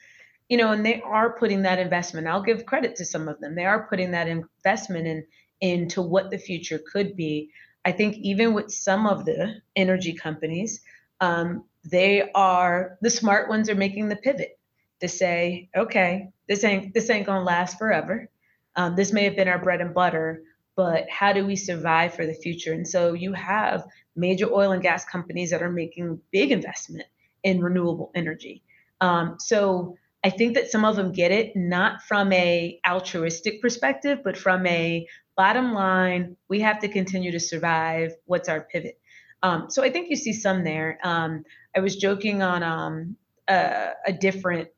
you 0.49 0.57
know 0.57 0.73
and 0.73 0.85
they 0.85 1.01
are 1.03 1.39
putting 1.39 1.63
that 1.63 1.79
investment 1.79 2.27
i'll 2.27 2.43
give 2.43 2.67
credit 2.67 2.97
to 2.97 3.05
some 3.05 3.29
of 3.29 3.41
them 3.41 3.55
they 3.55 3.67
are 3.67 3.87
putting 3.89 4.11
that 4.13 4.29
investment 4.29 5.07
in 5.07 5.25
into 5.61 6.03
what 6.03 6.31
the 6.31 6.39
future 6.39 6.81
could 6.93 7.17
be 7.17 7.51
i 7.85 7.93
think 7.93 8.17
even 8.19 8.55
with 8.55 8.71
some 8.71 9.07
of 9.07 9.25
the 9.25 9.55
energy 9.77 10.13
companies 10.13 10.81
um, 11.21 11.65
they 11.85 12.31
are 12.35 12.99
the 13.01 13.11
smart 13.11 13.49
ones 13.49 13.71
are 13.71 13.75
making 13.75 14.09
the 14.09 14.17
pivot 14.17 14.59
to 15.01 15.09
say, 15.09 15.69
okay, 15.77 16.31
this 16.49 16.65
ain't 16.65 16.95
this 16.95 17.11
ain't 17.11 17.27
gonna 17.27 17.45
last 17.45 17.79
forever. 17.79 18.29
Um, 18.75 18.97
this 18.97 19.13
may 19.13 19.25
have 19.25 19.37
been 19.37 19.49
our 19.49 19.59
bread 19.59 19.81
and 19.81 19.95
butter, 19.95 20.43
but 20.77 21.09
how 21.11 21.33
do 21.33 21.47
we 21.47 21.57
survive 21.57 22.15
for 22.15 22.27
the 22.27 22.35
future? 22.35 22.73
And 22.73 22.87
so 22.87 23.15
you 23.15 23.33
have 23.33 23.85
major 24.15 24.53
oil 24.53 24.73
and 24.73 24.83
gas 24.83 25.05
companies 25.05 25.51
that 25.51 25.63
are 25.63 25.71
making 25.71 26.21
big 26.31 26.53
investment 26.53 27.09
in 27.43 27.61
renewable 27.61 28.11
energy. 28.15 28.63
Um, 29.01 29.37
so 29.39 29.97
I 30.23 30.31
think 30.31 30.55
that 30.55 30.71
some 30.71 30.85
of 30.85 30.97
them 30.97 31.13
get 31.13 31.33
it 31.33 31.57
not 31.57 32.03
from 32.03 32.33
a 32.33 32.81
altruistic 32.87 33.63
perspective, 33.63 34.21
but 34.23 34.37
from 34.37 34.67
a 34.67 35.07
bottom 35.37 35.73
line, 35.73 36.37
we 36.49 36.61
have 36.61 36.81
to 36.81 36.89
continue 36.89 37.33
to 37.33 37.41
survive. 37.41 38.13
What's 38.25 38.49
our 38.49 38.61
pivot? 38.61 38.99
Um, 39.43 39.71
so 39.71 39.83
I 39.83 39.91
think 39.91 40.09
you 40.11 40.17
see 40.17 40.33
some 40.33 40.65
there. 40.65 40.99
Um, 41.05 41.45
I 41.77 41.81
was 41.81 41.97
joking 41.97 42.43
on 42.43 42.63
um, 42.63 43.17
a, 43.47 43.91
a 44.07 44.13
different 44.13 44.69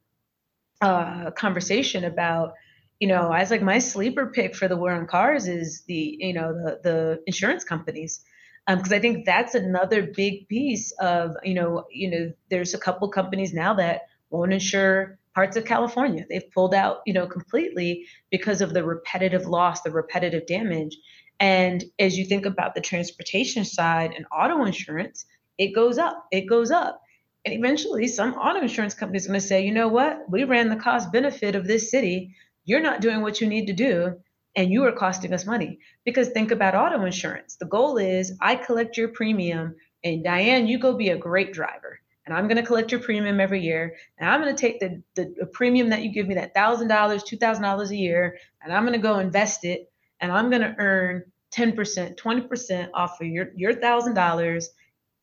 uh, 0.80 1.30
conversation 1.30 2.04
about, 2.04 2.54
you 3.00 3.08
know, 3.08 3.30
I 3.30 3.40
was 3.40 3.50
like, 3.50 3.62
my 3.62 3.78
sleeper 3.78 4.26
pick 4.26 4.56
for 4.56 4.66
the 4.68 4.76
war 4.76 4.92
on 4.92 5.06
cars 5.06 5.46
is 5.46 5.82
the, 5.86 6.16
you 6.18 6.32
know, 6.32 6.52
the 6.52 6.80
the 6.82 7.22
insurance 7.26 7.64
companies, 7.64 8.24
because 8.66 8.92
um, 8.92 8.96
I 8.96 8.98
think 8.98 9.24
that's 9.24 9.54
another 9.54 10.02
big 10.02 10.48
piece 10.48 10.92
of, 11.00 11.36
you 11.42 11.54
know, 11.54 11.86
you 11.90 12.10
know, 12.10 12.32
there's 12.50 12.74
a 12.74 12.78
couple 12.78 13.08
companies 13.08 13.52
now 13.54 13.74
that 13.74 14.08
won't 14.30 14.52
insure 14.52 15.18
parts 15.34 15.56
of 15.56 15.64
California. 15.64 16.26
They've 16.28 16.50
pulled 16.50 16.74
out, 16.74 17.02
you 17.06 17.12
know, 17.12 17.26
completely 17.26 18.06
because 18.30 18.60
of 18.60 18.74
the 18.74 18.84
repetitive 18.84 19.46
loss, 19.46 19.82
the 19.82 19.92
repetitive 19.92 20.46
damage. 20.46 20.96
And 21.38 21.84
as 22.00 22.18
you 22.18 22.24
think 22.24 22.44
about 22.44 22.74
the 22.74 22.80
transportation 22.80 23.64
side 23.64 24.12
and 24.16 24.26
auto 24.32 24.64
insurance, 24.64 25.24
it 25.56 25.68
goes 25.68 25.96
up, 25.98 26.26
it 26.32 26.48
goes 26.48 26.72
up. 26.72 27.00
And 27.44 27.54
eventually, 27.54 28.08
some 28.08 28.34
auto 28.34 28.60
insurance 28.60 28.94
company 28.94 29.18
is 29.18 29.28
going 29.28 29.40
to 29.40 29.46
say, 29.46 29.64
you 29.64 29.72
know 29.72 29.88
what? 29.88 30.28
We 30.28 30.42
ran 30.42 30.68
the 30.68 30.76
cost 30.76 31.12
benefit 31.12 31.54
of 31.54 31.66
this 31.66 31.90
city. 31.90 32.34
You're 32.68 32.80
not 32.80 33.00
doing 33.00 33.22
what 33.22 33.40
you 33.40 33.46
need 33.46 33.68
to 33.68 33.72
do, 33.72 34.20
and 34.54 34.70
you 34.70 34.84
are 34.84 34.92
costing 34.92 35.32
us 35.32 35.46
money. 35.46 35.78
Because 36.04 36.28
think 36.28 36.50
about 36.50 36.74
auto 36.74 37.02
insurance. 37.06 37.56
The 37.56 37.64
goal 37.64 37.96
is 37.96 38.36
I 38.42 38.56
collect 38.56 38.98
your 38.98 39.08
premium, 39.08 39.76
and 40.04 40.22
Diane, 40.22 40.66
you 40.66 40.78
go 40.78 40.94
be 40.94 41.08
a 41.08 41.16
great 41.16 41.54
driver. 41.54 41.98
And 42.26 42.36
I'm 42.36 42.46
going 42.46 42.58
to 42.58 42.62
collect 42.62 42.92
your 42.92 43.00
premium 43.00 43.40
every 43.40 43.62
year. 43.62 43.96
And 44.18 44.28
I'm 44.28 44.42
going 44.42 44.54
to 44.54 44.60
take 44.60 44.80
the, 44.80 45.02
the, 45.14 45.34
the 45.40 45.46
premium 45.46 45.88
that 45.88 46.02
you 46.02 46.12
give 46.12 46.28
me, 46.28 46.34
that 46.34 46.54
$1,000, 46.54 46.86
$2,000 46.90 47.88
a 47.88 47.96
year, 47.96 48.36
and 48.60 48.70
I'm 48.70 48.82
going 48.82 48.92
to 48.92 48.98
go 48.98 49.18
invest 49.18 49.64
it. 49.64 49.90
And 50.20 50.30
I'm 50.30 50.50
going 50.50 50.60
to 50.60 50.74
earn 50.76 51.24
10%, 51.56 52.18
20% 52.18 52.90
off 52.92 53.18
of 53.18 53.26
your, 53.26 53.48
your 53.56 53.72
$1,000. 53.72 54.64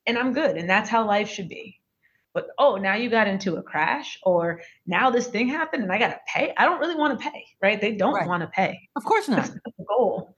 And 0.08 0.18
I'm 0.18 0.34
good. 0.34 0.58
And 0.58 0.68
that's 0.68 0.90
how 0.90 1.06
life 1.06 1.30
should 1.30 1.50
be 1.50 1.80
but 2.36 2.50
oh 2.60 2.76
now 2.76 2.94
you 2.94 3.10
got 3.10 3.28
into 3.28 3.56
a 3.56 3.64
crash 3.64 4.20
or 4.22 4.62
now 4.86 5.10
this 5.10 5.26
thing 5.26 5.48
happened 5.48 5.82
and 5.82 5.92
i 5.92 5.98
got 5.98 6.10
to 6.10 6.20
pay? 6.28 6.54
I 6.56 6.66
don't 6.66 6.80
really 6.80 6.96
want 6.96 7.18
to 7.18 7.24
pay 7.32 7.46
right? 7.64 7.82
They 7.82 7.96
don't 7.96 8.14
right. 8.14 8.28
want 8.28 8.44
to 8.44 8.48
pay. 8.48 8.90
Of 8.96 9.04
course 9.04 9.28
not. 9.28 9.38
not 9.38 9.54
the 9.78 9.86
goal. 9.88 10.36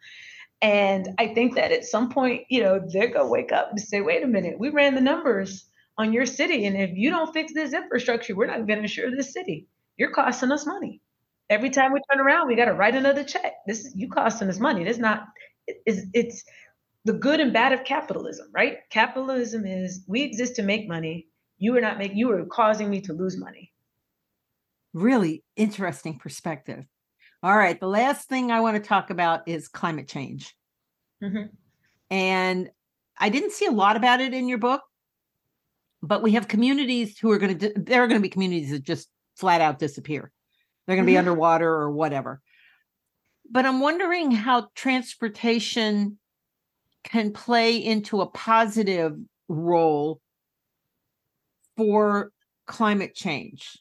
And 0.62 1.10
i 1.18 1.28
think 1.28 1.56
that 1.56 1.74
at 1.74 1.84
some 1.84 2.10
point 2.10 2.43
you 2.50 2.62
know 2.62 2.80
they're 2.93 3.10
going 3.10 3.26
to 3.26 3.32
wake 3.32 3.52
up 3.52 3.72
and 3.72 3.80
say 3.80 4.00
wait 4.00 4.24
a 4.24 4.28
minute 4.28 4.58
we 4.58 4.70
ran 4.70 4.95
the 4.95 5.02
numbers 5.02 5.66
on 5.98 6.14
your 6.14 6.26
city 6.26 6.66
and 6.66 6.78
if 6.78 6.91
you 6.93 7.10
don't 7.10 7.34
fix 7.34 7.54
this 7.54 7.74
infrastructure 7.74 8.36
we're 8.36 8.48
not 8.48 8.68
going 8.68 8.80
to 8.80 8.84
insure 8.84 9.12
this 9.12 9.34
city. 9.34 9.68
You're 9.98 10.12
costing 10.12 10.52
us 10.52 10.66
money. 10.66 11.02
Every 11.50 11.72
time 11.72 11.91
we 11.91 12.02
turn 12.12 12.22
around 12.22 12.48
we 12.48 12.56
got 12.56 12.66
to 12.66 12.74
write 12.74 12.95
another 12.95 13.24
check. 13.24 13.54
This 13.66 13.86
is 13.86 13.95
you 13.95 14.10
costing 14.10 14.50
us 14.50 14.60
money. 14.60 14.84
It's 14.84 15.00
not 15.00 15.26
it's 15.68 16.02
it's 16.14 16.43
the 17.06 17.14
good 17.14 17.39
and 17.39 17.54
bad 17.54 17.74
of 17.74 17.84
capitalism 17.84 18.48
right? 18.54 18.78
Capitalism 18.89 19.66
is 19.66 20.04
we 20.08 20.22
exist 20.24 20.56
to 20.58 20.64
make 20.64 20.88
money 20.88 21.27
you 21.58 21.74
were 21.74 21.82
not 21.82 21.97
making 21.97 22.18
you 22.18 22.28
were 22.28 22.45
causing 22.45 22.89
me 22.89 23.01
to 23.01 23.14
lose 23.14 23.38
money. 23.38 23.72
Really 24.93 25.43
interesting 25.55 26.18
perspective. 26.18 26.86
All 27.43 27.58
right 27.58 27.80
the 27.80 27.88
last 27.88 28.28
thing 28.28 28.51
i 28.51 28.62
want 28.62 28.82
to 28.82 28.88
talk 28.88 29.10
about 29.10 29.47
is 29.47 29.68
climate 29.68 30.08
change. 30.08 30.53
Mm-hmm. 31.24 31.47
and 32.12 32.70
i 33.18 33.30
didn't 33.30 33.51
see 33.51 33.66
a 33.66 33.72
lot 33.72 33.95
about 33.95 34.22
it 34.22 34.36
in 34.36 34.47
your 34.47 34.60
book 34.60 34.84
but 36.01 36.22
we 36.22 36.32
have 36.34 36.47
communities 36.47 37.18
who 37.18 37.32
are 37.32 37.38
going 37.38 37.58
to 37.58 37.74
there 37.76 38.03
are 38.03 38.08
going 38.08 38.20
to 38.20 38.24
be 38.24 38.30
communities 38.30 38.72
that 38.72 38.84
just 38.84 39.10
flat 39.36 39.62
out 39.62 39.80
disappear. 39.80 40.32
They're 40.86 40.95
going 40.95 41.05
to 41.05 41.12
mm-hmm. 41.12 41.16
be 41.16 41.18
underwater 41.18 41.70
or 41.70 41.91
whatever. 41.91 42.41
But 43.49 43.66
i'm 43.66 43.80
wondering 43.80 44.32
how 44.32 44.68
transportation 44.76 46.18
can 47.03 47.32
play 47.32 47.78
into 47.78 48.22
a 48.22 48.28
positive 48.28 49.14
role 49.47 50.20
for 51.78 52.32
climate 52.66 53.16
change. 53.16 53.78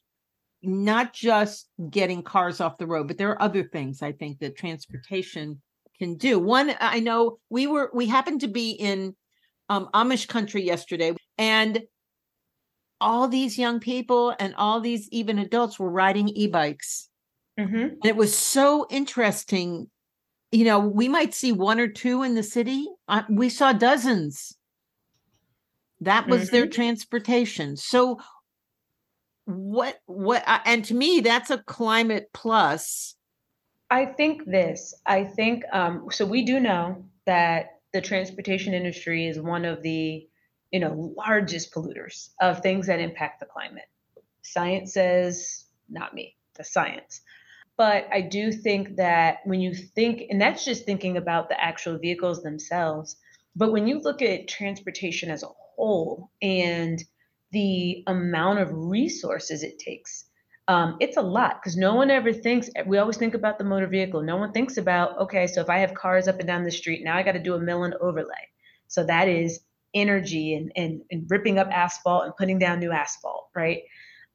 Not 0.62 1.12
just 1.12 1.68
getting 1.90 2.22
cars 2.22 2.60
off 2.60 2.78
the 2.78 2.86
road 2.86 3.08
but 3.08 3.18
there 3.18 3.30
are 3.30 3.42
other 3.42 3.62
things 3.62 4.02
i 4.02 4.12
think 4.12 4.38
that 4.38 4.56
transportation 4.56 5.60
can 5.98 6.16
do. 6.16 6.38
One 6.38 6.72
i 6.80 7.00
know 7.00 7.38
we 7.50 7.66
were 7.66 7.90
we 7.94 8.06
happened 8.06 8.40
to 8.42 8.48
be 8.48 8.70
in 8.70 9.14
um, 9.68 9.88
amish 9.94 10.28
country 10.28 10.62
yesterday 10.62 11.14
and 11.38 11.82
all 13.00 13.28
these 13.28 13.58
young 13.58 13.80
people 13.80 14.34
and 14.38 14.54
all 14.56 14.80
these 14.80 15.08
even 15.10 15.38
adults 15.38 15.78
were 15.78 15.90
riding 15.90 16.28
e-bikes. 16.28 17.08
Mm-hmm. 17.58 17.76
and 17.76 18.04
it 18.04 18.16
was 18.16 18.36
so 18.36 18.86
interesting. 18.90 19.88
You 20.52 20.64
know 20.64 20.78
we 20.80 21.08
might 21.08 21.34
see 21.34 21.52
one 21.52 21.80
or 21.80 21.88
two 21.88 22.22
in 22.22 22.34
the 22.34 22.42
city. 22.42 22.86
Uh, 23.08 23.22
we 23.28 23.48
saw 23.48 23.72
dozens 23.72 24.55
that 26.00 26.28
was 26.28 26.46
mm-hmm. 26.46 26.56
their 26.56 26.66
transportation. 26.66 27.76
So 27.76 28.20
what 29.46 29.98
what 30.06 30.42
uh, 30.46 30.58
and 30.64 30.84
to 30.86 30.94
me 30.94 31.20
that's 31.20 31.50
a 31.50 31.58
climate 31.58 32.30
plus. 32.34 33.14
I 33.90 34.06
think 34.06 34.44
this. 34.44 34.94
I 35.06 35.24
think 35.24 35.64
um 35.72 36.06
so 36.10 36.26
we 36.26 36.44
do 36.44 36.60
know 36.60 37.04
that 37.26 37.80
the 37.92 38.00
transportation 38.00 38.74
industry 38.74 39.26
is 39.26 39.40
one 39.40 39.64
of 39.64 39.82
the 39.82 40.26
you 40.72 40.80
know 40.80 41.14
largest 41.16 41.72
polluters 41.72 42.30
of 42.40 42.60
things 42.60 42.86
that 42.88 43.00
impact 43.00 43.40
the 43.40 43.46
climate. 43.46 43.88
Science 44.42 44.92
says 44.92 45.64
not 45.88 46.14
me, 46.14 46.36
the 46.56 46.64
science. 46.64 47.20
But 47.76 48.08
I 48.10 48.22
do 48.22 48.52
think 48.52 48.96
that 48.96 49.40
when 49.44 49.60
you 49.60 49.74
think, 49.74 50.22
and 50.30 50.40
that's 50.40 50.64
just 50.64 50.86
thinking 50.86 51.18
about 51.18 51.50
the 51.50 51.62
actual 51.62 51.98
vehicles 51.98 52.42
themselves, 52.42 53.16
but 53.54 53.70
when 53.70 53.86
you 53.86 53.98
look 53.98 54.22
at 54.22 54.48
transportation 54.48 55.30
as 55.30 55.42
a 55.42 55.46
whole 55.46 55.65
and 56.42 57.02
the 57.52 58.02
amount 58.06 58.58
of 58.58 58.70
resources 58.72 59.62
it 59.62 59.78
takes. 59.78 60.24
Um, 60.68 60.96
it's 61.00 61.16
a 61.16 61.22
lot 61.22 61.60
because 61.60 61.76
no 61.76 61.94
one 61.94 62.10
ever 62.10 62.32
thinks, 62.32 62.68
we 62.86 62.98
always 62.98 63.16
think 63.16 63.34
about 63.34 63.58
the 63.58 63.64
motor 63.64 63.86
vehicle. 63.86 64.22
No 64.22 64.36
one 64.36 64.52
thinks 64.52 64.78
about, 64.78 65.16
okay, 65.18 65.46
so 65.46 65.60
if 65.60 65.70
I 65.70 65.78
have 65.78 65.94
cars 65.94 66.26
up 66.26 66.38
and 66.38 66.46
down 66.46 66.64
the 66.64 66.72
street, 66.72 67.04
now 67.04 67.16
I 67.16 67.22
got 67.22 67.32
to 67.32 67.42
do 67.42 67.54
a 67.54 67.60
mill 67.60 67.84
and 67.84 67.94
overlay. 67.94 68.34
So 68.88 69.04
that 69.04 69.28
is 69.28 69.60
energy 69.94 70.54
and, 70.54 70.72
and, 70.76 71.02
and 71.10 71.26
ripping 71.30 71.58
up 71.58 71.68
asphalt 71.68 72.24
and 72.24 72.36
putting 72.36 72.58
down 72.58 72.80
new 72.80 72.90
asphalt, 72.90 73.48
right? 73.54 73.82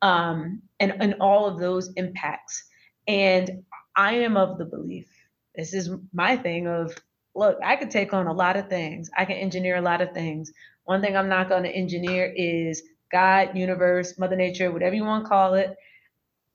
Um, 0.02 0.62
and, 0.80 0.94
and 1.00 1.16
all 1.20 1.48
of 1.48 1.60
those 1.60 1.92
impacts. 1.96 2.64
And 3.08 3.64
I 3.96 4.14
am 4.16 4.38
of 4.38 4.58
the 4.58 4.66
belief, 4.66 5.10
this 5.56 5.74
is 5.74 5.90
my 6.14 6.38
thing 6.38 6.68
of, 6.68 6.96
look, 7.36 7.58
I 7.64 7.76
could 7.76 7.92
take 7.92 8.14
on 8.14 8.28
a 8.28 8.34
lot 8.34 8.58
of 8.58 8.70
things. 8.70 9.10
I 9.18 9.26
can 9.26 9.36
engineer 9.36 9.76
a 9.76 9.82
lot 9.82 10.02
of 10.02 10.14
things, 10.14 10.52
one 10.92 11.02
thing 11.02 11.16
I'm 11.16 11.30
not 11.30 11.48
going 11.48 11.64
to 11.64 11.70
engineer 11.70 12.34
is 12.36 12.84
God, 13.14 13.56
universe, 13.56 14.20
Mother 14.20 14.36
Nature, 14.36 14.74
whatever 14.74 14.94
you 14.94 15.06
want 15.06 15.24
to 15.24 15.30
call 15.30 15.54
it. 15.54 15.74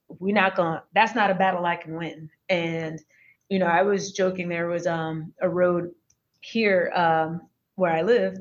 We're 0.09 0.35
not 0.35 0.57
going. 0.57 0.79
That's 0.95 1.15
not 1.15 1.31
a 1.31 1.35
battle 1.35 1.65
I 1.65 1.77
can 1.77 1.97
win. 1.97 2.29
And 2.51 3.01
you 3.49 3.59
know, 3.59 3.65
I 3.67 3.81
was 3.83 4.13
joking. 4.13 4.51
There 4.51 4.67
was 4.67 4.87
um, 4.87 5.33
a 5.41 5.49
road 5.49 5.93
here 6.43 6.93
um, 6.95 7.49
where 7.77 7.91
I 7.91 8.03
live 8.03 8.37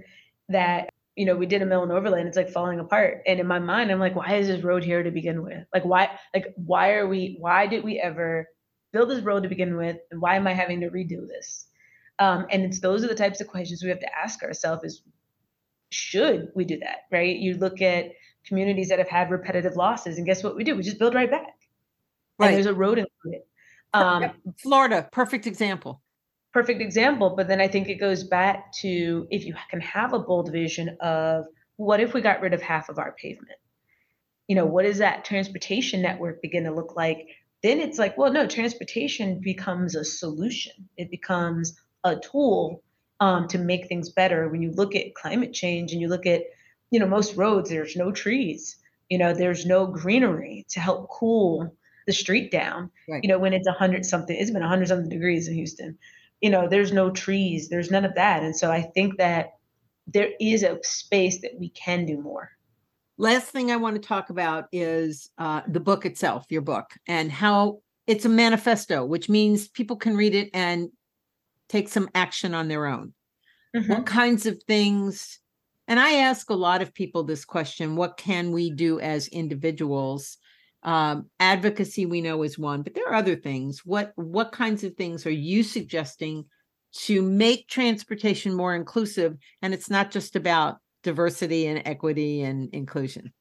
that 0.49 0.89
you 1.15 1.25
know 1.25 1.37
we 1.37 1.45
did 1.45 1.61
a 1.61 1.65
mill 1.65 1.83
and 1.83 2.27
it's 2.27 2.35
like 2.35 2.49
falling 2.49 2.81
apart. 2.81 3.21
And 3.25 3.39
in 3.39 3.47
my 3.47 3.59
mind, 3.59 3.89
I'm 3.89 3.99
like, 3.99 4.17
why 4.17 4.35
is 4.35 4.47
this 4.47 4.65
road 4.65 4.83
here 4.83 5.01
to 5.01 5.11
begin 5.11 5.43
with? 5.43 5.65
Like, 5.73 5.85
why? 5.85 6.09
Like, 6.33 6.53
why 6.57 6.95
are 6.95 7.07
we? 7.07 7.37
Why 7.39 7.67
did 7.67 7.85
we 7.85 8.01
ever 8.01 8.49
build 8.91 9.09
this 9.09 9.23
road 9.23 9.43
to 9.43 9.49
begin 9.49 9.77
with? 9.77 9.95
And 10.11 10.19
why 10.19 10.35
am 10.35 10.45
I 10.45 10.53
having 10.53 10.81
to 10.81 10.89
redo 10.89 11.25
this? 11.25 11.67
Um, 12.19 12.47
and 12.51 12.63
it's 12.63 12.81
those 12.81 13.01
are 13.05 13.07
the 13.07 13.15
types 13.15 13.39
of 13.39 13.47
questions 13.47 13.81
we 13.81 13.89
have 13.89 14.01
to 14.01 14.19
ask 14.19 14.43
ourselves: 14.43 14.83
is 14.83 15.01
should 15.89 16.49
we 16.55 16.65
do 16.65 16.79
that, 16.79 17.01
right? 17.11 17.35
You 17.35 17.55
look 17.55 17.81
at 17.81 18.11
communities 18.47 18.89
that 18.89 18.99
have 18.99 19.09
had 19.09 19.31
repetitive 19.31 19.75
losses. 19.75 20.17
And 20.17 20.25
guess 20.25 20.43
what 20.43 20.55
we 20.55 20.63
do? 20.63 20.75
We 20.75 20.83
just 20.83 20.99
build 20.99 21.15
right 21.15 21.29
back. 21.29 21.55
Right. 22.37 22.47
And 22.47 22.55
there's 22.55 22.65
a 22.65 22.73
road 22.73 22.99
included. 22.99 23.41
Um, 23.93 24.31
Florida, 24.61 25.07
perfect 25.11 25.47
example. 25.47 26.01
Perfect 26.53 26.81
example. 26.81 27.33
But 27.35 27.47
then 27.47 27.61
I 27.61 27.67
think 27.67 27.89
it 27.89 27.95
goes 27.95 28.23
back 28.23 28.71
to 28.81 29.27
if 29.29 29.45
you 29.45 29.55
can 29.69 29.81
have 29.81 30.13
a 30.13 30.19
bold 30.19 30.51
vision 30.51 30.97
of 31.01 31.45
what 31.77 31.99
if 31.99 32.13
we 32.13 32.21
got 32.21 32.41
rid 32.41 32.53
of 32.53 32.61
half 32.61 32.89
of 32.89 32.99
our 32.99 33.13
pavement? 33.13 33.57
You 34.47 34.55
know, 34.55 34.65
what 34.65 34.85
does 34.85 34.99
that 34.99 35.25
transportation 35.25 36.01
network 36.01 36.41
begin 36.41 36.65
to 36.65 36.71
look 36.71 36.95
like? 36.95 37.27
Then 37.63 37.79
it's 37.79 37.97
like, 37.97 38.17
well, 38.17 38.31
no, 38.31 38.47
transportation 38.47 39.39
becomes 39.41 39.95
a 39.95 40.05
solution. 40.05 40.73
It 40.97 41.09
becomes 41.09 41.75
a 42.03 42.15
tool 42.15 42.83
um, 43.19 43.47
to 43.47 43.57
make 43.57 43.87
things 43.87 44.09
better. 44.09 44.49
When 44.49 44.61
you 44.61 44.71
look 44.71 44.95
at 44.95 45.15
climate 45.15 45.53
change 45.53 45.91
and 45.91 46.01
you 46.01 46.07
look 46.07 46.25
at, 46.25 46.43
you 46.91 46.99
know, 46.99 47.07
most 47.07 47.35
roads, 47.35 47.69
there's 47.69 47.95
no 47.95 48.11
trees. 48.11 48.77
You 49.09 49.17
know, 49.17 49.33
there's 49.33 49.65
no 49.65 49.87
greenery 49.87 50.65
to 50.69 50.79
help 50.79 51.09
cool 51.09 51.75
the 52.07 52.13
street 52.13 52.51
down. 52.51 52.91
Right. 53.07 53.23
You 53.23 53.29
know, 53.29 53.39
when 53.39 53.53
it's 53.53 53.67
a 53.67 53.71
hundred 53.71 54.05
something, 54.05 54.35
it's 54.35 54.51
been 54.51 54.63
a 54.63 54.67
hundred 54.67 54.87
something 54.87 55.09
degrees 55.09 55.47
in 55.47 55.55
Houston. 55.55 55.97
You 56.41 56.49
know, 56.49 56.67
there's 56.67 56.91
no 56.91 57.09
trees, 57.09 57.69
there's 57.69 57.91
none 57.91 58.05
of 58.05 58.15
that. 58.15 58.43
And 58.43 58.55
so 58.55 58.71
I 58.71 58.81
think 58.81 59.17
that 59.17 59.53
there 60.07 60.29
is 60.39 60.63
a 60.63 60.79
space 60.83 61.41
that 61.41 61.57
we 61.57 61.69
can 61.69 62.05
do 62.05 62.21
more. 62.21 62.51
Last 63.17 63.47
thing 63.47 63.71
I 63.71 63.77
want 63.77 63.95
to 63.95 64.07
talk 64.07 64.29
about 64.29 64.65
is 64.71 65.29
uh, 65.37 65.61
the 65.67 65.79
book 65.79 66.05
itself, 66.05 66.45
your 66.49 66.61
book, 66.61 66.91
and 67.07 67.31
how 67.31 67.79
it's 68.07 68.25
a 68.25 68.29
manifesto, 68.29 69.05
which 69.05 69.29
means 69.29 69.69
people 69.69 69.95
can 69.95 70.17
read 70.17 70.35
it 70.35 70.49
and 70.53 70.89
take 71.69 71.89
some 71.89 72.09
action 72.13 72.53
on 72.53 72.67
their 72.67 72.85
own. 72.85 73.13
Mm-hmm. 73.75 73.91
What 73.91 74.05
kinds 74.05 74.45
of 74.45 74.61
things? 74.63 75.39
And 75.87 75.99
I 75.99 76.13
ask 76.13 76.49
a 76.49 76.55
lot 76.55 76.81
of 76.81 76.93
people 76.93 77.23
this 77.23 77.45
question 77.45 77.95
what 77.95 78.17
can 78.17 78.51
we 78.51 78.71
do 78.71 78.99
as 78.99 79.27
individuals? 79.27 80.37
Um, 80.83 81.29
advocacy 81.39 82.05
we 82.05 82.21
know 82.21 82.43
is 82.43 82.59
one, 82.59 82.83
but 82.83 82.93
there 82.93 83.07
are 83.07 83.15
other 83.15 83.35
things. 83.35 83.81
What 83.85 84.11
what 84.15 84.51
kinds 84.51 84.83
of 84.83 84.95
things 84.95 85.25
are 85.25 85.31
you 85.31 85.63
suggesting 85.63 86.45
to 87.05 87.21
make 87.21 87.67
transportation 87.67 88.53
more 88.53 88.75
inclusive? 88.75 89.35
And 89.61 89.73
it's 89.73 89.89
not 89.89 90.11
just 90.11 90.35
about 90.35 90.77
diversity 91.03 91.67
and 91.67 91.81
equity 91.85 92.41
and 92.41 92.69
inclusion. 92.73 93.33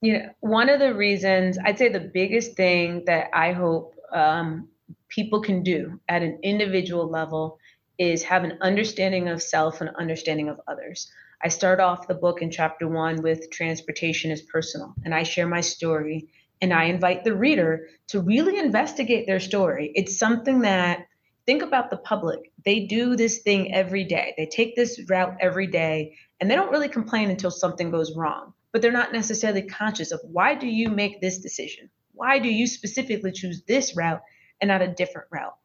You 0.00 0.14
know, 0.14 0.28
one 0.40 0.68
of 0.68 0.80
the 0.80 0.94
reasons 0.94 1.58
I'd 1.64 1.78
say 1.78 1.88
the 1.88 2.10
biggest 2.12 2.56
thing 2.56 3.04
that 3.06 3.28
I 3.32 3.52
hope 3.52 3.94
um, 4.12 4.68
people 5.08 5.40
can 5.40 5.62
do 5.62 6.00
at 6.08 6.22
an 6.22 6.38
individual 6.42 7.08
level 7.08 7.58
is 7.98 8.22
have 8.24 8.44
an 8.44 8.58
understanding 8.60 9.28
of 9.28 9.42
self 9.42 9.80
and 9.80 9.90
understanding 9.96 10.48
of 10.48 10.60
others. 10.66 11.10
I 11.42 11.48
start 11.48 11.80
off 11.80 12.08
the 12.08 12.14
book 12.14 12.42
in 12.42 12.50
chapter 12.50 12.88
one 12.88 13.22
with 13.22 13.50
transportation 13.50 14.30
is 14.30 14.42
personal, 14.42 14.94
and 15.04 15.14
I 15.14 15.22
share 15.22 15.46
my 15.46 15.60
story 15.60 16.28
and 16.62 16.72
I 16.72 16.84
invite 16.84 17.24
the 17.24 17.34
reader 17.34 17.88
to 18.08 18.20
really 18.20 18.58
investigate 18.58 19.26
their 19.26 19.40
story. 19.40 19.92
It's 19.94 20.18
something 20.18 20.62
that 20.62 21.06
think 21.46 21.62
about 21.62 21.90
the 21.90 21.98
public. 21.98 22.52
They 22.64 22.86
do 22.86 23.16
this 23.16 23.38
thing 23.38 23.74
every 23.74 24.04
day. 24.04 24.34
They 24.38 24.46
take 24.46 24.74
this 24.74 25.00
route 25.08 25.36
every 25.40 25.66
day 25.66 26.16
and 26.40 26.50
they 26.50 26.56
don't 26.56 26.70
really 26.70 26.88
complain 26.88 27.30
until 27.30 27.50
something 27.50 27.90
goes 27.90 28.16
wrong. 28.16 28.54
But 28.72 28.82
they're 28.82 28.92
not 28.92 29.12
necessarily 29.12 29.62
conscious 29.62 30.10
of 30.10 30.20
why 30.24 30.54
do 30.54 30.66
you 30.66 30.88
make 30.88 31.20
this 31.20 31.38
decision? 31.38 31.90
Why 32.12 32.38
do 32.38 32.48
you 32.48 32.66
specifically 32.66 33.32
choose 33.32 33.62
this 33.68 33.96
route 33.96 34.22
and 34.60 34.68
not 34.68 34.82
a 34.82 34.88
different 34.88 35.28
route? 35.30 35.56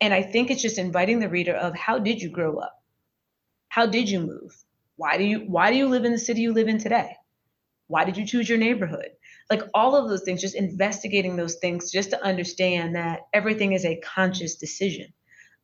And 0.00 0.12
I 0.12 0.22
think 0.22 0.50
it's 0.50 0.62
just 0.62 0.78
inviting 0.78 1.20
the 1.20 1.28
reader 1.28 1.54
of 1.54 1.76
how 1.76 1.98
did 1.98 2.20
you 2.20 2.30
grow 2.30 2.58
up? 2.58 2.82
How 3.68 3.86
did 3.86 4.08
you 4.08 4.20
move? 4.20 4.56
Why 4.96 5.18
do 5.18 5.24
you 5.24 5.40
why 5.40 5.70
do 5.70 5.76
you 5.76 5.88
live 5.88 6.04
in 6.04 6.12
the 6.12 6.18
city 6.18 6.42
you 6.42 6.52
live 6.52 6.68
in 6.68 6.78
today? 6.78 7.16
Why 7.88 8.04
did 8.04 8.16
you 8.16 8.26
choose 8.26 8.48
your 8.48 8.58
neighborhood? 8.58 9.10
Like 9.50 9.62
all 9.74 9.94
of 9.94 10.08
those 10.08 10.22
things, 10.22 10.40
just 10.40 10.54
investigating 10.54 11.36
those 11.36 11.56
things 11.56 11.90
just 11.92 12.10
to 12.10 12.24
understand 12.24 12.96
that 12.96 13.20
everything 13.32 13.72
is 13.72 13.84
a 13.84 14.00
conscious 14.00 14.56
decision. 14.56 15.12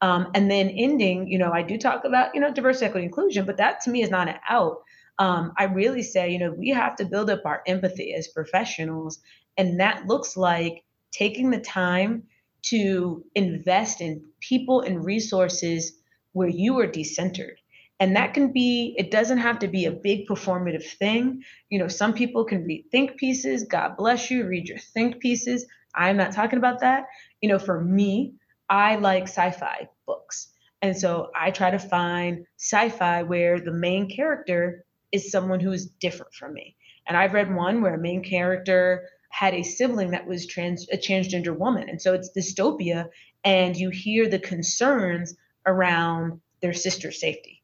Um, 0.00 0.30
and 0.34 0.50
then 0.50 0.68
ending, 0.68 1.28
you 1.28 1.38
know, 1.38 1.52
I 1.52 1.62
do 1.62 1.78
talk 1.78 2.04
about, 2.04 2.34
you 2.34 2.40
know, 2.40 2.52
diversity, 2.52 2.86
equity, 2.86 3.06
inclusion, 3.06 3.46
but 3.46 3.56
that 3.58 3.80
to 3.82 3.90
me 3.90 4.02
is 4.02 4.10
not 4.10 4.28
an 4.28 4.36
out. 4.48 4.82
Um, 5.18 5.52
I 5.56 5.64
really 5.64 6.02
say, 6.02 6.30
you 6.30 6.38
know, 6.38 6.52
we 6.52 6.70
have 6.70 6.96
to 6.96 7.04
build 7.04 7.30
up 7.30 7.42
our 7.44 7.62
empathy 7.66 8.14
as 8.14 8.28
professionals. 8.28 9.20
And 9.56 9.80
that 9.80 10.06
looks 10.06 10.36
like 10.36 10.84
taking 11.12 11.50
the 11.50 11.60
time 11.60 12.24
to 12.62 13.24
invest 13.34 14.00
in 14.00 14.24
people 14.40 14.80
and 14.80 15.04
resources 15.04 15.92
where 16.32 16.48
you 16.48 16.78
are 16.78 16.86
decentered. 16.86 17.56
And 18.00 18.16
that 18.16 18.34
can 18.34 18.52
be, 18.52 18.94
it 18.98 19.10
doesn't 19.10 19.38
have 19.38 19.60
to 19.60 19.68
be 19.68 19.84
a 19.84 19.92
big 19.92 20.26
performative 20.26 20.84
thing. 20.84 21.42
You 21.70 21.78
know, 21.78 21.88
some 21.88 22.14
people 22.14 22.44
can 22.44 22.64
read 22.64 22.86
think 22.90 23.16
pieces. 23.16 23.64
God 23.64 23.96
bless 23.96 24.30
you, 24.30 24.46
read 24.46 24.68
your 24.68 24.78
think 24.78 25.20
pieces. 25.20 25.66
I'm 25.94 26.16
not 26.16 26.32
talking 26.32 26.58
about 26.58 26.80
that. 26.80 27.04
You 27.40 27.48
know, 27.48 27.58
for 27.58 27.80
me, 27.80 28.34
I 28.68 28.96
like 28.96 29.24
sci 29.24 29.50
fi 29.52 29.88
books. 30.06 30.48
And 30.80 30.96
so 30.96 31.30
I 31.36 31.52
try 31.52 31.70
to 31.70 31.78
find 31.78 32.44
sci 32.58 32.88
fi 32.88 33.22
where 33.22 33.60
the 33.60 33.72
main 33.72 34.08
character 34.08 34.84
is 35.12 35.30
someone 35.30 35.60
who 35.60 35.72
is 35.72 35.86
different 35.86 36.34
from 36.34 36.54
me. 36.54 36.74
And 37.06 37.16
I've 37.16 37.34
read 37.34 37.54
one 37.54 37.82
where 37.82 37.94
a 37.94 37.98
main 37.98 38.24
character 38.24 39.08
had 39.32 39.54
a 39.54 39.62
sibling 39.62 40.10
that 40.10 40.26
was 40.26 40.46
trans 40.46 40.86
a 40.92 40.96
transgender 40.96 41.56
woman. 41.56 41.88
And 41.88 42.00
so 42.00 42.12
it's 42.12 42.30
dystopia 42.36 43.08
and 43.42 43.74
you 43.74 43.88
hear 43.88 44.28
the 44.28 44.38
concerns 44.38 45.34
around 45.66 46.40
their 46.60 46.74
sister's 46.74 47.18
safety. 47.18 47.62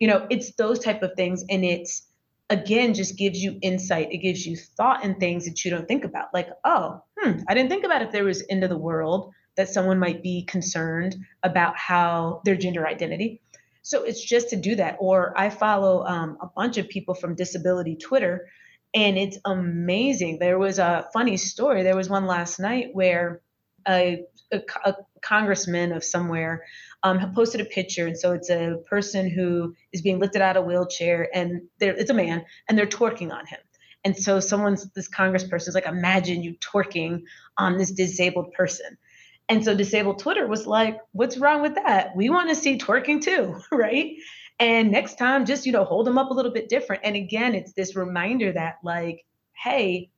You 0.00 0.08
know 0.08 0.26
it's 0.28 0.54
those 0.56 0.80
type 0.80 1.02
of 1.02 1.12
things 1.16 1.44
and 1.48 1.64
it's 1.64 2.02
again 2.50 2.94
just 2.94 3.16
gives 3.16 3.40
you 3.40 3.58
insight. 3.62 4.12
It 4.12 4.18
gives 4.18 4.44
you 4.44 4.56
thought 4.56 5.04
and 5.04 5.18
things 5.18 5.44
that 5.46 5.64
you 5.64 5.70
don't 5.70 5.86
think 5.86 6.04
about. 6.04 6.34
Like 6.34 6.48
oh 6.64 7.00
hmm 7.18 7.38
i 7.48 7.54
didn't 7.54 7.70
think 7.70 7.84
about 7.84 8.02
if 8.02 8.10
there 8.10 8.24
was 8.24 8.44
end 8.50 8.64
of 8.64 8.70
the 8.70 8.76
world 8.76 9.32
that 9.56 9.68
someone 9.68 10.00
might 10.00 10.20
be 10.20 10.42
concerned 10.42 11.14
about 11.44 11.76
how 11.78 12.42
their 12.44 12.56
gender 12.56 12.88
identity. 12.88 13.40
So 13.82 14.02
it's 14.02 14.22
just 14.22 14.50
to 14.50 14.56
do 14.56 14.74
that. 14.74 14.96
Or 14.98 15.32
i 15.38 15.48
follow 15.48 16.04
um, 16.04 16.38
a 16.42 16.48
bunch 16.48 16.76
of 16.76 16.88
people 16.88 17.14
from 17.14 17.36
disability 17.36 17.94
twitter 17.94 18.48
and 18.94 19.18
it's 19.18 19.38
amazing. 19.44 20.38
There 20.38 20.58
was 20.58 20.78
a 20.78 21.08
funny 21.12 21.36
story. 21.36 21.82
There 21.82 21.96
was 21.96 22.08
one 22.08 22.26
last 22.26 22.60
night 22.60 22.90
where 22.92 23.40
a, 23.88 24.22
a, 24.52 24.62
a 24.84 24.94
congressman 25.20 25.92
of 25.92 26.04
somewhere 26.04 26.64
um, 27.02 27.32
posted 27.34 27.60
a 27.60 27.64
picture, 27.64 28.06
and 28.06 28.16
so 28.16 28.32
it's 28.32 28.50
a 28.50 28.76
person 28.88 29.28
who 29.28 29.74
is 29.92 30.00
being 30.00 30.20
lifted 30.20 30.42
out 30.42 30.56
of 30.56 30.64
a 30.64 30.66
wheelchair, 30.66 31.28
and 31.34 31.62
there 31.80 31.94
it's 31.94 32.10
a 32.10 32.14
man, 32.14 32.44
and 32.68 32.78
they're 32.78 32.86
twerking 32.86 33.32
on 33.32 33.46
him. 33.46 33.58
And 34.04 34.16
so 34.16 34.38
someone's 34.38 34.88
this 34.92 35.08
congressperson 35.08 35.68
is 35.68 35.74
like, 35.74 35.86
imagine 35.86 36.42
you 36.42 36.54
twerking 36.54 37.22
on 37.58 37.78
this 37.78 37.90
disabled 37.90 38.52
person. 38.52 38.98
And 39.48 39.64
so 39.64 39.74
disabled 39.74 40.20
Twitter 40.20 40.46
was 40.46 40.66
like, 40.66 40.98
what's 41.12 41.36
wrong 41.38 41.62
with 41.62 41.74
that? 41.74 42.16
We 42.16 42.30
want 42.30 42.48
to 42.50 42.54
see 42.54 42.78
twerking 42.78 43.22
too, 43.22 43.56
right? 43.72 44.12
And 44.58 44.92
next 44.92 45.18
time, 45.18 45.44
just, 45.44 45.66
you 45.66 45.72
know, 45.72 45.84
hold 45.84 46.06
them 46.06 46.18
up 46.18 46.30
a 46.30 46.34
little 46.34 46.52
bit 46.52 46.68
different. 46.68 47.02
And 47.04 47.16
again, 47.16 47.54
it's 47.54 47.72
this 47.72 47.96
reminder 47.96 48.52
that, 48.52 48.76
like, 48.84 49.24
hey, 49.52 50.10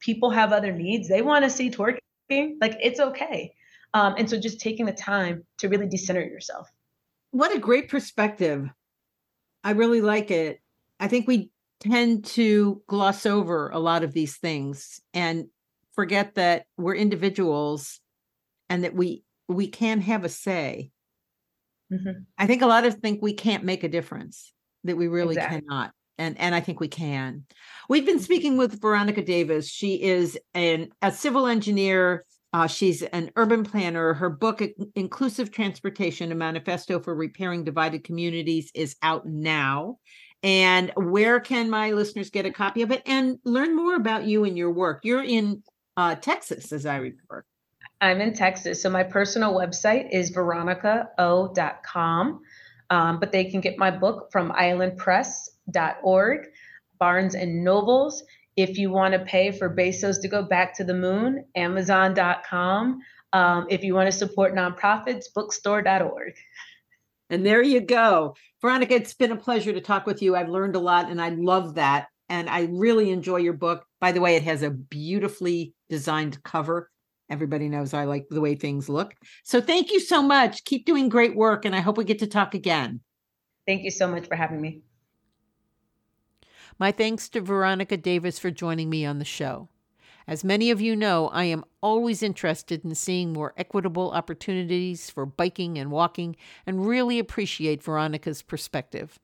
people 0.00 0.30
have 0.30 0.52
other 0.52 0.72
needs. 0.72 1.08
They 1.08 1.22
want 1.22 1.44
to 1.44 1.50
see 1.50 1.70
twerking. 1.70 1.98
Like, 2.60 2.78
it's 2.80 3.00
okay. 3.00 3.54
Um, 3.92 4.14
and 4.18 4.28
so 4.28 4.40
just 4.40 4.60
taking 4.60 4.86
the 4.86 4.92
time 4.92 5.44
to 5.58 5.68
really 5.68 5.88
decenter 5.88 6.22
yourself. 6.22 6.68
What 7.30 7.54
a 7.54 7.58
great 7.58 7.88
perspective. 7.88 8.68
I 9.62 9.72
really 9.72 10.00
like 10.00 10.30
it. 10.30 10.60
I 10.98 11.08
think 11.08 11.26
we 11.26 11.50
tend 11.80 12.24
to 12.24 12.82
gloss 12.86 13.26
over 13.26 13.68
a 13.70 13.78
lot 13.78 14.02
of 14.02 14.12
these 14.12 14.36
things 14.36 15.00
and 15.12 15.46
forget 15.92 16.34
that 16.34 16.66
we're 16.76 16.94
individuals 16.94 18.00
and 18.68 18.84
that 18.84 18.94
we 18.94 19.24
we 19.48 19.68
can 19.68 20.00
have 20.00 20.24
a 20.24 20.28
say 20.28 20.90
Mm-hmm. 21.94 22.22
I 22.38 22.46
think 22.46 22.62
a 22.62 22.66
lot 22.66 22.84
of 22.84 22.94
think 22.94 23.22
we 23.22 23.32
can't 23.32 23.64
make 23.64 23.84
a 23.84 23.88
difference, 23.88 24.52
that 24.84 24.96
we 24.96 25.08
really 25.08 25.36
exactly. 25.36 25.60
cannot. 25.60 25.92
And, 26.16 26.38
and 26.38 26.54
I 26.54 26.60
think 26.60 26.78
we 26.78 26.88
can. 26.88 27.44
We've 27.88 28.06
been 28.06 28.20
speaking 28.20 28.56
with 28.56 28.80
Veronica 28.80 29.22
Davis. 29.22 29.68
She 29.68 30.00
is 30.00 30.38
an, 30.54 30.90
a 31.02 31.10
civil 31.10 31.46
engineer. 31.46 32.24
Uh, 32.52 32.68
she's 32.68 33.02
an 33.02 33.30
urban 33.34 33.64
planner. 33.64 34.14
Her 34.14 34.30
book, 34.30 34.62
Inclusive 34.94 35.50
Transportation, 35.50 36.30
a 36.30 36.36
manifesto 36.36 37.00
for 37.00 37.14
repairing 37.14 37.64
divided 37.64 38.04
communities, 38.04 38.70
is 38.74 38.94
out 39.02 39.26
now. 39.26 39.98
And 40.44 40.92
where 40.94 41.40
can 41.40 41.68
my 41.68 41.90
listeners 41.92 42.30
get 42.30 42.46
a 42.46 42.52
copy 42.52 42.82
of 42.82 42.92
it 42.92 43.02
and 43.06 43.38
learn 43.44 43.74
more 43.74 43.96
about 43.96 44.24
you 44.24 44.44
and 44.44 44.56
your 44.56 44.70
work? 44.70 45.00
You're 45.02 45.24
in 45.24 45.64
uh, 45.96 46.14
Texas, 46.16 46.70
as 46.70 46.86
I 46.86 46.96
remember. 46.96 47.44
I'm 48.00 48.20
in 48.20 48.34
Texas. 48.34 48.82
So 48.82 48.90
my 48.90 49.02
personal 49.02 49.54
website 49.54 50.08
is 50.12 50.30
veronicao.com. 50.30 52.40
Um, 52.90 53.18
but 53.18 53.32
they 53.32 53.44
can 53.44 53.60
get 53.60 53.78
my 53.78 53.90
book 53.90 54.28
from 54.30 54.52
islandpress.org, 54.52 56.46
Barnes 56.98 57.34
and 57.34 57.64
Nobles. 57.64 58.22
If 58.56 58.78
you 58.78 58.90
want 58.90 59.14
to 59.14 59.20
pay 59.20 59.50
for 59.50 59.74
Bezos 59.74 60.20
to 60.22 60.28
go 60.28 60.42
back 60.42 60.76
to 60.76 60.84
the 60.84 60.94
moon, 60.94 61.44
amazon.com. 61.56 63.00
Um, 63.32 63.66
if 63.68 63.82
you 63.82 63.94
want 63.94 64.06
to 64.06 64.16
support 64.16 64.54
nonprofits, 64.54 65.24
bookstore.org. 65.34 66.34
And 67.30 67.44
there 67.44 67.62
you 67.62 67.80
go. 67.80 68.36
Veronica, 68.60 68.94
it's 68.94 69.14
been 69.14 69.32
a 69.32 69.36
pleasure 69.36 69.72
to 69.72 69.80
talk 69.80 70.06
with 70.06 70.22
you. 70.22 70.36
I've 70.36 70.48
learned 70.48 70.76
a 70.76 70.80
lot 70.80 71.10
and 71.10 71.20
I 71.20 71.30
love 71.30 71.74
that. 71.74 72.08
And 72.28 72.48
I 72.48 72.68
really 72.70 73.10
enjoy 73.10 73.38
your 73.38 73.54
book. 73.54 73.84
By 74.00 74.12
the 74.12 74.20
way, 74.20 74.36
it 74.36 74.44
has 74.44 74.62
a 74.62 74.70
beautifully 74.70 75.74
designed 75.88 76.42
cover. 76.44 76.90
Everybody 77.34 77.68
knows 77.68 77.92
I 77.92 78.04
like 78.04 78.28
the 78.30 78.40
way 78.40 78.54
things 78.54 78.88
look. 78.88 79.12
So 79.42 79.60
thank 79.60 79.90
you 79.90 79.98
so 79.98 80.22
much. 80.22 80.64
Keep 80.64 80.86
doing 80.86 81.08
great 81.08 81.34
work. 81.34 81.64
And 81.64 81.74
I 81.74 81.80
hope 81.80 81.98
we 81.98 82.04
get 82.04 82.20
to 82.20 82.28
talk 82.28 82.54
again. 82.54 83.00
Thank 83.66 83.82
you 83.82 83.90
so 83.90 84.06
much 84.06 84.28
for 84.28 84.36
having 84.36 84.60
me. 84.60 84.82
My 86.78 86.92
thanks 86.92 87.28
to 87.30 87.40
Veronica 87.40 87.96
Davis 87.96 88.38
for 88.38 88.52
joining 88.52 88.88
me 88.88 89.04
on 89.04 89.18
the 89.18 89.24
show. 89.24 89.68
As 90.28 90.44
many 90.44 90.70
of 90.70 90.80
you 90.80 90.94
know, 90.94 91.26
I 91.30 91.42
am 91.46 91.64
always 91.82 92.22
interested 92.22 92.84
in 92.84 92.94
seeing 92.94 93.32
more 93.32 93.52
equitable 93.56 94.12
opportunities 94.12 95.10
for 95.10 95.26
biking 95.26 95.76
and 95.76 95.90
walking 95.90 96.36
and 96.64 96.86
really 96.86 97.18
appreciate 97.18 97.82
Veronica's 97.82 98.42
perspective. 98.42 99.18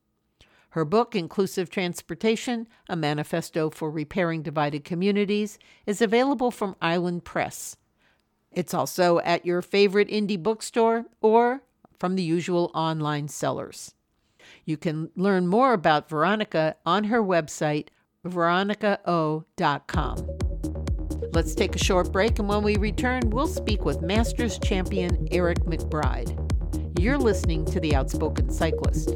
Her 0.71 0.83
book, 0.83 1.15
Inclusive 1.15 1.69
Transportation 1.69 2.67
A 2.89 2.97
Manifesto 2.97 3.69
for 3.69 3.89
Repairing 3.89 4.41
Divided 4.41 4.83
Communities, 4.83 5.57
is 5.85 6.01
available 6.01 6.51
from 6.51 6.75
Island 6.81 7.23
Press. 7.23 7.77
It's 8.53 8.73
also 8.73 9.19
at 9.19 9.45
your 9.45 9.61
favorite 9.61 10.09
indie 10.09 10.41
bookstore 10.41 11.05
or 11.21 11.63
from 11.97 12.15
the 12.15 12.23
usual 12.23 12.71
online 12.73 13.27
sellers. 13.27 13.93
You 14.65 14.77
can 14.77 15.09
learn 15.15 15.47
more 15.47 15.73
about 15.73 16.09
Veronica 16.09 16.75
on 16.85 17.05
her 17.05 17.23
website, 17.23 17.87
veronicao.com. 18.25 20.27
Let's 21.33 21.55
take 21.55 21.75
a 21.75 21.83
short 21.83 22.11
break, 22.11 22.39
and 22.39 22.49
when 22.49 22.61
we 22.61 22.75
return, 22.75 23.29
we'll 23.29 23.47
speak 23.47 23.85
with 23.85 24.01
Masters 24.01 24.59
champion 24.59 25.29
Eric 25.31 25.59
McBride. 25.59 26.99
You're 26.99 27.17
listening 27.17 27.63
to 27.65 27.79
The 27.79 27.95
Outspoken 27.95 28.49
Cyclist. 28.49 29.15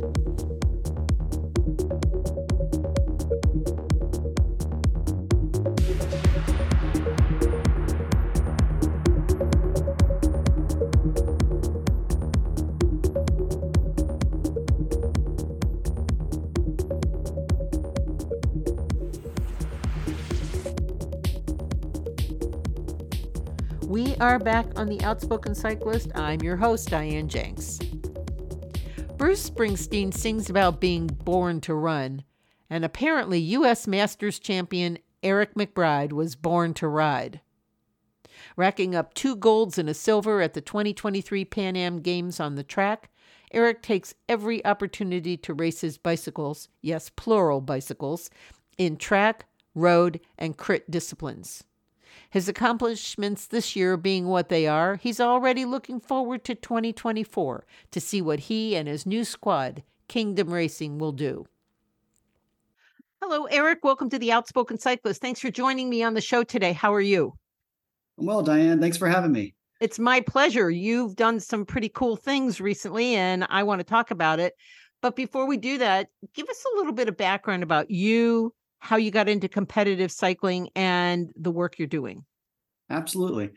We 24.16 24.22
are 24.22 24.40
back 24.40 24.80
on 24.80 24.88
the 24.88 25.02
Outspoken 25.02 25.54
Cyclist. 25.54 26.10
I'm 26.16 26.42
your 26.42 26.56
host, 26.56 26.90
Diane 26.90 27.28
Jenks. 27.28 27.80
Bruce 29.18 29.50
Springsteen 29.50 30.14
sings 30.14 30.50
about 30.50 30.80
being 30.80 31.08
born 31.08 31.60
to 31.62 31.74
run, 31.74 32.24
and 32.70 32.86
apparently, 32.86 33.40
U.S. 33.40 33.88
Masters 33.88 34.40
champion 34.40 35.00
Eric 35.22 35.56
McBride 35.56 36.14
was 36.14 36.38
born 36.38 36.74
to 36.76 36.88
ride. 36.88 37.42
Racking 38.56 38.96
up 38.96 39.14
two 39.16 39.36
golds 39.36 39.78
and 39.78 39.90
a 39.90 39.94
silver 39.94 40.40
at 40.40 40.54
the 40.54 40.62
2023 40.62 41.44
Pan 41.44 41.76
Am 41.76 42.00
Games 42.00 42.40
on 42.40 42.56
the 42.56 42.64
track, 42.64 43.10
Eric 43.52 43.82
takes 43.82 44.16
every 44.30 44.66
opportunity 44.66 45.36
to 45.36 45.54
race 45.54 45.82
his 45.82 45.98
bicycles, 45.98 46.70
yes, 46.82 47.12
plural 47.18 47.60
bicycles, 47.60 48.30
in 48.78 48.96
track, 48.96 49.46
road, 49.74 50.22
and 50.38 50.56
crit 50.56 50.90
disciplines. 50.90 51.66
His 52.30 52.48
accomplishments 52.48 53.48
this 53.48 53.76
year 53.76 53.98
being 53.98 54.28
what 54.28 54.50
they 54.50 54.68
are, 54.68 54.96
he's 54.96 55.20
already 55.20 55.66
looking 55.66 56.00
forward 56.00 56.44
to 56.46 56.56
2024 56.56 57.66
to 57.92 58.02
see 58.02 58.22
what 58.22 58.40
he 58.40 58.76
and 58.76 58.88
his 58.88 59.06
new 59.06 59.24
squad, 59.24 59.84
Kingdom 60.08 60.54
Racing, 60.54 60.98
will 60.98 61.12
do. 61.12 61.46
Hello, 63.22 63.46
Eric. 63.46 63.80
Welcome 63.84 64.10
to 64.10 64.20
the 64.20 64.32
Outspoken 64.32 64.78
Cyclist. 64.78 65.22
Thanks 65.22 65.40
for 65.40 65.50
joining 65.50 65.90
me 65.90 66.04
on 66.04 66.14
the 66.14 66.22
show 66.22 66.44
today. 66.44 66.74
How 66.74 66.94
are 66.94 67.02
you? 67.02 67.34
I'm 68.20 68.26
well, 68.26 68.44
Diane. 68.44 68.80
Thanks 68.80 68.98
for 68.98 69.08
having 69.08 69.32
me. 69.32 69.56
It's 69.82 70.00
my 70.00 70.22
pleasure. 70.22 70.70
You've 70.70 71.16
done 71.16 71.40
some 71.40 71.66
pretty 71.66 71.90
cool 71.90 72.16
things 72.16 72.62
recently, 72.62 73.16
and 73.16 73.46
I 73.50 73.64
want 73.64 73.80
to 73.80 73.84
talk 73.84 74.12
about 74.12 74.40
it. 74.40 74.54
But 75.02 75.16
before 75.16 75.46
we 75.46 75.58
do 75.58 75.78
that, 75.80 76.08
give 76.34 76.48
us 76.48 76.64
a 76.66 76.78
little 76.78 76.94
bit 76.94 77.10
of 77.10 77.18
background 77.18 77.64
about 77.64 77.92
you, 77.92 78.54
how 78.80 78.98
you 78.98 79.12
got 79.12 79.30
into 79.30 79.48
competitive 79.48 80.12
cycling 80.12 80.70
and 80.76 81.32
the 81.36 81.52
work 81.52 81.80
you're 81.80 81.88
doing. 81.88 82.26
Absolutely. 82.90 83.52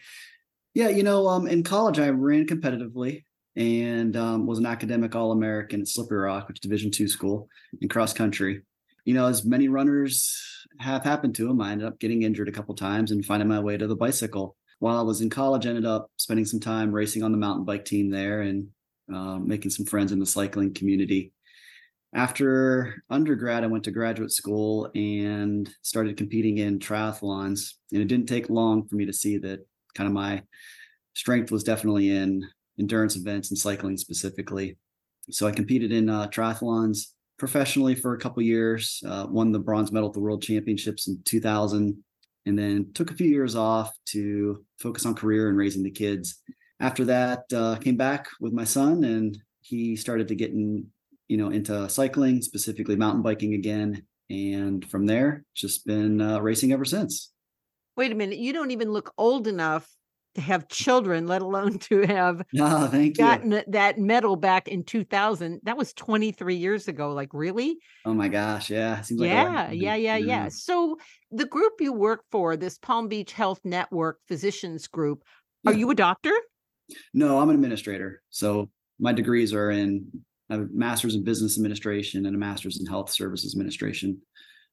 Yeah, 0.74 0.88
you 0.88 1.02
know, 1.02 1.26
um, 1.28 1.46
in 1.46 1.62
college 1.62 1.98
I 1.98 2.08
ran 2.08 2.46
competitively 2.46 3.24
and 3.56 4.16
um, 4.16 4.46
was 4.46 4.58
an 4.58 4.66
academic 4.66 5.14
All-American 5.14 5.80
at 5.80 5.88
Slippery 5.88 6.18
Rock, 6.18 6.48
which 6.48 6.58
is 6.58 6.60
Division 6.60 6.90
two 6.90 7.08
school 7.08 7.48
in 7.80 7.88
cross 7.88 8.12
country. 8.12 8.62
You 9.04 9.14
know, 9.14 9.26
as 9.26 9.44
many 9.44 9.68
runners 9.68 10.66
have 10.78 11.02
happened 11.02 11.34
to 11.36 11.48
them, 11.48 11.60
I 11.60 11.72
ended 11.72 11.88
up 11.88 11.98
getting 11.98 12.22
injured 12.22 12.48
a 12.48 12.52
couple 12.52 12.74
times 12.74 13.10
and 13.10 13.24
finding 13.24 13.48
my 13.48 13.58
way 13.58 13.76
to 13.76 13.86
the 13.86 13.96
bicycle. 13.96 14.56
While 14.78 14.98
I 14.98 15.02
was 15.02 15.20
in 15.20 15.30
college, 15.30 15.66
I 15.66 15.70
ended 15.70 15.86
up 15.86 16.10
spending 16.16 16.44
some 16.44 16.60
time 16.60 16.92
racing 16.92 17.22
on 17.22 17.32
the 17.32 17.38
mountain 17.38 17.64
bike 17.64 17.84
team 17.84 18.10
there 18.10 18.42
and 18.42 18.68
um, 19.12 19.48
making 19.48 19.72
some 19.72 19.86
friends 19.86 20.12
in 20.12 20.20
the 20.20 20.26
cycling 20.26 20.72
community 20.72 21.32
after 22.14 23.02
undergrad, 23.10 23.64
I 23.64 23.68
went 23.68 23.84
to 23.84 23.90
graduate 23.90 24.32
school 24.32 24.90
and 24.94 25.68
started 25.82 26.16
competing 26.16 26.58
in 26.58 26.78
triathlons. 26.78 27.74
And 27.92 28.00
it 28.00 28.08
didn't 28.08 28.28
take 28.28 28.48
long 28.48 28.86
for 28.88 28.96
me 28.96 29.04
to 29.06 29.12
see 29.12 29.38
that 29.38 29.60
kind 29.94 30.06
of 30.06 30.14
my 30.14 30.42
strength 31.14 31.50
was 31.50 31.64
definitely 31.64 32.10
in 32.10 32.48
endurance 32.78 33.16
events 33.16 33.50
and 33.50 33.58
cycling 33.58 33.96
specifically. 33.96 34.78
So 35.30 35.46
I 35.46 35.52
competed 35.52 35.92
in 35.92 36.08
uh, 36.08 36.28
triathlons 36.28 37.08
professionally 37.38 37.94
for 37.94 38.14
a 38.14 38.18
couple 38.18 38.42
years, 38.42 39.02
uh, 39.06 39.26
won 39.28 39.52
the 39.52 39.58
bronze 39.58 39.92
medal 39.92 40.08
at 40.08 40.14
the 40.14 40.20
World 40.20 40.42
Championships 40.42 41.08
in 41.08 41.20
2000, 41.24 42.02
and 42.46 42.58
then 42.58 42.90
took 42.94 43.10
a 43.10 43.14
few 43.14 43.28
years 43.28 43.54
off 43.54 43.92
to 44.06 44.64
focus 44.78 45.04
on 45.04 45.14
career 45.14 45.48
and 45.48 45.58
raising 45.58 45.82
the 45.82 45.90
kids. 45.90 46.40
After 46.80 47.04
that, 47.04 47.44
uh, 47.54 47.76
came 47.76 47.96
back 47.96 48.28
with 48.40 48.52
my 48.52 48.64
son, 48.64 49.04
and 49.04 49.38
he 49.60 49.94
started 49.96 50.28
to 50.28 50.34
get 50.34 50.50
in 50.50 50.86
you 51.28 51.36
know, 51.36 51.50
into 51.50 51.88
cycling, 51.88 52.42
specifically 52.42 52.96
mountain 52.96 53.22
biking 53.22 53.54
again. 53.54 54.02
And 54.30 54.84
from 54.88 55.06
there, 55.06 55.44
just 55.54 55.86
been 55.86 56.20
uh, 56.20 56.40
racing 56.40 56.72
ever 56.72 56.84
since. 56.84 57.32
Wait 57.96 58.12
a 58.12 58.14
minute. 58.14 58.38
You 58.38 58.52
don't 58.52 58.70
even 58.70 58.90
look 58.90 59.12
old 59.16 59.46
enough 59.46 59.88
to 60.34 60.40
have 60.40 60.68
children, 60.68 61.26
let 61.26 61.42
alone 61.42 61.78
to 61.78 62.02
have 62.02 62.42
oh, 62.58 62.86
thank 62.90 63.16
gotten 63.16 63.52
you. 63.52 63.62
that 63.68 63.98
medal 63.98 64.36
back 64.36 64.68
in 64.68 64.84
2000. 64.84 65.60
That 65.64 65.76
was 65.76 65.92
23 65.94 66.56
years 66.56 66.88
ago. 66.88 67.12
Like, 67.12 67.30
really? 67.32 67.78
Oh 68.04 68.14
my 68.14 68.28
gosh. 68.28 68.70
Yeah. 68.70 69.00
Seems 69.00 69.20
like 69.20 69.30
yeah, 69.30 69.70
yeah, 69.70 69.94
yeah, 69.96 70.16
yeah. 70.16 70.48
So, 70.48 70.96
the 71.30 71.46
group 71.46 71.74
you 71.80 71.92
work 71.92 72.22
for, 72.30 72.56
this 72.56 72.78
Palm 72.78 73.08
Beach 73.08 73.32
Health 73.32 73.60
Network 73.64 74.18
Physicians 74.28 74.86
Group, 74.86 75.22
yeah. 75.64 75.70
are 75.70 75.74
you 75.74 75.90
a 75.90 75.94
doctor? 75.94 76.32
No, 77.12 77.38
I'm 77.38 77.50
an 77.50 77.54
administrator. 77.54 78.22
So, 78.30 78.70
my 79.00 79.12
degrees 79.12 79.52
are 79.52 79.70
in 79.70 80.06
a 80.50 80.58
master's 80.72 81.14
in 81.14 81.24
business 81.24 81.56
administration 81.56 82.26
and 82.26 82.34
a 82.34 82.38
master's 82.38 82.80
in 82.80 82.86
health 82.86 83.10
services 83.10 83.54
administration. 83.54 84.20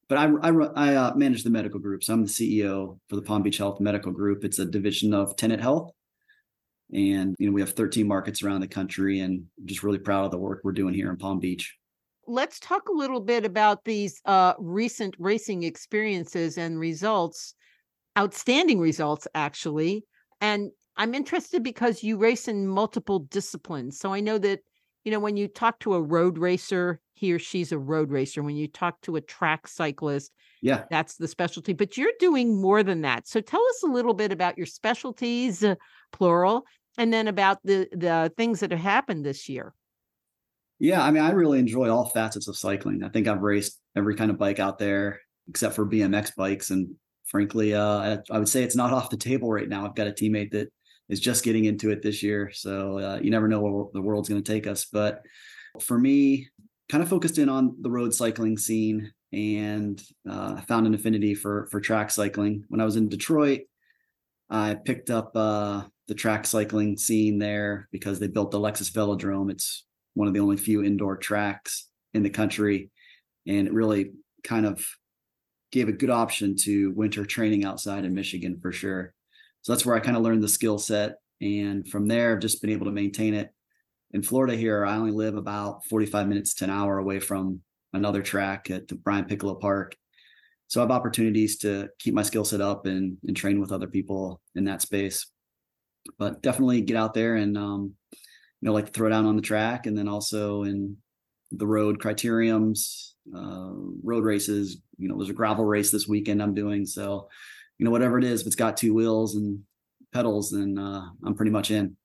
But 0.07 0.17
I, 0.19 0.29
I, 0.41 0.49
I 0.51 0.95
uh, 0.95 1.15
manage 1.15 1.43
the 1.43 1.49
medical 1.49 1.79
group. 1.79 2.03
So 2.03 2.13
I'm 2.13 2.23
the 2.23 2.29
CEO 2.29 2.99
for 3.09 3.15
the 3.15 3.21
Palm 3.21 3.41
Beach 3.41 3.57
Health 3.57 3.79
Medical 3.79 4.11
Group. 4.11 4.43
It's 4.43 4.59
a 4.59 4.65
division 4.65 5.13
of 5.13 5.35
Tenet 5.35 5.59
Health. 5.59 5.91
And, 6.93 7.35
you 7.39 7.47
know, 7.47 7.53
we 7.53 7.61
have 7.61 7.71
13 7.71 8.07
markets 8.07 8.43
around 8.43 8.61
the 8.61 8.67
country 8.67 9.19
and 9.21 9.45
I'm 9.59 9.67
just 9.67 9.83
really 9.83 9.97
proud 9.97 10.25
of 10.25 10.31
the 10.31 10.37
work 10.37 10.61
we're 10.63 10.71
doing 10.71 10.93
here 10.93 11.09
in 11.09 11.17
Palm 11.17 11.39
Beach. 11.39 11.75
Let's 12.27 12.59
talk 12.59 12.89
a 12.89 12.93
little 12.93 13.19
bit 13.19 13.45
about 13.45 13.83
these 13.85 14.21
uh, 14.25 14.53
recent 14.59 15.15
racing 15.17 15.63
experiences 15.63 16.57
and 16.57 16.79
results, 16.79 17.55
outstanding 18.17 18.79
results, 18.79 19.27
actually. 19.35 20.05
And 20.41 20.71
I'm 20.97 21.13
interested 21.13 21.63
because 21.63 22.03
you 22.03 22.17
race 22.17 22.47
in 22.47 22.67
multiple 22.67 23.19
disciplines. 23.19 23.99
So 23.99 24.13
I 24.13 24.21
know 24.21 24.37
that 24.39 24.59
you 25.05 25.11
know, 25.11 25.19
when 25.19 25.37
you 25.37 25.47
talk 25.47 25.79
to 25.81 25.93
a 25.93 26.01
road 26.01 26.39
racer, 26.39 26.99
he 27.13 27.31
or 27.31 27.39
she's 27.39 27.71
a 27.71 27.77
road 27.77 28.11
racer. 28.11 28.41
When 28.41 28.55
you 28.55 28.67
talk 28.67 28.99
to 29.01 29.15
a 29.15 29.21
track 29.21 29.67
cyclist, 29.67 30.31
yeah, 30.61 30.85
that's 30.89 31.15
the 31.15 31.27
specialty. 31.27 31.73
But 31.73 31.95
you're 31.95 32.11
doing 32.19 32.59
more 32.59 32.81
than 32.81 33.01
that. 33.01 33.27
So 33.27 33.39
tell 33.39 33.63
us 33.63 33.83
a 33.83 33.87
little 33.87 34.15
bit 34.15 34.31
about 34.31 34.57
your 34.57 34.65
specialties, 34.65 35.63
uh, 35.63 35.75
plural, 36.11 36.65
and 36.97 37.13
then 37.13 37.27
about 37.27 37.59
the 37.63 37.87
the 37.91 38.33
things 38.35 38.59
that 38.59 38.71
have 38.71 38.79
happened 38.79 39.23
this 39.23 39.47
year. 39.47 39.73
Yeah, 40.79 41.03
I 41.03 41.11
mean, 41.11 41.23
I 41.23 41.29
really 41.31 41.59
enjoy 41.59 41.89
all 41.89 42.09
facets 42.09 42.47
of 42.47 42.57
cycling. 42.57 43.03
I 43.03 43.09
think 43.09 43.27
I've 43.27 43.43
raced 43.43 43.79
every 43.95 44.15
kind 44.15 44.31
of 44.31 44.37
bike 44.37 44.59
out 44.59 44.79
there 44.79 45.21
except 45.47 45.75
for 45.75 45.85
BMX 45.85 46.35
bikes, 46.35 46.71
and 46.71 46.95
frankly, 47.25 47.75
uh, 47.75 48.17
I 48.31 48.39
would 48.39 48.49
say 48.49 48.63
it's 48.63 48.75
not 48.75 48.91
off 48.93 49.11
the 49.11 49.17
table 49.17 49.51
right 49.51 49.69
now. 49.69 49.85
I've 49.85 49.95
got 49.95 50.07
a 50.07 50.11
teammate 50.11 50.51
that 50.51 50.69
is 51.09 51.19
just 51.19 51.43
getting 51.43 51.65
into 51.65 51.91
it 51.91 52.01
this 52.01 52.23
year. 52.23 52.51
So 52.53 52.99
uh, 52.99 53.19
you 53.21 53.31
never 53.31 53.47
know 53.47 53.61
where 53.61 53.85
the 53.93 54.01
world's 54.01 54.29
going 54.29 54.41
to 54.41 54.53
take 54.53 54.67
us. 54.67 54.85
But 54.85 55.21
for 55.81 55.97
me, 55.97 56.49
kind 56.89 57.03
of 57.03 57.09
focused 57.09 57.37
in 57.37 57.49
on 57.49 57.75
the 57.81 57.89
road 57.89 58.13
cycling 58.13 58.57
scene 58.57 59.11
and 59.33 60.01
uh, 60.29 60.61
found 60.61 60.87
an 60.87 60.93
affinity 60.93 61.35
for 61.35 61.67
for 61.71 61.81
track 61.81 62.11
cycling. 62.11 62.63
When 62.69 62.81
I 62.81 62.85
was 62.85 62.95
in 62.95 63.09
Detroit, 63.09 63.61
I 64.49 64.75
picked 64.75 65.09
up 65.09 65.31
uh, 65.35 65.83
the 66.07 66.15
track 66.15 66.45
cycling 66.45 66.97
scene 66.97 67.39
there 67.39 67.87
because 67.91 68.19
they 68.19 68.27
built 68.27 68.51
the 68.51 68.59
Lexus 68.59 68.91
Velodrome. 68.91 69.51
It's 69.51 69.85
one 70.13 70.27
of 70.27 70.33
the 70.33 70.39
only 70.39 70.57
few 70.57 70.83
indoor 70.83 71.17
tracks 71.17 71.89
in 72.13 72.23
the 72.23 72.29
country, 72.29 72.91
and 73.47 73.67
it 73.67 73.73
really 73.73 74.11
kind 74.43 74.65
of 74.65 74.87
gave 75.71 75.89
a 75.89 75.93
good 75.93 76.11
option 76.11 76.55
to 76.55 76.91
winter 76.91 77.25
training 77.25 77.65
outside 77.65 78.05
in 78.05 78.13
Michigan 78.13 78.59
for 78.61 78.71
sure. 78.71 79.14
So 79.65 79.73
that's 79.73 79.83
where 79.83 79.95
I 79.95 79.99
kind 79.99 80.15
of 80.15 80.21
learned 80.21 80.43
the 80.43 80.47
skill 80.47 80.77
set. 80.77 81.15
And 81.41 81.87
from 81.87 82.07
there, 82.07 82.33
I've 82.33 82.39
just 82.39 82.61
been 82.61 82.69
able 82.69 82.85
to 82.85 82.91
maintain 82.91 83.33
it. 83.33 83.49
In 84.11 84.21
Florida 84.21 84.55
here, 84.55 84.85
I 84.85 84.95
only 84.95 85.11
live 85.11 85.35
about 85.35 85.83
45 85.85 86.27
minutes 86.27 86.53
to 86.55 86.65
an 86.65 86.69
hour 86.69 86.99
away 86.99 87.19
from 87.19 87.61
another 87.91 88.21
track 88.21 88.69
at 88.69 88.87
the 88.87 88.93
Brian 88.93 89.25
Piccolo 89.25 89.55
Park. 89.55 89.95
So 90.67 90.79
I 90.79 90.83
have 90.83 90.91
opportunities 90.91 91.57
to 91.59 91.89
keep 91.97 92.13
my 92.13 92.21
skill 92.21 92.45
set 92.45 92.61
up 92.61 92.85
and, 92.85 93.17
and 93.25 93.35
train 93.35 93.59
with 93.59 93.71
other 93.71 93.87
people 93.87 94.39
in 94.53 94.65
that 94.65 94.83
space. 94.83 95.31
But 96.19 96.43
definitely 96.43 96.81
get 96.81 96.95
out 96.95 97.15
there 97.15 97.35
and 97.35 97.57
um, 97.57 97.95
you 98.11 98.19
know, 98.67 98.71
like 98.71 98.93
throw 98.93 99.09
down 99.09 99.25
on 99.25 99.35
the 99.35 99.41
track 99.41 99.87
and 99.87 99.97
then 99.97 100.07
also 100.07 100.61
in 100.61 100.95
the 101.51 101.65
road 101.65 101.97
criteriums, 101.97 103.13
uh, 103.35 103.71
road 104.03 104.25
races. 104.25 104.77
You 104.99 105.07
know, 105.07 105.17
there's 105.17 105.31
a 105.31 105.33
gravel 105.33 105.65
race 105.65 105.89
this 105.89 106.07
weekend 106.07 106.43
I'm 106.43 106.53
doing. 106.53 106.85
So, 106.85 107.29
you 107.77 107.85
know, 107.85 107.91
whatever 107.91 108.17
it 108.17 108.23
is, 108.23 108.41
if 108.41 108.47
it's 108.47 108.55
got 108.55 108.77
two 108.77 108.93
wheels 108.93 109.35
and 109.35 109.59
pedals, 110.13 110.51
then 110.51 110.77
uh, 110.77 111.05
I'm 111.25 111.35
pretty 111.35 111.51
much 111.51 111.71
in. 111.71 111.97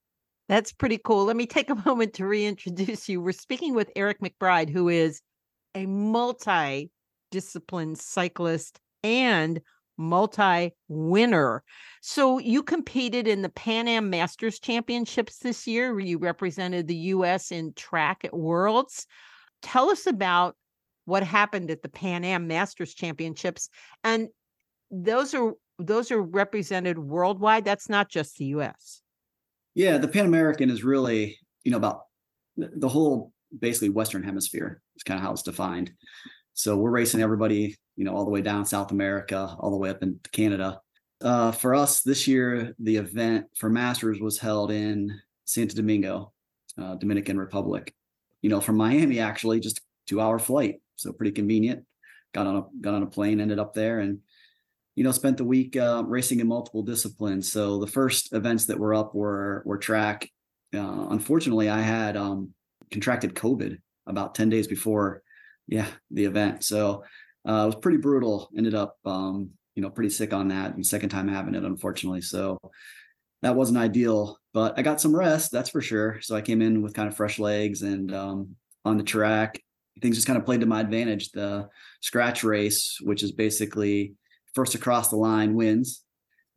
That's 0.49 0.73
pretty 0.73 0.99
cool. 0.99 1.25
Let 1.25 1.37
me 1.37 1.47
take 1.47 1.71
a 1.71 1.75
moment 1.87 2.15
to 2.15 2.27
reintroduce 2.27 3.09
you. 3.09 3.21
We're 3.21 3.33
speaking 3.33 3.75
with 3.75 3.91
Eric 3.95 4.21
McBride, 4.21 4.71
who 4.71 4.89
is 4.89 5.23
a 5.75 5.87
multi 5.87 6.91
disciplined 7.31 7.99
cyclist 7.99 8.81
and 9.05 9.61
multi 9.97 10.73
winner. 10.89 11.63
So 12.01 12.39
you 12.39 12.63
competed 12.63 13.29
in 13.29 13.43
the 13.43 13.49
Pan 13.51 13.87
Am 13.87 14.11
Masters 14.11 14.59
Championships 14.59 15.39
this 15.39 15.67
year, 15.67 15.93
where 15.93 16.05
you 16.05 16.19
represented 16.19 16.89
the 16.89 16.97
US 16.97 17.53
in 17.53 17.73
track 17.75 18.25
at 18.25 18.37
Worlds. 18.37 19.07
Tell 19.63 19.91
us 19.91 20.07
about 20.07 20.57
what 21.05 21.23
happened 21.23 21.71
at 21.71 21.83
the 21.83 21.89
Pan 21.89 22.25
Am 22.25 22.47
Masters 22.49 22.95
Championships 22.95 23.69
and 24.03 24.29
those 24.91 25.35
are 25.35 25.55
those 25.79 26.11
are 26.11 26.21
represented 26.21 26.99
worldwide 26.99 27.65
that's 27.65 27.89
not 27.89 28.09
just 28.09 28.37
the 28.37 28.47
US. 28.47 29.03
Yeah, 29.75 29.99
the 29.99 30.09
Pan 30.09 30.27
American 30.27 30.69
is 30.71 30.85
really, 30.85 31.39
you 31.65 31.71
know, 31.71 31.79
about 31.79 32.03
the 32.57 32.89
whole 32.89 33.33
basically 33.59 33.89
western 33.89 34.23
hemisphere 34.23 34.83
is 34.97 35.03
kind 35.03 35.19
of 35.19 35.25
how 35.25 35.33
it's 35.33 35.43
defined. 35.43 35.93
So 36.55 36.77
we're 36.77 36.91
racing 36.91 37.23
everybody, 37.23 37.77
you 37.97 38.05
know, 38.05 38.15
all 38.15 38.25
the 38.25 38.31
way 38.31 38.43
down 38.43 38.67
South 38.67 38.91
America, 38.91 39.57
all 39.59 39.71
the 39.71 39.77
way 39.77 39.91
up 39.91 40.03
into 40.03 40.29
Canada. 40.31 40.81
Uh, 41.23 41.53
for 41.53 41.75
us 41.75 42.03
this 42.03 42.27
year, 42.27 42.75
the 42.79 42.97
event 42.97 43.47
for 43.57 43.71
Masters 43.71 44.21
was 44.21 44.39
held 44.39 44.71
in 44.71 45.21
Santo 45.45 45.75
Domingo, 45.75 46.33
uh, 46.79 46.97
Dominican 46.97 47.39
Republic. 47.39 47.95
You 48.43 48.51
know, 48.51 48.61
from 48.61 48.77
Miami, 48.77 49.21
actually, 49.21 49.61
just 49.61 49.81
two 50.07 50.21
hour 50.21 50.39
flight, 50.39 50.81
so 50.97 51.13
pretty 51.13 51.33
convenient. 51.33 51.85
Got 52.33 52.47
on 52.47 52.57
a 52.57 52.63
got 52.81 52.95
on 52.95 53.03
a 53.03 53.07
plane, 53.07 53.41
ended 53.41 53.59
up 53.59 53.75
there, 53.75 54.01
and 54.01 54.21
you 55.01 55.05
know, 55.05 55.13
spent 55.13 55.39
the 55.39 55.45
week 55.45 55.79
uh, 55.79 56.05
racing 56.07 56.41
in 56.41 56.47
multiple 56.47 56.83
disciplines. 56.83 57.51
So 57.51 57.81
the 57.81 57.87
first 57.87 58.35
events 58.35 58.67
that 58.67 58.79
were 58.79 58.93
up 58.93 59.15
were 59.15 59.63
were 59.65 59.79
track. 59.79 60.29
Uh, 60.75 61.07
unfortunately, 61.09 61.71
I 61.71 61.81
had 61.81 62.19
um, 62.19 62.53
contracted 62.91 63.35
COVID 63.35 63.79
about 64.07 64.35
ten 64.35 64.51
days 64.51 64.67
before 64.67 65.23
yeah, 65.67 65.87
the 66.11 66.27
event. 66.27 66.65
So 66.65 67.05
uh, 67.49 67.63
it 67.63 67.67
was 67.67 67.77
pretty 67.77 67.97
brutal. 67.97 68.51
Ended 68.55 68.75
up, 68.75 68.99
um, 69.07 69.53
you 69.75 69.83
know, 69.83 69.89
pretty 69.89 70.11
sick 70.11 70.35
on 70.35 70.49
that. 70.49 70.75
And 70.75 70.87
second 70.87 71.09
time 71.09 71.29
having 71.29 71.55
it, 71.55 71.65
unfortunately. 71.65 72.21
So 72.21 72.59
that 73.41 73.57
wasn't 73.57 73.79
ideal, 73.79 74.39
but 74.53 74.79
I 74.79 74.83
got 74.83 75.01
some 75.01 75.17
rest, 75.17 75.51
that's 75.51 75.71
for 75.71 75.81
sure. 75.81 76.21
So 76.21 76.37
I 76.37 76.43
came 76.43 76.61
in 76.61 76.83
with 76.83 76.93
kind 76.93 77.09
of 77.09 77.17
fresh 77.17 77.39
legs 77.39 77.81
and 77.81 78.15
um, 78.15 78.55
on 78.85 78.99
the 78.99 79.03
track, 79.03 79.63
things 80.03 80.17
just 80.17 80.27
kind 80.27 80.39
of 80.39 80.45
played 80.45 80.61
to 80.61 80.67
my 80.67 80.83
advantage. 80.83 81.31
The 81.31 81.71
scratch 82.03 82.45
race, 82.45 82.99
which 83.01 83.23
is 83.23 83.33
basically 83.33 84.13
first 84.55 84.75
across 84.75 85.09
the 85.09 85.17
line 85.17 85.55
wins. 85.55 86.05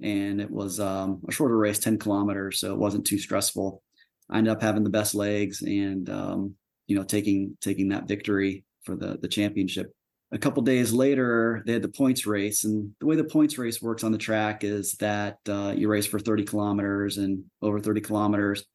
And 0.01 0.41
it 0.41 0.51
was 0.51 0.79
um, 0.79 1.21
a 1.27 1.31
shorter 1.31 1.57
race, 1.57 1.79
10 1.79 1.97
kilometers. 1.97 2.59
So 2.59 2.73
it 2.73 2.79
wasn't 2.79 3.05
too 3.05 3.17
stressful. 3.17 3.81
I 4.29 4.39
ended 4.39 4.51
up 4.51 4.61
having 4.61 4.83
the 4.83 4.89
best 4.89 5.15
legs 5.15 5.61
and, 5.61 6.09
um, 6.09 6.55
you 6.87 6.95
know, 6.95 7.03
taking, 7.03 7.57
taking 7.61 7.89
that 7.89 8.07
victory 8.07 8.65
for 8.83 8.95
the 8.95 9.17
the 9.21 9.27
championship. 9.27 9.93
A 10.31 10.37
couple 10.37 10.63
days 10.63 10.91
later, 10.93 11.61
they 11.65 11.73
had 11.73 11.83
the 11.83 11.89
points 11.89 12.25
race, 12.25 12.63
and 12.63 12.91
the 12.99 13.05
way 13.05 13.15
the 13.15 13.23
points 13.23 13.57
race 13.57 13.81
works 13.81 14.03
on 14.03 14.11
the 14.11 14.17
track 14.17 14.63
is 14.63 14.93
that 14.93 15.37
uh, 15.47 15.73
you 15.75 15.87
race 15.87 16.07
for 16.07 16.19
30 16.19 16.43
kilometers, 16.43 17.17
and 17.17 17.43
over 17.61 17.79
30 17.79 18.01
kilometers, 18.01 18.65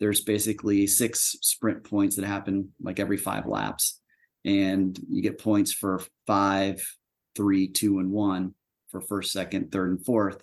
there's 0.00 0.20
basically 0.20 0.86
six 0.86 1.36
sprint 1.40 1.82
points 1.82 2.16
that 2.16 2.26
happen 2.26 2.72
like 2.82 3.00
every 3.00 3.16
five 3.16 3.46
laps, 3.46 4.00
and 4.44 4.98
you 5.08 5.22
get 5.22 5.42
points 5.42 5.72
for 5.72 6.02
five, 6.26 6.86
three, 7.34 7.68
two, 7.68 8.00
and 8.00 8.10
one 8.10 8.54
for 8.90 9.00
first, 9.00 9.32
second, 9.32 9.72
third, 9.72 9.90
and 9.90 10.04
fourth. 10.04 10.42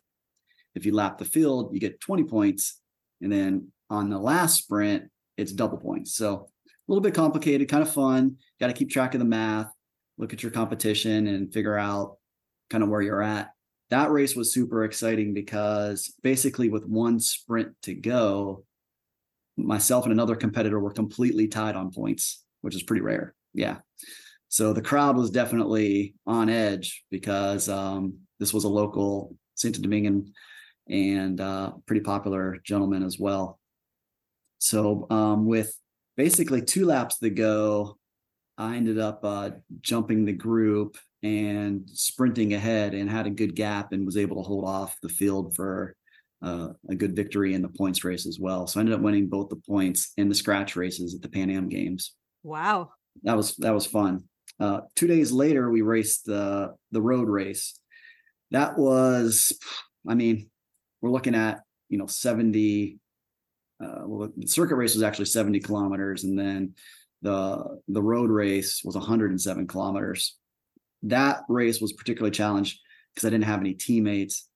If 0.74 0.86
you 0.86 0.94
lap 0.94 1.18
the 1.18 1.26
field, 1.26 1.74
you 1.74 1.80
get 1.80 2.00
20 2.02 2.24
points, 2.26 2.80
and 3.22 3.32
then 3.32 3.72
on 3.90 4.10
the 4.10 4.20
last 4.20 4.64
sprint, 4.64 5.10
it's 5.38 5.52
double 5.52 5.78
points. 5.78 6.16
So 6.16 6.50
a 6.66 6.70
little 6.88 7.02
bit 7.02 7.14
complicated, 7.14 7.70
kind 7.70 7.84
of 7.84 7.92
fun. 7.92 8.38
Got 8.60 8.68
to 8.68 8.74
keep 8.74 8.90
track 8.90 9.14
of 9.16 9.20
the 9.20 9.26
math, 9.26 9.72
look 10.18 10.34
at 10.34 10.44
your 10.44 10.52
competition, 10.52 11.28
and 11.28 11.52
figure 11.54 11.78
out 11.78 12.18
kind 12.70 12.84
of 12.84 12.90
where 12.90 13.02
you're 13.02 13.24
at. 13.24 13.52
That 13.90 14.12
race 14.12 14.36
was 14.36 14.54
super 14.54 14.84
exciting 14.84 15.34
because 15.34 16.14
basically, 16.24 16.70
with 16.70 16.86
one 16.86 17.20
sprint 17.20 17.74
to 17.84 17.94
go, 17.94 18.66
myself 19.58 20.06
and 20.06 20.12
another 20.12 20.36
competitor 20.36 20.80
were 20.80 20.92
completely 20.92 21.48
tied 21.48 21.76
on 21.76 21.92
points, 21.92 22.44
which 22.62 22.76
is 22.76 22.84
pretty 22.84 23.02
rare. 23.02 23.34
Yeah. 23.54 23.78
So 24.50 24.74
the 24.74 24.82
crowd 24.82 25.18
was 25.18 25.32
definitely 25.32 26.16
on 26.26 26.50
edge 26.50 27.04
because 27.12 27.68
um, 27.68 28.20
this 28.40 28.54
was 28.54 28.64
a 28.64 28.70
local 28.70 29.36
Santo 29.56 29.82
Domingan 29.82 30.34
and 30.90 31.42
uh, 31.42 31.72
pretty 31.86 32.02
popular 32.02 32.58
gentleman 32.64 33.04
as 33.04 33.20
well. 33.20 33.60
So 34.60 35.08
um, 35.10 35.46
with 35.46 35.78
basically 36.16 36.62
two 36.62 36.86
laps 36.86 37.18
to 37.20 37.30
go, 37.30 37.98
I 38.58 38.78
ended 38.78 39.00
up 39.00 39.20
uh, 39.24 39.52
jumping 39.82 40.26
the 40.26 40.34
group 40.34 40.98
and 41.24 41.90
sprinting 41.92 42.54
ahead 42.54 42.94
and 42.94 43.10
had 43.10 43.28
a 43.28 43.32
good 43.32 43.56
gap 43.56 43.92
and 43.92 44.06
was 44.06 44.18
able 44.18 44.38
to 44.38 44.48
hold 44.48 44.66
off 44.66 44.96
the 45.02 45.10
field 45.10 45.56
for 45.56 45.96
uh, 46.42 46.70
a 46.90 46.96
good 46.96 47.16
victory 47.16 47.54
in 47.54 47.62
the 47.62 47.70
points 47.70 48.04
race 48.04 48.26
as 48.28 48.40
well. 48.40 48.68
So 48.68 48.80
I 48.80 48.82
ended 48.82 48.96
up 48.96 49.02
winning 49.02 49.28
both 49.28 49.50
the 49.50 49.56
points 49.68 50.14
and 50.18 50.30
the 50.30 50.36
scratch 50.36 50.76
races 50.76 51.16
at 51.16 51.22
the 51.22 51.30
Pan 51.30 51.50
Am 51.50 51.68
Games. 51.68 52.14
Wow, 52.44 52.92
that 53.24 53.36
was 53.36 53.56
that 53.58 53.74
was 53.74 53.88
fun. 53.88 54.24
Uh, 54.60 54.82
two 54.96 55.08
days 55.08 55.32
later, 55.32 55.70
we 55.70 55.82
raced 55.82 56.26
the 56.26 56.76
the 56.92 57.02
road 57.02 57.28
race. 57.28 57.80
That 58.52 58.78
was, 58.78 59.58
I 60.08 60.16
mean, 60.16 60.50
we're 61.02 61.12
looking 61.12 61.36
at 61.36 61.62
you 61.90 61.98
know 61.98 62.08
seventy 62.08 63.00
uh, 63.84 64.04
well, 64.06 64.30
the 64.38 64.48
circuit 64.48 64.76
race 64.76 64.94
was 64.94 65.04
actually 65.04 65.26
70 65.26 65.60
kilometers, 65.60 66.24
and 66.24 66.38
then 66.38 66.74
the 67.22 67.80
the 67.88 68.02
road 68.02 68.30
race 68.30 68.82
was 68.84 68.96
107 68.96 69.68
kilometers. 69.68 70.38
That 71.04 71.42
race 71.50 71.82
was 71.82 71.94
particularly 71.94 72.32
challenged 72.32 72.80
because 73.14 73.28
I 73.28 73.30
didn't 73.32 73.46
have 73.46 73.60
any 73.60 73.74
teammates, 73.74 74.48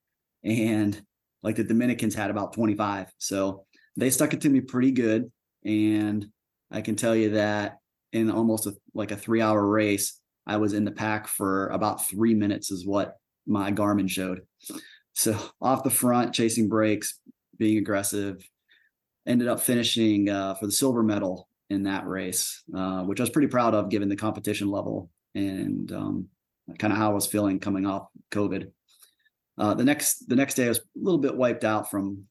and 0.43 0.99
like 1.43 1.55
the 1.55 1.63
Dominicans 1.63 2.15
had 2.15 2.31
about 2.31 2.53
25, 2.53 3.11
so 3.17 3.65
they 3.95 4.09
stuck 4.09 4.33
it 4.33 4.41
to 4.41 4.49
me 4.49 4.61
pretty 4.61 4.91
good. 4.91 5.31
And 5.65 6.27
I 6.71 6.81
can 6.81 6.95
tell 6.95 7.15
you 7.15 7.31
that 7.31 7.77
in 8.11 8.31
almost 8.31 8.67
a, 8.67 8.73
like 8.93 9.11
a 9.11 9.17
three 9.17 9.41
hour 9.41 9.65
race, 9.65 10.19
I 10.45 10.57
was 10.57 10.73
in 10.73 10.85
the 10.85 10.91
pack 10.91 11.27
for 11.27 11.67
about 11.69 12.07
three 12.07 12.33
minutes, 12.33 12.71
is 12.71 12.85
what 12.85 13.17
my 13.45 13.71
Garmin 13.71 14.09
showed. 14.09 14.41
So 15.13 15.37
off 15.61 15.83
the 15.83 15.89
front, 15.89 16.33
chasing 16.33 16.69
breaks, 16.69 17.19
being 17.57 17.77
aggressive, 17.77 18.47
ended 19.27 19.47
up 19.47 19.59
finishing 19.59 20.29
uh, 20.29 20.55
for 20.55 20.65
the 20.65 20.71
silver 20.71 21.03
medal 21.03 21.47
in 21.69 21.83
that 21.83 22.07
race, 22.07 22.63
uh, 22.75 23.03
which 23.03 23.19
I 23.19 23.23
was 23.23 23.29
pretty 23.29 23.47
proud 23.47 23.75
of 23.75 23.89
given 23.89 24.09
the 24.09 24.15
competition 24.15 24.69
level 24.69 25.11
and 25.35 25.91
um, 25.91 26.27
kind 26.79 26.91
of 26.91 26.97
how 26.97 27.11
I 27.11 27.13
was 27.13 27.27
feeling 27.27 27.59
coming 27.59 27.85
off 27.85 28.07
COVID. 28.31 28.71
Uh, 29.57 29.73
the 29.73 29.83
next 29.83 30.27
the 30.29 30.35
next 30.35 30.55
day 30.55 30.65
I 30.65 30.69
was 30.69 30.79
a 30.79 30.83
little 30.95 31.19
bit 31.19 31.35
wiped 31.35 31.63
out 31.63 31.91
from 31.91 32.23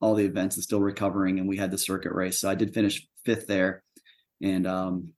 all 0.00 0.14
the 0.14 0.24
events 0.24 0.56
and 0.56 0.62
still 0.62 0.80
recovering, 0.80 1.38
and 1.38 1.48
we 1.48 1.56
had 1.56 1.70
the 1.70 1.78
circuit 1.78 2.12
race. 2.12 2.38
So 2.38 2.48
I 2.48 2.54
did 2.54 2.72
finish 2.72 3.06
fifth 3.24 3.46
there, 3.46 3.82
and 4.40 4.66
um, 4.66 5.12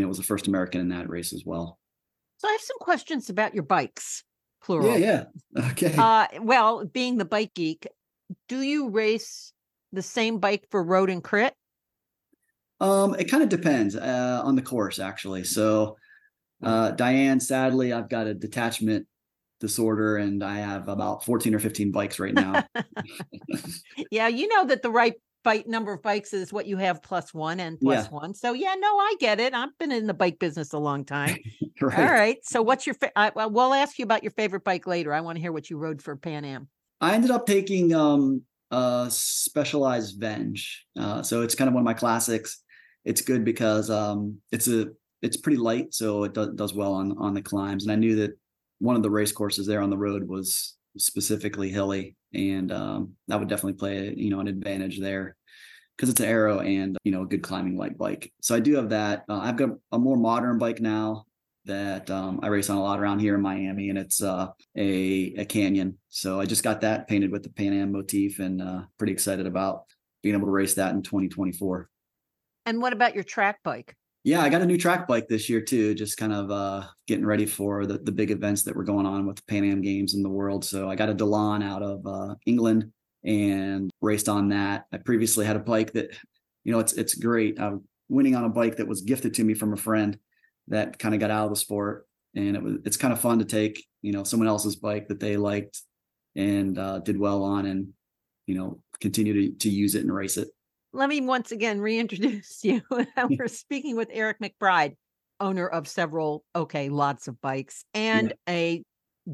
know 0.00 0.08
was 0.08 0.16
the 0.16 0.24
first 0.24 0.48
American 0.48 0.80
in 0.80 0.88
that 0.88 1.08
race 1.08 1.32
as 1.32 1.42
well. 1.44 1.78
So 2.38 2.48
I 2.48 2.52
have 2.52 2.60
some 2.60 2.78
questions 2.80 3.28
about 3.28 3.54
your 3.54 3.62
bikes, 3.62 4.24
plural. 4.64 4.98
Yeah, 4.98 5.24
yeah. 5.56 5.70
Okay. 5.70 5.94
Uh, 5.96 6.26
well, 6.40 6.84
being 6.84 7.18
the 7.18 7.24
bike 7.24 7.52
geek, 7.54 7.86
do 8.48 8.62
you 8.62 8.88
race 8.88 9.52
the 9.92 10.02
same 10.02 10.38
bike 10.38 10.66
for 10.70 10.82
road 10.82 11.10
and 11.10 11.22
crit? 11.22 11.54
Um, 12.80 13.14
it 13.14 13.30
kind 13.30 13.42
of 13.42 13.48
depends 13.48 13.94
uh, 13.94 14.40
on 14.42 14.56
the 14.56 14.62
course, 14.62 14.98
actually. 14.98 15.44
So, 15.44 15.96
uh, 16.64 16.90
Diane, 16.92 17.38
sadly, 17.38 17.92
I've 17.92 18.08
got 18.08 18.26
a 18.26 18.34
detachment 18.34 19.06
disorder 19.60 20.16
and 20.16 20.42
I 20.42 20.58
have 20.58 20.88
about 20.88 21.24
14 21.24 21.54
or 21.54 21.60
15 21.60 21.92
bikes 21.92 22.18
right 22.18 22.34
now. 22.34 22.64
yeah, 24.10 24.26
you 24.26 24.48
know 24.48 24.66
that 24.66 24.82
the 24.82 24.90
right 24.90 25.14
bike 25.44 25.66
number 25.66 25.92
of 25.92 26.02
bikes 26.02 26.32
is 26.32 26.52
what 26.52 26.66
you 26.66 26.76
have 26.76 27.02
plus 27.02 27.32
one 27.34 27.60
and 27.60 27.78
plus 27.80 28.04
Yeah. 28.06 28.10
one. 28.10 28.34
So 28.34 28.52
yeah, 28.52 28.74
no, 28.78 28.88
I 28.98 29.14
get 29.20 29.40
it. 29.40 29.54
I've 29.54 29.76
been 29.78 29.92
in 29.92 30.06
the 30.06 30.14
bike 30.14 30.38
business 30.38 30.72
a 30.72 30.78
long 30.78 31.04
time. 31.04 31.36
right. 31.80 31.98
All 31.98 32.12
right. 32.12 32.38
So 32.44 32.62
what's 32.62 32.86
your? 32.86 32.94
Fa- 32.94 33.16
I, 33.16 33.32
well, 33.34 33.50
we'll 33.50 33.74
ask 33.74 33.98
you 33.98 34.04
about 34.04 34.22
your 34.22 34.32
favorite 34.32 34.64
bike 34.64 34.86
later. 34.86 35.12
I 35.12 35.20
want 35.20 35.36
to 35.36 35.42
hear 35.42 35.52
what 35.52 35.68
you 35.70 35.78
rode 35.78 36.00
for 36.02 36.16
Pan 36.16 36.44
Am. 36.44 36.68
I 37.00 37.14
ended 37.14 37.30
up 37.30 37.46
taking 37.46 37.92
um 37.94 38.42
a 38.70 39.06
specialized 39.10 40.18
Venge. 40.20 40.86
Uh, 40.98 41.22
so 41.22 41.42
it's 41.42 41.54
kind 41.54 41.68
of 41.68 41.74
one 41.74 41.82
of 41.82 41.84
my 41.84 41.94
classics. 41.94 42.62
It's 43.04 43.20
good 43.20 43.44
because 43.44 43.90
um 43.90 44.38
it's 44.52 44.68
a 44.68 44.88
it's 45.22 45.36
pretty 45.36 45.58
light, 45.58 45.94
so 45.94 46.24
it 46.24 46.34
does 46.34 46.50
does 46.54 46.74
well 46.74 46.94
on 46.94 47.16
on 47.18 47.34
the 47.34 47.42
climbs. 47.42 47.84
And 47.84 47.92
I 47.92 47.96
knew 47.96 48.16
that 48.16 48.32
one 48.78 48.96
of 48.96 49.02
the 49.02 49.10
race 49.10 49.32
courses 49.32 49.66
there 49.66 49.80
on 49.80 49.90
the 49.90 49.96
road 49.98 50.26
was 50.26 50.76
specifically 50.98 51.68
hilly, 51.68 52.16
and 52.34 52.72
um, 52.72 53.14
that 53.28 53.38
would 53.38 53.48
definitely 53.48 53.74
play 53.74 54.14
you 54.16 54.30
know 54.30 54.40
an 54.40 54.48
advantage 54.48 55.00
there 55.00 55.36
because 55.96 56.08
it's 56.08 56.20
an 56.20 56.26
aero 56.26 56.60
and 56.60 56.96
you 57.04 57.12
know 57.12 57.22
a 57.22 57.26
good 57.26 57.42
climbing 57.42 57.76
light 57.76 57.96
bike. 57.98 58.32
So 58.40 58.54
I 58.54 58.60
do 58.60 58.74
have 58.76 58.90
that. 58.90 59.24
Uh, 59.28 59.38
I've 59.38 59.56
got 59.56 59.70
a 59.92 59.98
more 59.98 60.16
modern 60.16 60.58
bike 60.58 60.80
now 60.80 61.24
that 61.64 62.10
um, 62.10 62.40
I 62.42 62.48
race 62.48 62.68
on 62.70 62.76
a 62.76 62.82
lot 62.82 62.98
around 62.98 63.20
here 63.20 63.34
in 63.34 63.40
Miami, 63.40 63.88
and 63.88 63.98
it's 63.98 64.22
uh, 64.22 64.48
a 64.76 65.34
a 65.38 65.44
Canyon. 65.44 65.98
So 66.08 66.40
I 66.40 66.46
just 66.46 66.64
got 66.64 66.80
that 66.80 67.08
painted 67.08 67.30
with 67.30 67.42
the 67.42 67.50
Pan 67.50 67.72
Am 67.72 67.92
motif, 67.92 68.38
and 68.38 68.60
uh, 68.60 68.82
pretty 68.98 69.12
excited 69.12 69.46
about 69.46 69.84
being 70.22 70.34
able 70.34 70.46
to 70.46 70.52
race 70.52 70.74
that 70.74 70.94
in 70.94 71.02
2024. 71.02 71.88
And 72.64 72.80
what 72.80 72.92
about 72.92 73.14
your 73.14 73.24
track 73.24 73.58
bike? 73.64 73.96
Yeah, 74.24 74.40
I 74.40 74.48
got 74.50 74.62
a 74.62 74.66
new 74.66 74.78
track 74.78 75.08
bike 75.08 75.26
this 75.28 75.48
year 75.48 75.60
too. 75.60 75.94
Just 75.94 76.16
kind 76.16 76.32
of 76.32 76.50
uh, 76.50 76.84
getting 77.08 77.26
ready 77.26 77.44
for 77.46 77.86
the 77.86 77.98
the 77.98 78.12
big 78.12 78.30
events 78.30 78.62
that 78.62 78.76
were 78.76 78.84
going 78.84 79.06
on 79.06 79.26
with 79.26 79.36
the 79.36 79.42
Pan 79.48 79.64
Am 79.64 79.82
Games 79.82 80.14
in 80.14 80.22
the 80.22 80.28
world. 80.28 80.64
So 80.64 80.88
I 80.88 80.94
got 80.94 81.08
a 81.08 81.14
Dolan 81.14 81.62
out 81.62 81.82
of 81.82 82.06
uh, 82.06 82.34
England 82.46 82.92
and 83.24 83.90
raced 84.00 84.28
on 84.28 84.48
that. 84.50 84.86
I 84.92 84.98
previously 84.98 85.44
had 85.44 85.56
a 85.56 85.60
bike 85.60 85.92
that, 85.94 86.16
you 86.64 86.72
know, 86.72 86.78
it's 86.78 86.92
it's 86.92 87.14
great. 87.14 87.60
I'm 87.60 87.82
winning 88.08 88.36
on 88.36 88.44
a 88.44 88.48
bike 88.48 88.76
that 88.76 88.86
was 88.86 89.00
gifted 89.00 89.34
to 89.34 89.44
me 89.44 89.54
from 89.54 89.72
a 89.72 89.76
friend 89.76 90.16
that 90.68 90.98
kind 91.00 91.14
of 91.14 91.20
got 91.20 91.30
out 91.32 91.44
of 91.46 91.50
the 91.50 91.56
sport, 91.56 92.06
and 92.36 92.56
it 92.56 92.62
was 92.62 92.74
it's 92.84 92.96
kind 92.96 93.12
of 93.12 93.20
fun 93.20 93.40
to 93.40 93.44
take 93.44 93.84
you 94.02 94.12
know 94.12 94.22
someone 94.24 94.48
else's 94.48 94.76
bike 94.76 95.08
that 95.08 95.18
they 95.18 95.36
liked 95.36 95.80
and 96.36 96.78
uh, 96.78 97.00
did 97.00 97.18
well 97.18 97.42
on, 97.42 97.66
and 97.66 97.88
you 98.46 98.54
know 98.54 98.82
continue 99.00 99.34
to 99.50 99.58
to 99.58 99.68
use 99.70 99.96
it 99.96 100.02
and 100.02 100.14
race 100.14 100.36
it. 100.36 100.48
Let 100.92 101.08
me 101.08 101.20
once 101.20 101.52
again 101.52 101.80
reintroduce 101.80 102.60
you. 102.64 102.82
We're 103.28 103.48
speaking 103.48 103.96
with 103.96 104.08
Eric 104.12 104.38
McBride, 104.40 104.94
owner 105.40 105.66
of 105.66 105.88
several, 105.88 106.44
okay, 106.54 106.88
lots 106.88 107.28
of 107.28 107.40
bikes 107.40 107.84
and 107.94 108.34
a 108.48 108.82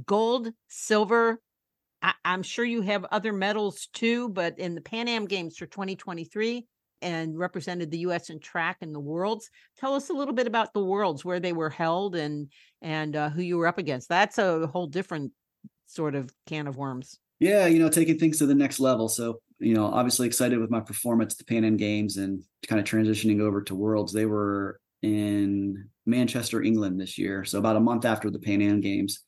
gold, 0.07 0.51
silver. 0.69 1.41
I, 2.03 2.15
I'm 2.25 2.43
sure 2.43 2.65
you 2.65 2.83
have 2.83 3.05
other 3.07 3.33
medals 3.33 3.89
too, 3.93 4.29
but 4.29 4.59
in 4.59 4.75
the 4.75 4.81
Pan 4.81 5.09
Am 5.09 5.27
Games 5.27 5.57
for 5.57 5.67
2023 5.67 6.67
and 7.03 7.39
represented 7.39 7.91
the 7.91 7.99
U.S. 7.99 8.31
in 8.31 8.41
track 8.41 8.79
and 8.81 8.95
the 8.95 9.01
Worlds. 9.01 9.51
Tell 9.79 9.95
us 9.95 10.11
a 10.11 10.13
little 10.13 10.35
bit 10.35 10.47
about 10.47 10.73
the 10.73 10.85
Worlds, 10.85 11.25
where 11.25 11.41
they 11.41 11.53
were 11.53 11.71
held, 11.71 12.17
and 12.17 12.51
and 12.83 13.17
uh, 13.17 13.31
who 13.31 13.43
you 13.43 13.57
were 13.57 13.67
up 13.67 13.79
against. 13.79 14.09
That's 14.09 14.39
a 14.39 14.67
whole 14.67 14.87
different 14.87 15.33
sort 15.87 16.15
of 16.15 16.31
can 16.47 16.67
of 16.67 16.77
worms. 16.77 17.19
Yeah, 17.41 17.67
you 17.67 17.79
know, 17.79 17.89
taking 17.89 18.19
things 18.19 18.39
to 18.39 18.47
the 18.47 18.55
next 18.55 18.81
level. 18.81 19.09
So, 19.09 19.41
you 19.59 19.75
know, 19.75 19.87
obviously 19.87 20.27
excited 20.27 20.59
with 20.59 20.71
my 20.71 20.81
performance 20.81 21.35
at 21.35 21.39
the 21.39 21.45
Pan 21.45 21.65
Am 21.65 21.77
Games 21.77 22.17
and 22.17 22.43
kind 22.67 22.81
of 22.81 22.87
transitioning 22.87 23.41
over 23.41 23.63
to 23.63 23.75
Worlds. 23.75 24.13
They 24.13 24.27
were 24.27 24.81
in 25.03 25.89
Manchester, 26.07 26.63
England 26.63 27.01
this 27.01 27.19
year. 27.19 27.45
So 27.45 27.59
about 27.59 27.77
a 27.77 27.81
month 27.81 28.05
after 28.05 28.31
the 28.31 28.39
Pan 28.39 28.63
Am 28.63 28.81
Games. 28.81 29.21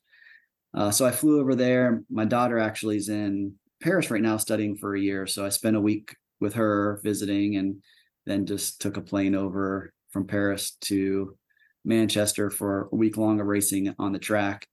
Uh, 0.73 0.91
so 0.91 1.05
I 1.05 1.11
flew 1.11 1.39
over 1.39 1.55
there. 1.55 2.03
My 2.09 2.25
daughter 2.25 2.59
actually 2.59 2.97
is 2.97 3.09
in 3.09 3.55
Paris 3.81 4.09
right 4.09 4.21
now 4.21 4.37
studying 4.37 4.77
for 4.77 4.95
a 4.95 4.99
year. 4.99 5.27
So 5.27 5.45
I 5.45 5.49
spent 5.49 5.75
a 5.75 5.81
week 5.81 6.15
with 6.39 6.53
her 6.53 7.01
visiting 7.03 7.57
and 7.57 7.81
then 8.25 8.45
just 8.45 8.81
took 8.81 8.97
a 8.97 9.01
plane 9.01 9.35
over 9.35 9.93
from 10.11 10.27
Paris 10.27 10.77
to 10.81 11.35
Manchester 11.83 12.49
for 12.49 12.89
a 12.91 12.95
week 12.95 13.17
long 13.17 13.39
of 13.39 13.47
racing 13.47 13.93
on 13.99 14.11
the 14.11 14.19
track. 14.19 14.65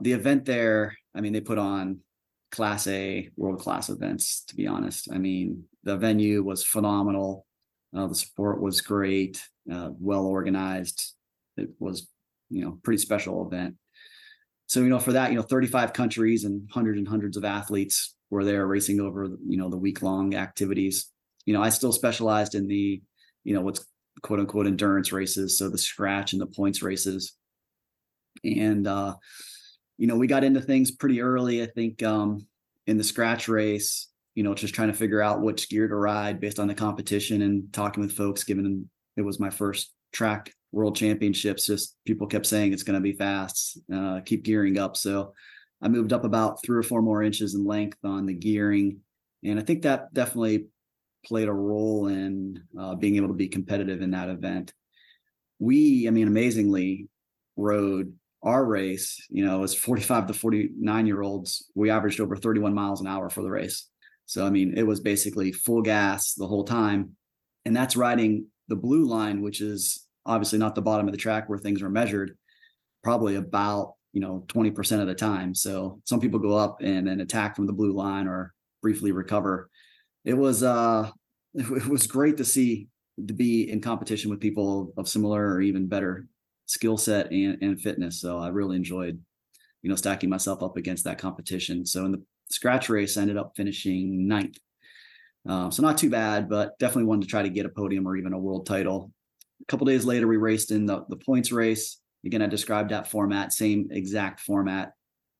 The 0.00 0.12
event 0.12 0.44
there, 0.44 0.96
I 1.14 1.20
mean, 1.20 1.32
they 1.32 1.40
put 1.40 1.58
on 1.58 2.00
class 2.50 2.86
A 2.86 3.28
world 3.36 3.60
class 3.60 3.88
events, 3.88 4.44
to 4.48 4.56
be 4.56 4.66
honest. 4.66 5.08
I 5.12 5.18
mean, 5.18 5.64
the 5.84 5.96
venue 5.96 6.42
was 6.42 6.64
phenomenal. 6.64 7.46
Uh, 7.96 8.06
the 8.06 8.14
support 8.14 8.60
was 8.60 8.80
great, 8.80 9.42
uh, 9.72 9.90
well 9.98 10.26
organized. 10.26 11.14
It 11.56 11.70
was, 11.78 12.08
you 12.48 12.64
know, 12.64 12.78
pretty 12.82 12.98
special 12.98 13.46
event. 13.46 13.76
So, 14.66 14.80
you 14.80 14.88
know, 14.88 15.00
for 15.00 15.12
that, 15.12 15.30
you 15.30 15.36
know, 15.36 15.42
35 15.42 15.92
countries 15.92 16.44
and 16.44 16.68
hundreds 16.70 16.98
and 16.98 17.08
hundreds 17.08 17.36
of 17.36 17.44
athletes 17.44 18.14
were 18.30 18.44
there 18.44 18.66
racing 18.66 19.00
over, 19.00 19.28
you 19.46 19.56
know, 19.56 19.68
the 19.68 19.76
week 19.76 20.02
long 20.02 20.34
activities. 20.34 21.10
You 21.44 21.54
know, 21.54 21.62
I 21.62 21.70
still 21.70 21.92
specialized 21.92 22.54
in 22.54 22.68
the, 22.68 23.02
you 23.42 23.54
know, 23.54 23.62
what's 23.62 23.84
quote 24.22 24.38
unquote 24.38 24.66
endurance 24.66 25.12
races. 25.12 25.58
So 25.58 25.68
the 25.68 25.78
scratch 25.78 26.32
and 26.32 26.40
the 26.40 26.46
points 26.46 26.82
races. 26.82 27.32
And, 28.44 28.86
uh, 28.86 29.16
you 30.00 30.06
know, 30.06 30.16
we 30.16 30.26
got 30.26 30.44
into 30.44 30.62
things 30.62 30.90
pretty 30.90 31.20
early. 31.20 31.62
I 31.62 31.66
think 31.66 32.02
um, 32.02 32.46
in 32.86 32.96
the 32.96 33.04
scratch 33.04 33.48
race, 33.48 34.08
you 34.34 34.42
know, 34.42 34.54
just 34.54 34.74
trying 34.74 34.88
to 34.88 34.96
figure 34.96 35.20
out 35.20 35.42
which 35.42 35.68
gear 35.68 35.86
to 35.86 35.94
ride 35.94 36.40
based 36.40 36.58
on 36.58 36.68
the 36.68 36.74
competition 36.74 37.42
and 37.42 37.70
talking 37.70 38.02
with 38.02 38.16
folks, 38.16 38.42
given 38.42 38.88
it 39.18 39.20
was 39.20 39.38
my 39.38 39.50
first 39.50 39.92
track 40.10 40.54
world 40.72 40.96
championships. 40.96 41.66
Just 41.66 41.96
people 42.06 42.26
kept 42.26 42.46
saying 42.46 42.72
it's 42.72 42.82
going 42.82 42.94
to 42.94 43.02
be 43.02 43.12
fast, 43.12 43.78
uh, 43.94 44.20
keep 44.24 44.42
gearing 44.42 44.78
up. 44.78 44.96
So 44.96 45.34
I 45.82 45.88
moved 45.88 46.14
up 46.14 46.24
about 46.24 46.62
three 46.64 46.78
or 46.78 46.82
four 46.82 47.02
more 47.02 47.22
inches 47.22 47.54
in 47.54 47.66
length 47.66 47.98
on 48.02 48.24
the 48.24 48.32
gearing. 48.32 49.00
And 49.44 49.58
I 49.58 49.62
think 49.62 49.82
that 49.82 50.14
definitely 50.14 50.64
played 51.26 51.48
a 51.48 51.52
role 51.52 52.06
in 52.06 52.62
uh, 52.78 52.94
being 52.94 53.16
able 53.16 53.28
to 53.28 53.34
be 53.34 53.48
competitive 53.48 54.00
in 54.00 54.12
that 54.12 54.30
event. 54.30 54.72
We, 55.58 56.08
I 56.08 56.10
mean, 56.10 56.26
amazingly 56.26 57.10
rode 57.54 58.14
our 58.42 58.64
race, 58.64 59.26
you 59.28 59.44
know, 59.44 59.62
as 59.62 59.74
45 59.74 60.28
to 60.28 60.34
49 60.34 61.06
year 61.06 61.22
olds, 61.22 61.70
we 61.74 61.90
averaged 61.90 62.20
over 62.20 62.36
31 62.36 62.74
miles 62.74 63.00
an 63.00 63.06
hour 63.06 63.28
for 63.28 63.42
the 63.42 63.50
race. 63.50 63.88
So, 64.26 64.46
I 64.46 64.50
mean, 64.50 64.74
it 64.76 64.84
was 64.84 65.00
basically 65.00 65.52
full 65.52 65.82
gas 65.82 66.34
the 66.34 66.46
whole 66.46 66.64
time. 66.64 67.16
And 67.64 67.76
that's 67.76 67.96
riding 67.96 68.46
the 68.68 68.76
blue 68.76 69.04
line, 69.04 69.42
which 69.42 69.60
is 69.60 70.06
obviously 70.24 70.58
not 70.58 70.74
the 70.74 70.82
bottom 70.82 71.06
of 71.06 71.12
the 71.12 71.18
track 71.18 71.48
where 71.48 71.58
things 71.58 71.82
are 71.82 71.90
measured, 71.90 72.36
probably 73.02 73.36
about, 73.36 73.94
you 74.12 74.20
know, 74.20 74.44
20% 74.46 75.00
of 75.00 75.06
the 75.06 75.14
time. 75.14 75.54
So 75.54 76.00
some 76.04 76.20
people 76.20 76.38
go 76.38 76.56
up 76.56 76.78
and 76.80 77.06
then 77.06 77.20
attack 77.20 77.56
from 77.56 77.66
the 77.66 77.72
blue 77.72 77.92
line 77.92 78.26
or 78.26 78.54
briefly 78.80 79.12
recover. 79.12 79.68
It 80.24 80.34
was, 80.34 80.62
uh, 80.62 81.10
it 81.54 81.88
was 81.88 82.06
great 82.06 82.38
to 82.38 82.44
see 82.44 82.88
to 83.26 83.34
be 83.34 83.70
in 83.70 83.82
competition 83.82 84.30
with 84.30 84.40
people 84.40 84.94
of 84.96 85.08
similar 85.08 85.46
or 85.46 85.60
even 85.60 85.88
better 85.88 86.26
skill 86.70 86.96
set 86.96 87.32
and, 87.32 87.58
and 87.62 87.80
fitness. 87.80 88.20
So 88.20 88.38
I 88.38 88.48
really 88.48 88.76
enjoyed, 88.76 89.20
you 89.82 89.90
know, 89.90 89.96
stacking 89.96 90.30
myself 90.30 90.62
up 90.62 90.76
against 90.76 91.02
that 91.04 91.18
competition. 91.18 91.84
So 91.84 92.04
in 92.04 92.12
the 92.12 92.22
scratch 92.48 92.88
race, 92.88 93.16
I 93.16 93.22
ended 93.22 93.36
up 93.36 93.54
finishing 93.56 94.28
ninth. 94.28 94.56
Uh, 95.48 95.68
so 95.68 95.82
not 95.82 95.98
too 95.98 96.10
bad, 96.10 96.48
but 96.48 96.78
definitely 96.78 97.04
wanted 97.04 97.22
to 97.22 97.28
try 97.28 97.42
to 97.42 97.48
get 97.48 97.66
a 97.66 97.70
podium 97.70 98.06
or 98.06 98.16
even 98.16 98.32
a 98.32 98.38
world 98.38 98.66
title. 98.66 99.10
A 99.60 99.64
couple 99.64 99.84
days 99.84 100.04
later, 100.04 100.28
we 100.28 100.36
raced 100.36 100.70
in 100.70 100.86
the, 100.86 101.04
the 101.08 101.16
points 101.16 101.50
race. 101.50 101.98
Again, 102.24 102.42
I 102.42 102.46
described 102.46 102.90
that 102.90 103.10
format, 103.10 103.52
same 103.52 103.88
exact 103.90 104.38
format 104.40 104.92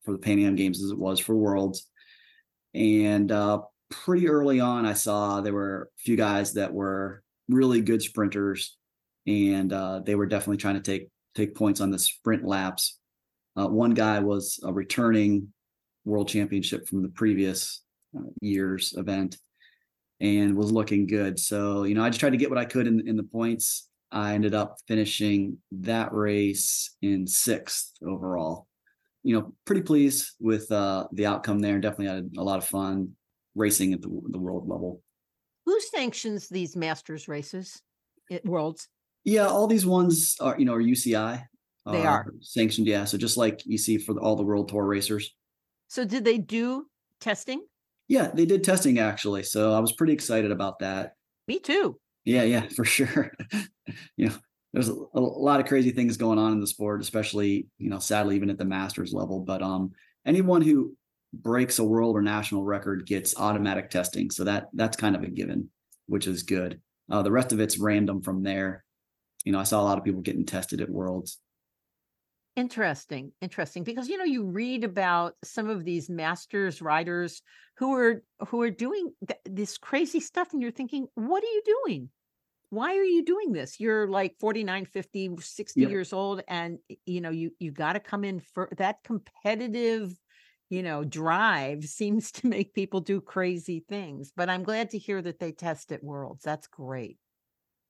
for 0.04 0.12
the 0.12 0.18
Pan 0.18 0.40
Am 0.40 0.56
Games 0.56 0.82
as 0.82 0.90
it 0.90 0.98
was 0.98 1.20
for 1.20 1.36
Worlds. 1.36 1.86
And 2.74 3.30
uh, 3.30 3.60
pretty 3.88 4.28
early 4.28 4.58
on, 4.58 4.84
I 4.84 4.94
saw 4.94 5.40
there 5.40 5.54
were 5.54 5.90
a 5.96 6.00
few 6.02 6.16
guys 6.16 6.54
that 6.54 6.72
were 6.72 7.22
really 7.48 7.82
good 7.82 8.02
sprinters, 8.02 8.76
and 9.26 9.72
uh, 9.72 10.00
they 10.00 10.14
were 10.16 10.26
definitely 10.26 10.56
trying 10.56 10.76
to 10.76 10.80
take 10.80 11.08
take 11.34 11.54
points 11.54 11.80
on 11.80 11.90
the 11.90 11.98
sprint 11.98 12.44
laps. 12.44 12.98
Uh, 13.56 13.66
one 13.66 13.94
guy 13.94 14.20
was 14.20 14.60
a 14.64 14.72
returning 14.72 15.48
world 16.04 16.28
championship 16.28 16.88
from 16.88 17.02
the 17.02 17.08
previous 17.08 17.82
uh, 18.16 18.22
year's 18.40 18.94
event 18.96 19.36
and 20.20 20.56
was 20.56 20.70
looking 20.70 21.06
good. 21.06 21.38
So, 21.38 21.84
you 21.84 21.94
know, 21.94 22.04
I 22.04 22.10
just 22.10 22.20
tried 22.20 22.30
to 22.30 22.36
get 22.36 22.50
what 22.50 22.58
I 22.58 22.64
could 22.64 22.86
in, 22.86 23.06
in 23.08 23.16
the 23.16 23.22
points. 23.22 23.88
I 24.12 24.34
ended 24.34 24.54
up 24.54 24.76
finishing 24.88 25.58
that 25.72 26.12
race 26.12 26.96
in 27.00 27.26
sixth 27.26 27.92
overall. 28.06 28.66
You 29.22 29.38
know, 29.38 29.54
pretty 29.66 29.82
pleased 29.82 30.32
with 30.40 30.70
uh, 30.72 31.06
the 31.12 31.26
outcome 31.26 31.60
there. 31.60 31.74
And 31.74 31.82
definitely 31.82 32.06
had 32.06 32.30
a 32.38 32.42
lot 32.42 32.58
of 32.58 32.64
fun 32.66 33.12
racing 33.54 33.92
at 33.92 34.02
the, 34.02 34.08
the 34.28 34.38
world 34.38 34.68
level. 34.68 35.02
Who 35.66 35.78
sanctions 35.80 36.48
these 36.48 36.76
masters 36.76 37.28
races 37.28 37.80
at 38.30 38.44
Worlds? 38.44 38.88
Yeah, 39.24 39.46
all 39.46 39.66
these 39.66 39.86
ones 39.86 40.36
are, 40.40 40.58
you 40.58 40.64
know, 40.64 40.74
are 40.74 40.82
UCI. 40.82 41.44
They 41.86 42.04
are. 42.04 42.26
sanctioned. 42.40 42.86
Yeah. 42.86 43.04
So 43.04 43.18
just 43.18 43.36
like 43.36 43.62
you 43.64 43.78
see 43.78 43.98
for 43.98 44.14
the, 44.14 44.20
all 44.20 44.36
the 44.36 44.42
world 44.42 44.68
tour 44.68 44.84
racers. 44.84 45.34
So 45.88 46.04
did 46.04 46.24
they 46.24 46.38
do 46.38 46.86
testing? 47.20 47.64
Yeah, 48.06 48.30
they 48.32 48.46
did 48.46 48.62
testing 48.64 48.98
actually. 48.98 49.42
So 49.42 49.72
I 49.72 49.80
was 49.80 49.92
pretty 49.92 50.12
excited 50.12 50.52
about 50.52 50.78
that. 50.80 51.14
Me 51.48 51.58
too. 51.58 51.98
Yeah, 52.24 52.42
yeah, 52.42 52.68
for 52.68 52.84
sure. 52.96 53.32
you 54.16 54.28
know, 54.28 54.34
there's 54.72 54.88
a, 54.88 54.94
a, 55.14 55.20
lot 55.20 55.58
of 55.58 55.66
crazy 55.66 55.90
things 55.90 56.16
going 56.16 56.38
on 56.38 56.52
in 56.52 56.60
the 56.60 56.66
sport, 56.66 57.00
especially, 57.00 57.66
you 57.78 57.90
know, 57.90 57.98
sadly, 57.98 58.36
even 58.36 58.50
at 58.50 58.58
the 58.58 58.64
masters 58.64 59.12
level. 59.12 59.40
But 59.40 59.62
um 59.62 59.92
anyone 60.24 60.62
who 60.62 60.94
breaks 61.32 61.78
a 61.78 61.84
world 61.84 62.16
or 62.16 62.22
national 62.22 62.64
record 62.64 63.06
gets 63.06 63.36
automatic 63.36 63.90
testing. 63.90 64.30
So 64.30 64.44
that 64.44 64.68
that's 64.74 64.96
kind 64.96 65.16
of 65.16 65.22
a 65.22 65.28
given. 65.28 65.70
which 66.06 66.26
is 66.26 66.42
good. 66.42 66.80
Uh, 67.10 67.22
the 67.22 67.30
rest 67.32 67.52
of 67.52 67.60
it's 67.60 67.78
random 67.78 68.22
from 68.22 68.42
there. 68.42 68.84
You 69.44 69.52
know, 69.52 69.58
I 69.60 69.64
saw 69.64 69.80
a 69.80 69.84
lot 69.84 69.98
of 69.98 70.04
people 70.04 70.20
getting 70.22 70.44
tested 70.46 70.80
at 70.80 70.90
Worlds. 70.90 71.40
Interesting, 72.56 73.32
interesting. 73.40 73.84
Because 73.84 74.08
you 74.08 74.18
know, 74.18 74.24
you 74.24 74.44
read 74.44 74.82
about 74.84 75.34
some 75.44 75.68
of 75.70 75.84
these 75.84 76.10
masters 76.10 76.82
riders 76.82 77.42
who 77.76 77.94
are 77.94 78.24
who 78.48 78.60
are 78.60 78.70
doing 78.70 79.14
th- 79.26 79.40
this 79.44 79.78
crazy 79.78 80.20
stuff, 80.20 80.52
and 80.52 80.60
you're 80.60 80.72
thinking, 80.72 81.06
what 81.14 81.44
are 81.44 81.46
you 81.46 81.62
doing? 81.86 82.10
Why 82.70 82.96
are 82.96 83.04
you 83.04 83.24
doing 83.24 83.52
this? 83.52 83.80
You're 83.80 84.08
like 84.08 84.36
49, 84.40 84.86
50, 84.86 85.30
60 85.40 85.84
Yep. 85.84 85.86
years 85.86 86.12
old, 86.12 86.42
and 86.48 86.80
you 87.06 87.20
know, 87.22 87.30
you 87.30 87.52
you 87.60 87.72
got 87.72 87.94
to 87.94 88.00
come 88.00 88.24
in 88.24 88.40
for 88.40 88.70
that 88.78 89.04
competitive, 89.04 90.14
you 90.70 90.82
know, 90.82 91.04
drive 91.04 91.84
seems 91.86 92.32
to 92.32 92.48
make 92.48 92.74
people 92.74 93.00
do 93.00 93.20
crazy 93.20 93.84
things. 93.88 94.32
But 94.36 94.50
I'm 94.50 94.64
glad 94.64 94.90
to 94.90 94.98
hear 94.98 95.22
that 95.22 95.40
they 95.40 95.52
test 95.52 95.92
at 95.92 96.04
Worlds. 96.04 96.44
That's 96.44 96.68
great. 96.68 97.18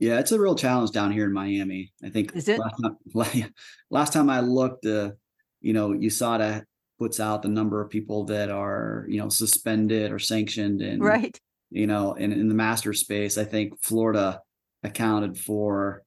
Yeah, 0.01 0.18
it's 0.18 0.32
a 0.32 0.40
real 0.40 0.55
challenge 0.57 0.90
down 0.92 1.12
here 1.12 1.26
in 1.26 1.32
Miami. 1.32 1.92
I 2.03 2.09
think 2.09 2.34
Is 2.34 2.48
it? 2.48 2.59
last 2.59 2.82
time, 2.82 3.53
last 3.90 4.12
time 4.14 4.30
I 4.30 4.40
looked, 4.40 4.86
uh, 4.86 5.12
you 5.61 5.74
know, 5.74 5.90
USADA 5.90 6.64
puts 6.98 7.20
out 7.20 7.42
the 7.42 7.48
number 7.48 7.82
of 7.82 7.90
people 7.90 8.24
that 8.24 8.51
are, 8.51 9.05
you 9.09 9.18
know, 9.20 9.28
suspended 9.28 10.11
or 10.11 10.18
sanctioned 10.18 10.80
and 10.80 11.03
Right. 11.03 11.38
you 11.70 11.86
know, 11.86 12.14
in, 12.14 12.32
in 12.32 12.48
the 12.48 12.55
master 12.55 12.92
space, 12.94 13.36
I 13.38 13.44
think 13.44 13.74
Florida 13.82 14.40
accounted 14.82 15.38
for 15.38 16.03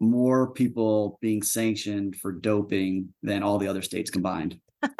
more 0.00 0.52
people 0.52 1.18
being 1.22 1.42
sanctioned 1.42 2.16
for 2.16 2.32
doping 2.32 3.14
than 3.22 3.42
all 3.44 3.58
the 3.58 3.68
other 3.68 3.82
states 3.82 4.10
combined. 4.10 4.58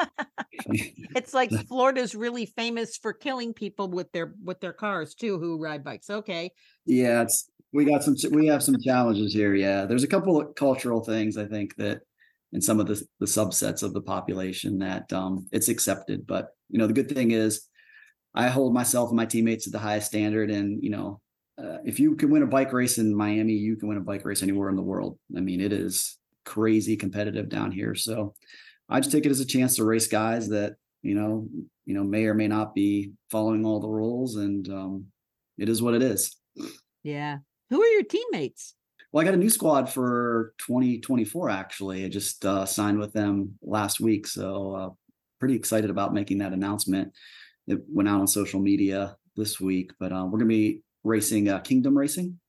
It's 1.15 1.33
like 1.33 1.51
Florida's 1.67 2.15
really 2.15 2.45
famous 2.45 2.97
for 2.97 3.13
killing 3.13 3.53
people 3.53 3.89
with 3.89 4.11
their 4.11 4.33
with 4.43 4.59
their 4.59 4.73
cars 4.73 5.13
too, 5.15 5.39
who 5.39 5.57
ride 5.61 5.83
bikes. 5.83 6.09
Okay. 6.09 6.51
yeah, 6.85 7.21
it's 7.21 7.49
we 7.73 7.85
got 7.85 8.03
some 8.03 8.15
we 8.31 8.47
have 8.47 8.63
some 8.63 8.79
challenges 8.79 9.33
here. 9.33 9.55
Yeah, 9.55 9.85
there's 9.85 10.03
a 10.03 10.07
couple 10.07 10.39
of 10.39 10.55
cultural 10.55 11.03
things 11.03 11.37
I 11.37 11.45
think 11.45 11.75
that 11.75 12.01
in 12.53 12.61
some 12.61 12.79
of 12.79 12.87
the 12.87 13.01
the 13.19 13.25
subsets 13.25 13.83
of 13.83 13.93
the 13.93 14.01
population 14.01 14.79
that 14.79 15.11
um 15.13 15.47
it's 15.51 15.69
accepted, 15.69 16.25
but 16.25 16.49
you 16.69 16.79
know 16.79 16.87
the 16.87 16.93
good 16.93 17.09
thing 17.09 17.31
is 17.31 17.67
I 18.33 18.47
hold 18.47 18.73
myself 18.73 19.09
and 19.09 19.17
my 19.17 19.25
teammates 19.25 19.67
at 19.67 19.73
the 19.73 19.79
highest 19.79 20.07
standard, 20.07 20.49
and 20.49 20.81
you 20.83 20.89
know 20.89 21.21
uh, 21.57 21.77
if 21.83 21.99
you 21.99 22.15
can 22.15 22.29
win 22.29 22.43
a 22.43 22.47
bike 22.47 22.71
race 22.71 22.99
in 22.99 23.15
Miami, 23.15 23.53
you 23.53 23.75
can 23.75 23.89
win 23.89 23.97
a 23.97 24.01
bike 24.01 24.23
race 24.23 24.43
anywhere 24.43 24.69
in 24.69 24.75
the 24.75 24.81
world. 24.81 25.17
I 25.35 25.39
mean, 25.39 25.59
it 25.59 25.73
is 25.73 26.17
crazy 26.45 26.95
competitive 26.95 27.49
down 27.49 27.71
here. 27.71 27.95
So 27.95 28.33
I 28.89 28.99
just 28.99 29.11
take 29.11 29.25
it 29.25 29.31
as 29.31 29.39
a 29.39 29.45
chance 29.45 29.75
to 29.75 29.83
race 29.83 30.07
guys 30.07 30.49
that 30.49 30.75
you 31.01 31.15
know 31.15 31.47
you 31.85 31.93
know 31.93 32.03
may 32.03 32.25
or 32.25 32.33
may 32.33 32.47
not 32.47 32.73
be 32.73 33.11
following 33.29 33.65
all 33.65 33.79
the 33.79 33.89
rules, 33.89 34.35
and 34.35 34.69
um, 34.69 35.05
it 35.57 35.67
is 35.67 35.81
what 35.81 35.95
it 35.95 36.03
is. 36.03 36.35
Yeah. 37.03 37.37
Who 37.69 37.81
are 37.81 37.87
your 37.87 38.03
teammates? 38.03 38.75
Well, 39.11 39.21
I 39.21 39.25
got 39.25 39.33
a 39.33 39.37
new 39.37 39.49
squad 39.49 39.89
for 39.89 40.53
2024. 40.59 41.49
Actually, 41.49 42.05
I 42.05 42.09
just 42.09 42.45
uh, 42.45 42.65
signed 42.65 42.99
with 42.99 43.13
them 43.13 43.57
last 43.61 43.99
week, 43.99 44.27
so 44.27 44.75
uh, 44.75 44.89
pretty 45.39 45.55
excited 45.55 45.89
about 45.89 46.13
making 46.13 46.39
that 46.39 46.53
announcement. 46.53 47.13
It 47.67 47.79
went 47.87 48.09
out 48.09 48.21
on 48.21 48.27
social 48.27 48.59
media 48.59 49.15
this 49.35 49.59
week, 49.59 49.91
but 49.99 50.11
uh, 50.11 50.25
we're 50.25 50.39
going 50.39 50.41
to 50.41 50.45
be 50.45 50.81
racing 51.03 51.49
uh, 51.49 51.59
Kingdom 51.59 51.97
Racing 51.97 52.39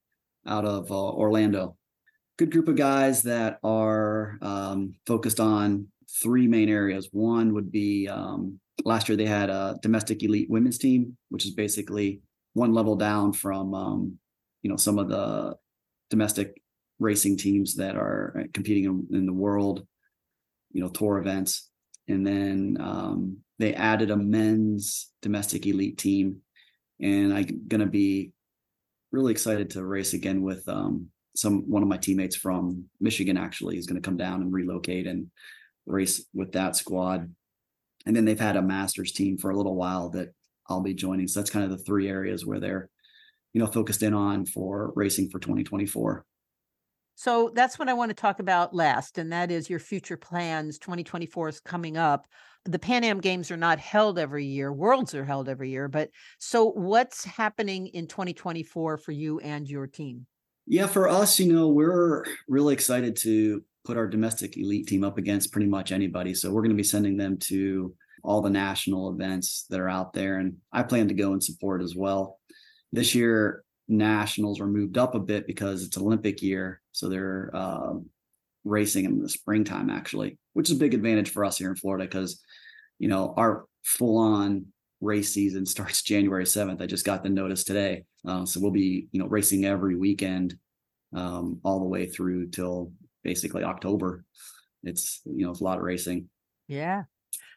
out 0.47 0.65
of 0.65 0.91
uh, 0.91 0.95
Orlando. 0.95 1.77
Good 2.39 2.53
group 2.53 2.69
of 2.69 2.77
guys 2.77 3.23
that 3.23 3.59
are 3.65 4.39
um, 4.43 4.95
focused 5.07 5.41
on 5.41 5.89
three 6.23 6.47
main 6.47 6.69
areas. 6.69 7.09
One 7.13 7.55
would 7.55 7.71
be 7.71 8.09
um, 8.09 8.61
last 8.85 9.09
year 9.09 9.17
they 9.17 9.27
had 9.27 9.51
a 9.51 9.79
domestic 9.83 10.23
elite 10.23 10.49
women's 10.49 10.79
team, 10.79 11.17
which 11.29 11.45
is 11.45 11.53
basically 11.53 12.21
one 12.55 12.73
level 12.73 12.97
down 12.97 13.33
from 13.33 13.75
um, 13.75 14.19
you 14.63 14.71
know 14.71 14.77
some 14.77 14.99
of 14.99 15.09
the 15.09 15.57
domestic 16.11 16.61
racing 16.99 17.37
teams 17.37 17.77
that 17.77 17.97
are 17.97 18.41
uh, 18.41 18.43
competing 18.53 18.85
in, 18.85 19.07
in 19.17 19.27
the 19.27 19.33
world, 19.33 19.87
you 20.73 20.81
know, 20.81 20.89
tour 20.89 21.19
events. 21.19 21.71
And 22.09 22.27
then 22.27 22.77
um, 22.81 23.39
they 23.59 23.75
added 23.75 24.11
a 24.11 24.17
men's 24.17 25.11
domestic 25.23 25.67
elite 25.67 25.99
team, 25.99 26.39
and 27.01 27.33
I'm 27.35 27.63
gonna 27.69 27.87
be 27.87 28.33
really 29.13 29.33
excited 29.33 29.71
to 29.71 29.85
race 29.85 30.15
again 30.15 30.43
with 30.43 30.69
um, 30.69 31.09
some 31.37 31.71
one 31.71 31.83
of 31.83 31.89
my 31.89 31.97
teammates 31.97 32.37
from 32.37 32.85
Michigan. 33.01 33.37
Actually, 33.37 33.79
is 33.79 33.87
going 33.87 34.01
to 34.01 34.07
come 34.07 34.17
down 34.17 34.43
and 34.43 34.53
relocate 34.53 35.07
and 35.07 35.31
race 35.87 36.25
with 36.35 36.53
that 36.53 36.77
squad. 36.77 37.33
And 38.07 38.15
then 38.15 38.25
they've 38.25 38.39
had 38.39 38.57
a 38.57 38.63
masters 38.63 39.13
team 39.13 39.39
for 39.39 39.51
a 39.51 39.57
little 39.57 39.75
while 39.75 40.11
that 40.11 40.29
I'll 40.69 40.81
be 40.81 40.95
joining. 40.95 41.29
So 41.29 41.41
that's 41.41 41.51
kind 41.51 41.65
of 41.65 41.71
the 41.71 41.85
three 41.85 42.09
areas 42.09 42.47
where 42.47 42.61
they're, 42.61 42.91
you 43.53 43.61
know, 43.61 43.67
focused 43.67 44.03
in 44.03 44.15
on 44.15 44.47
for 44.47 44.93
racing 44.95 45.31
for 45.31 45.39
2024. 45.39 46.25
So 47.15 47.51
that's 47.53 47.79
what 47.81 47.89
I 47.89 47.95
want 47.95 48.11
to 48.11 48.15
talk 48.15 48.39
about 48.39 48.73
last, 48.73 49.19
and 49.19 49.33
that 49.33 49.51
is 49.51 49.69
your 49.69 49.81
future 49.81 50.17
plans. 50.17 50.79
2024 50.79 51.49
is 51.49 51.61
coming 51.61 51.97
up. 51.97 52.27
The 52.65 52.79
Pan 52.79 53.03
Am 53.03 53.21
Games 53.21 53.51
are 53.51 53.57
not 53.57 53.81
held 53.81 54.19
every 54.19 54.45
year, 54.45 54.73
Worlds 54.73 55.15
are 55.15 55.25
held 55.25 55.49
every 55.49 55.71
year. 55.71 55.89
But 55.89 56.11
so 56.39 56.67
what's 56.71 57.25
happening 57.25 57.89
in 57.89 58.07
2024 58.07 58.99
for 58.99 59.13
you 59.13 59.41
and 59.41 59.67
your 59.69 59.89
team? 59.89 60.27
Yeah, 60.67 60.87
for 60.87 61.09
us, 61.09 61.41
you 61.41 61.53
know, 61.53 61.69
we're 61.69 62.25
really 62.47 62.75
excited 62.75 63.17
to 63.23 63.65
put 63.85 63.97
our 63.97 64.07
domestic 64.07 64.57
elite 64.57 64.87
team 64.87 65.03
up 65.03 65.19
against 65.19 65.51
pretty 65.51 65.67
much 65.67 65.91
anybody. 65.91 66.35
So 66.35 66.53
we're 66.53 66.63
going 66.63 66.71
to 66.71 66.77
be 66.77 66.83
sending 66.85 67.17
them 67.17 67.39
to 67.45 67.95
all 68.23 68.43
the 68.43 68.51
national 68.51 69.11
events 69.11 69.65
that 69.71 69.81
are 69.81 69.89
out 69.89 70.13
there. 70.13 70.39
And 70.39 70.59
I 70.73 70.83
plan 70.83 71.09
to 71.09 71.15
go 71.15 71.33
and 71.33 71.43
support 71.43 71.83
as 71.83 71.97
well. 71.97 72.39
This 72.93 73.15
year, 73.15 73.65
nationals 73.89 74.61
are 74.61 74.67
moved 74.67 74.99
up 74.99 75.15
a 75.15 75.21
bit 75.21 75.47
because 75.47 75.83
it's 75.83 75.97
Olympic 75.97 76.43
year. 76.43 76.81
So 76.93 77.09
they're 77.09 77.51
uh, 77.55 77.95
racing 78.65 79.07
in 79.07 79.21
the 79.21 79.29
springtime, 79.29 79.91
actually, 79.91 80.39
which 80.53 80.71
is 80.71 80.77
a 80.77 80.81
big 80.81 80.95
advantage 80.95 81.31
for 81.31 81.45
us 81.45 81.59
here 81.59 81.71
in 81.71 81.77
Florida 81.77 82.05
because, 82.05 82.43
you 82.99 83.09
know, 83.09 83.35
our 83.37 83.65
full 83.85 84.19
on 84.19 84.67
race 85.01 85.33
season 85.33 85.65
starts 85.67 86.03
January 86.03 86.45
7th. 86.45 86.83
I 86.83 86.87
just 86.87 87.07
got 87.07 87.23
the 87.23 87.31
notice 87.31 87.65
today. 87.65 88.05
Uh, 88.27 88.45
so 88.45 88.61
we'll 88.61 88.71
be, 88.71 89.09
you 89.13 89.21
know, 89.21 89.27
racing 89.27 89.65
every 89.65 89.97
weekend 89.97 90.55
um, 91.15 91.61
all 91.65 91.81
the 91.81 91.87
way 91.87 92.07
through 92.07 92.49
till 92.49 92.93
basically 93.25 93.65
October. 93.65 94.25
It's, 94.83 95.23
you 95.25 95.45
know, 95.45 95.51
it's 95.51 95.61
a 95.61 95.65
lot 95.65 95.79
of 95.79 95.85
racing. 95.85 96.29
Yeah. 96.69 97.05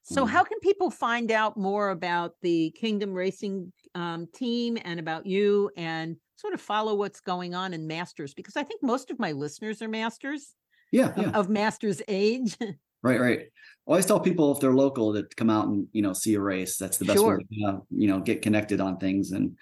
So, 0.04 0.26
Mhm. 0.26 0.30
how 0.30 0.44
can 0.44 0.60
people 0.60 0.90
find 0.92 1.32
out 1.32 1.58
more 1.58 1.90
about 1.90 2.36
the 2.42 2.72
Kingdom 2.72 3.14
Racing 3.14 3.72
um, 3.96 4.28
team 4.34 4.78
and 4.84 5.00
about 5.00 5.26
you 5.26 5.72
and 5.78 6.18
sort 6.36 6.54
of 6.54 6.62
follow 6.62 6.96
what's 6.96 7.22
going 7.22 7.54
on 7.56 7.74
in 7.74 7.88
Masters? 7.88 8.34
Because 8.34 8.56
I 8.56 8.64
think 8.64 8.82
most 8.84 9.12
of 9.12 9.20
my 9.20 9.32
listeners 9.32 9.82
are 9.82 9.88
Masters 9.88 10.56
Yeah. 10.92 11.14
of, 11.16 11.18
Yeah. 11.18 11.30
of 11.34 11.50
Masters 11.50 12.02
age. 12.08 12.58
Right, 13.04 13.20
right. 13.20 13.48
Always 13.88 14.06
tell 14.06 14.20
people 14.20 14.52
if 14.52 14.60
they're 14.60 14.76
local 14.76 15.14
to 15.14 15.24
come 15.36 15.50
out 15.50 15.68
and 15.68 15.88
you 15.92 16.04
know 16.04 16.14
see 16.14 16.36
a 16.36 16.40
race. 16.40 16.78
That's 16.78 17.00
the 17.00 17.06
best 17.06 17.24
Sure. 17.24 17.38
way 17.40 17.44
to 17.44 17.66
uh, 17.68 17.80
you 17.90 18.08
know 18.08 18.20
get 18.20 18.44
connected 18.44 18.80
on 18.80 18.98
things 18.98 19.32
and 19.32 19.58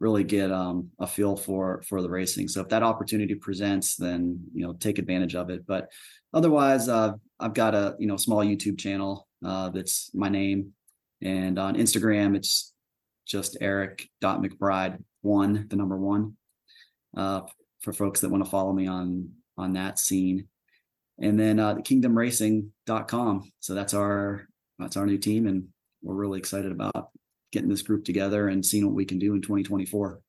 really 0.00 0.24
get 0.24 0.52
um, 0.52 0.90
a 1.00 1.06
feel 1.06 1.36
for 1.36 1.82
for 1.88 2.02
the 2.02 2.10
racing. 2.10 2.48
So 2.48 2.60
if 2.60 2.68
that 2.68 2.84
opportunity 2.84 3.34
presents, 3.34 3.96
then 3.96 4.44
you 4.54 4.62
know 4.66 4.74
take 4.74 4.98
advantage 4.98 5.34
of 5.34 5.50
it. 5.50 5.66
But 5.66 5.90
otherwise, 6.32 6.88
uh, 6.88 7.14
I've 7.40 7.54
got 7.54 7.74
a 7.74 7.96
you 7.98 8.06
know 8.06 8.16
small 8.16 8.44
YouTube 8.44 8.78
channel 8.78 9.25
uh, 9.44 9.70
that's 9.70 10.10
my 10.14 10.28
name, 10.28 10.72
and 11.22 11.58
on 11.58 11.76
Instagram 11.76 12.36
it's 12.36 12.72
just 13.26 13.56
Eric 13.60 14.08
dot 14.20 14.40
McBride 14.40 15.02
one, 15.22 15.66
the 15.68 15.76
number 15.76 15.96
one, 15.96 16.36
uh, 17.16 17.42
for 17.80 17.92
folks 17.92 18.20
that 18.20 18.30
want 18.30 18.44
to 18.44 18.50
follow 18.50 18.72
me 18.72 18.86
on 18.86 19.30
on 19.58 19.72
that 19.72 19.98
scene 19.98 20.48
and 21.18 21.38
then 21.38 21.58
uh, 21.58 21.76
kingdomracing.com. 21.76 23.52
So 23.60 23.74
that's 23.74 23.94
our 23.94 24.46
that's 24.78 24.96
our 24.96 25.06
new 25.06 25.18
team, 25.18 25.46
and 25.46 25.68
we're 26.02 26.14
really 26.14 26.38
excited 26.38 26.72
about 26.72 27.10
getting 27.52 27.68
this 27.68 27.82
group 27.82 28.04
together 28.04 28.48
and 28.48 28.64
seeing 28.64 28.84
what 28.84 28.94
we 28.94 29.04
can 29.04 29.18
do 29.18 29.34
in 29.34 29.40
2024. 29.40 30.20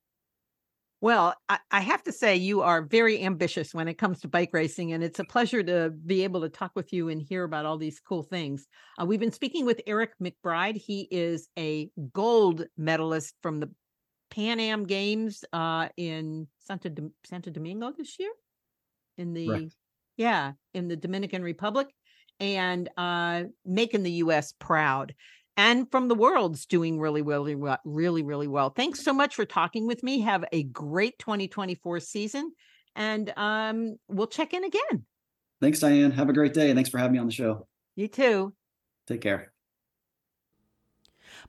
Well, 0.99 1.35
I, 1.47 1.59
I 1.69 1.81
have 1.81 2.03
to 2.03 2.11
say, 2.11 2.35
you 2.35 2.61
are 2.61 2.81
very 2.81 3.23
ambitious 3.23 3.73
when 3.73 3.87
it 3.87 3.99
comes 3.99 4.21
to 4.21 4.27
bike 4.27 4.49
racing, 4.51 4.93
and 4.93 5.03
it's 5.03 5.19
a 5.19 5.23
pleasure 5.23 5.61
to 5.61 5.91
be 5.91 6.23
able 6.23 6.41
to 6.41 6.49
talk 6.49 6.71
with 6.75 6.91
you 6.91 7.09
and 7.09 7.21
hear 7.21 7.43
about 7.43 7.65
all 7.65 7.77
these 7.77 7.99
cool 7.99 8.23
things. 8.23 8.65
Uh, 8.99 9.05
we've 9.05 9.19
been 9.19 9.31
speaking 9.31 9.65
with 9.65 9.81
Eric 9.85 10.13
McBride. 10.21 10.75
He 10.75 11.07
is 11.11 11.49
a 11.57 11.91
gold 12.13 12.65
medalist 12.77 13.35
from 13.43 13.59
the 13.59 13.69
Pan 14.31 14.59
Am 14.59 14.85
Games 14.85 15.45
uh, 15.53 15.89
in 15.97 16.47
Santa 16.59 16.91
Santo 17.23 17.51
Domingo 17.51 17.93
this 17.95 18.17
year, 18.19 18.31
in 19.19 19.33
the 19.33 19.47
Correct. 19.47 19.75
yeah, 20.17 20.53
in 20.73 20.87
the 20.87 20.95
Dominican 20.95 21.43
Republic, 21.43 21.87
and 22.39 22.89
uh, 22.97 23.43
making 23.65 24.01
the 24.01 24.11
U.S. 24.13 24.53
proud 24.59 25.13
and 25.57 25.91
from 25.91 26.07
the 26.07 26.15
world's 26.15 26.65
doing 26.67 26.99
really, 26.99 27.23
really 27.23 27.55
well, 27.55 27.79
really, 27.83 28.23
really 28.23 28.47
well. 28.47 28.69
Thanks 28.69 29.03
so 29.03 29.11
much 29.11 29.35
for 29.35 29.43
talking 29.43 29.87
with 29.87 30.03
me. 30.03 30.21
Have 30.21 30.45
a 30.51 30.61
great 30.63 31.17
2024 31.19 31.99
season, 31.99 32.53
and 32.95 33.33
um, 33.35 33.97
we'll 34.07 34.27
check 34.27 34.53
in 34.53 34.63
again. 34.63 35.05
Thanks, 35.59 35.79
Diane. 35.79 36.11
Have 36.11 36.29
a 36.29 36.33
great 36.33 36.53
day, 36.53 36.69
and 36.69 36.77
thanks 36.77 36.91
for 36.91 36.99
having 36.99 37.13
me 37.13 37.19
on 37.19 37.25
the 37.25 37.31
show. 37.31 37.65
You 37.95 38.07
too. 38.07 38.53
Take 39.07 39.21
care. 39.21 39.51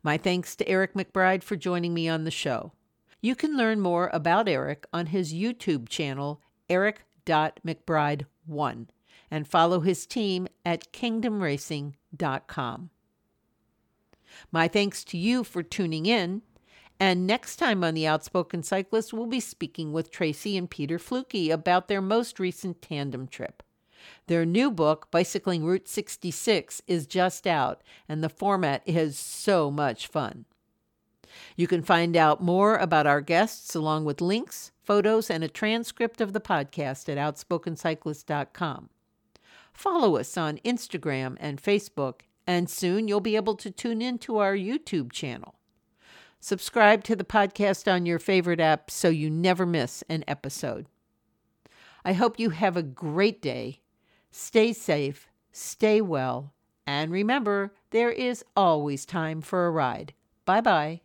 My 0.02 0.16
thanks 0.16 0.56
to 0.56 0.66
Eric 0.68 0.94
McBride 0.94 1.42
for 1.42 1.56
joining 1.56 1.92
me 1.92 2.08
on 2.08 2.24
the 2.24 2.30
show. 2.30 2.72
You 3.20 3.34
can 3.34 3.56
learn 3.56 3.80
more 3.80 4.10
about 4.12 4.48
Eric 4.48 4.86
on 4.92 5.06
his 5.06 5.34
YouTube 5.34 5.88
channel, 5.88 6.40
eric.mcbride1, 6.70 8.86
and 9.30 9.46
follow 9.46 9.80
his 9.80 10.06
team 10.06 10.48
at 10.64 10.90
kingdomracing.com. 10.92 12.90
My 14.52 14.68
thanks 14.68 15.04
to 15.04 15.18
you 15.18 15.44
for 15.44 15.62
tuning 15.62 16.06
in. 16.06 16.42
And 17.00 17.26
next 17.26 17.56
time 17.56 17.84
on 17.84 17.94
The 17.94 18.06
Outspoken 18.06 18.62
Cyclist, 18.62 19.12
we'll 19.12 19.26
be 19.26 19.40
speaking 19.40 19.92
with 19.92 20.10
Tracy 20.10 20.56
and 20.56 20.68
Peter 20.68 20.98
Flucke 20.98 21.50
about 21.52 21.86
their 21.86 22.02
most 22.02 22.40
recent 22.40 22.82
tandem 22.82 23.28
trip. 23.28 23.62
Their 24.26 24.44
new 24.44 24.70
book, 24.70 25.08
Bicycling 25.10 25.64
Route 25.64 25.88
66, 25.88 26.82
is 26.86 27.06
just 27.06 27.46
out, 27.46 27.82
and 28.08 28.22
the 28.22 28.28
format 28.28 28.82
is 28.84 29.18
so 29.18 29.70
much 29.70 30.06
fun. 30.06 30.44
You 31.56 31.66
can 31.66 31.82
find 31.82 32.16
out 32.16 32.42
more 32.42 32.76
about 32.76 33.06
our 33.06 33.20
guests 33.20 33.74
along 33.74 34.04
with 34.04 34.20
links, 34.20 34.72
photos, 34.82 35.30
and 35.30 35.44
a 35.44 35.48
transcript 35.48 36.20
of 36.20 36.32
the 36.32 36.40
podcast 36.40 37.08
at 37.08 37.18
outspokencyclist.com. 37.18 38.88
Follow 39.72 40.16
us 40.16 40.36
on 40.36 40.58
Instagram 40.64 41.36
and 41.38 41.62
Facebook, 41.62 42.22
and 42.48 42.70
soon 42.70 43.06
you'll 43.06 43.20
be 43.20 43.36
able 43.36 43.54
to 43.54 43.70
tune 43.70 44.00
into 44.00 44.38
our 44.38 44.56
YouTube 44.56 45.12
channel. 45.12 45.56
Subscribe 46.40 47.04
to 47.04 47.14
the 47.14 47.22
podcast 47.22 47.92
on 47.92 48.06
your 48.06 48.18
favorite 48.18 48.58
app 48.58 48.90
so 48.90 49.10
you 49.10 49.28
never 49.28 49.66
miss 49.66 50.02
an 50.08 50.24
episode. 50.26 50.86
I 52.06 52.14
hope 52.14 52.38
you 52.40 52.50
have 52.50 52.76
a 52.76 52.82
great 52.82 53.42
day. 53.42 53.80
Stay 54.30 54.72
safe, 54.72 55.28
stay 55.52 56.00
well, 56.00 56.54
and 56.86 57.12
remember, 57.12 57.74
there 57.90 58.10
is 58.10 58.42
always 58.56 59.04
time 59.04 59.42
for 59.42 59.66
a 59.66 59.70
ride. 59.70 60.14
Bye 60.46 60.62
bye. 60.62 61.02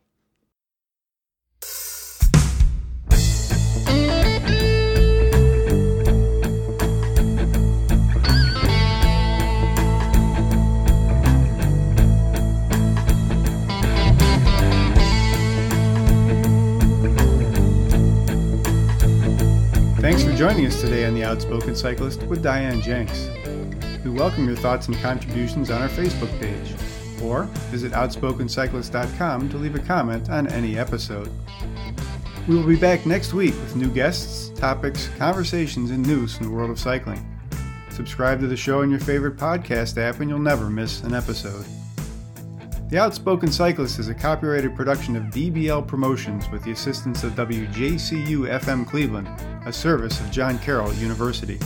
Thanks 20.14 20.30
for 20.30 20.38
joining 20.38 20.68
us 20.68 20.80
today 20.80 21.06
on 21.08 21.16
The 21.16 21.24
Outspoken 21.24 21.76
Cyclist 21.76 22.22
with 22.28 22.44
Diane 22.44 22.82
Jenks. 22.82 23.32
We 24.06 24.12
welcome 24.12 24.46
your 24.46 24.56
thoughts 24.56 24.88
and 24.88 24.96
contributions 24.98 25.72
on 25.72 25.82
our 25.82 25.90
Facebook 25.90 26.30
page, 26.40 26.76
or 27.24 27.46
visit 27.72 27.94
outspokencyclist.com 27.94 29.50
to 29.50 29.58
leave 29.58 29.74
a 29.74 29.80
comment 29.80 30.30
on 30.30 30.46
any 30.50 30.78
episode. 30.78 31.32
We 32.48 32.56
will 32.56 32.68
be 32.68 32.76
back 32.76 33.08
next 33.08 33.34
week 33.34 33.56
with 33.56 33.76
new 33.76 33.90
guests, 33.90 34.50
topics, 34.60 35.10
conversations, 35.18 35.90
and 35.90 36.06
news 36.06 36.38
from 36.38 36.46
the 36.46 36.52
world 36.54 36.70
of 36.70 36.78
cycling. 36.78 37.26
Subscribe 37.90 38.40
to 38.42 38.46
the 38.46 38.56
show 38.56 38.84
in 38.84 38.92
your 38.92 39.00
favorite 39.00 39.38
podcast 39.38 39.98
app 39.98 40.20
and 40.20 40.30
you'll 40.30 40.38
never 40.38 40.70
miss 40.70 41.02
an 41.02 41.16
episode. 41.16 41.66
The 42.94 43.00
Outspoken 43.00 43.52
Cyclist 43.52 43.98
is 43.98 44.10
a 44.10 44.14
copyrighted 44.14 44.76
production 44.76 45.16
of 45.16 45.24
DBL 45.24 45.88
Promotions 45.88 46.48
with 46.52 46.62
the 46.62 46.70
assistance 46.74 47.24
of 47.24 47.32
WJCU 47.32 48.48
FM 48.60 48.88
Cleveland, 48.88 49.28
a 49.66 49.74
service 49.74 50.20
of 50.20 50.30
John 50.30 50.60
Carroll 50.60 50.94
University. 50.94 51.58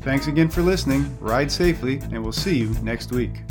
Thanks 0.00 0.26
again 0.26 0.48
for 0.48 0.62
listening, 0.62 1.16
ride 1.20 1.52
safely, 1.52 2.00
and 2.10 2.20
we'll 2.20 2.32
see 2.32 2.58
you 2.58 2.70
next 2.82 3.12
week. 3.12 3.42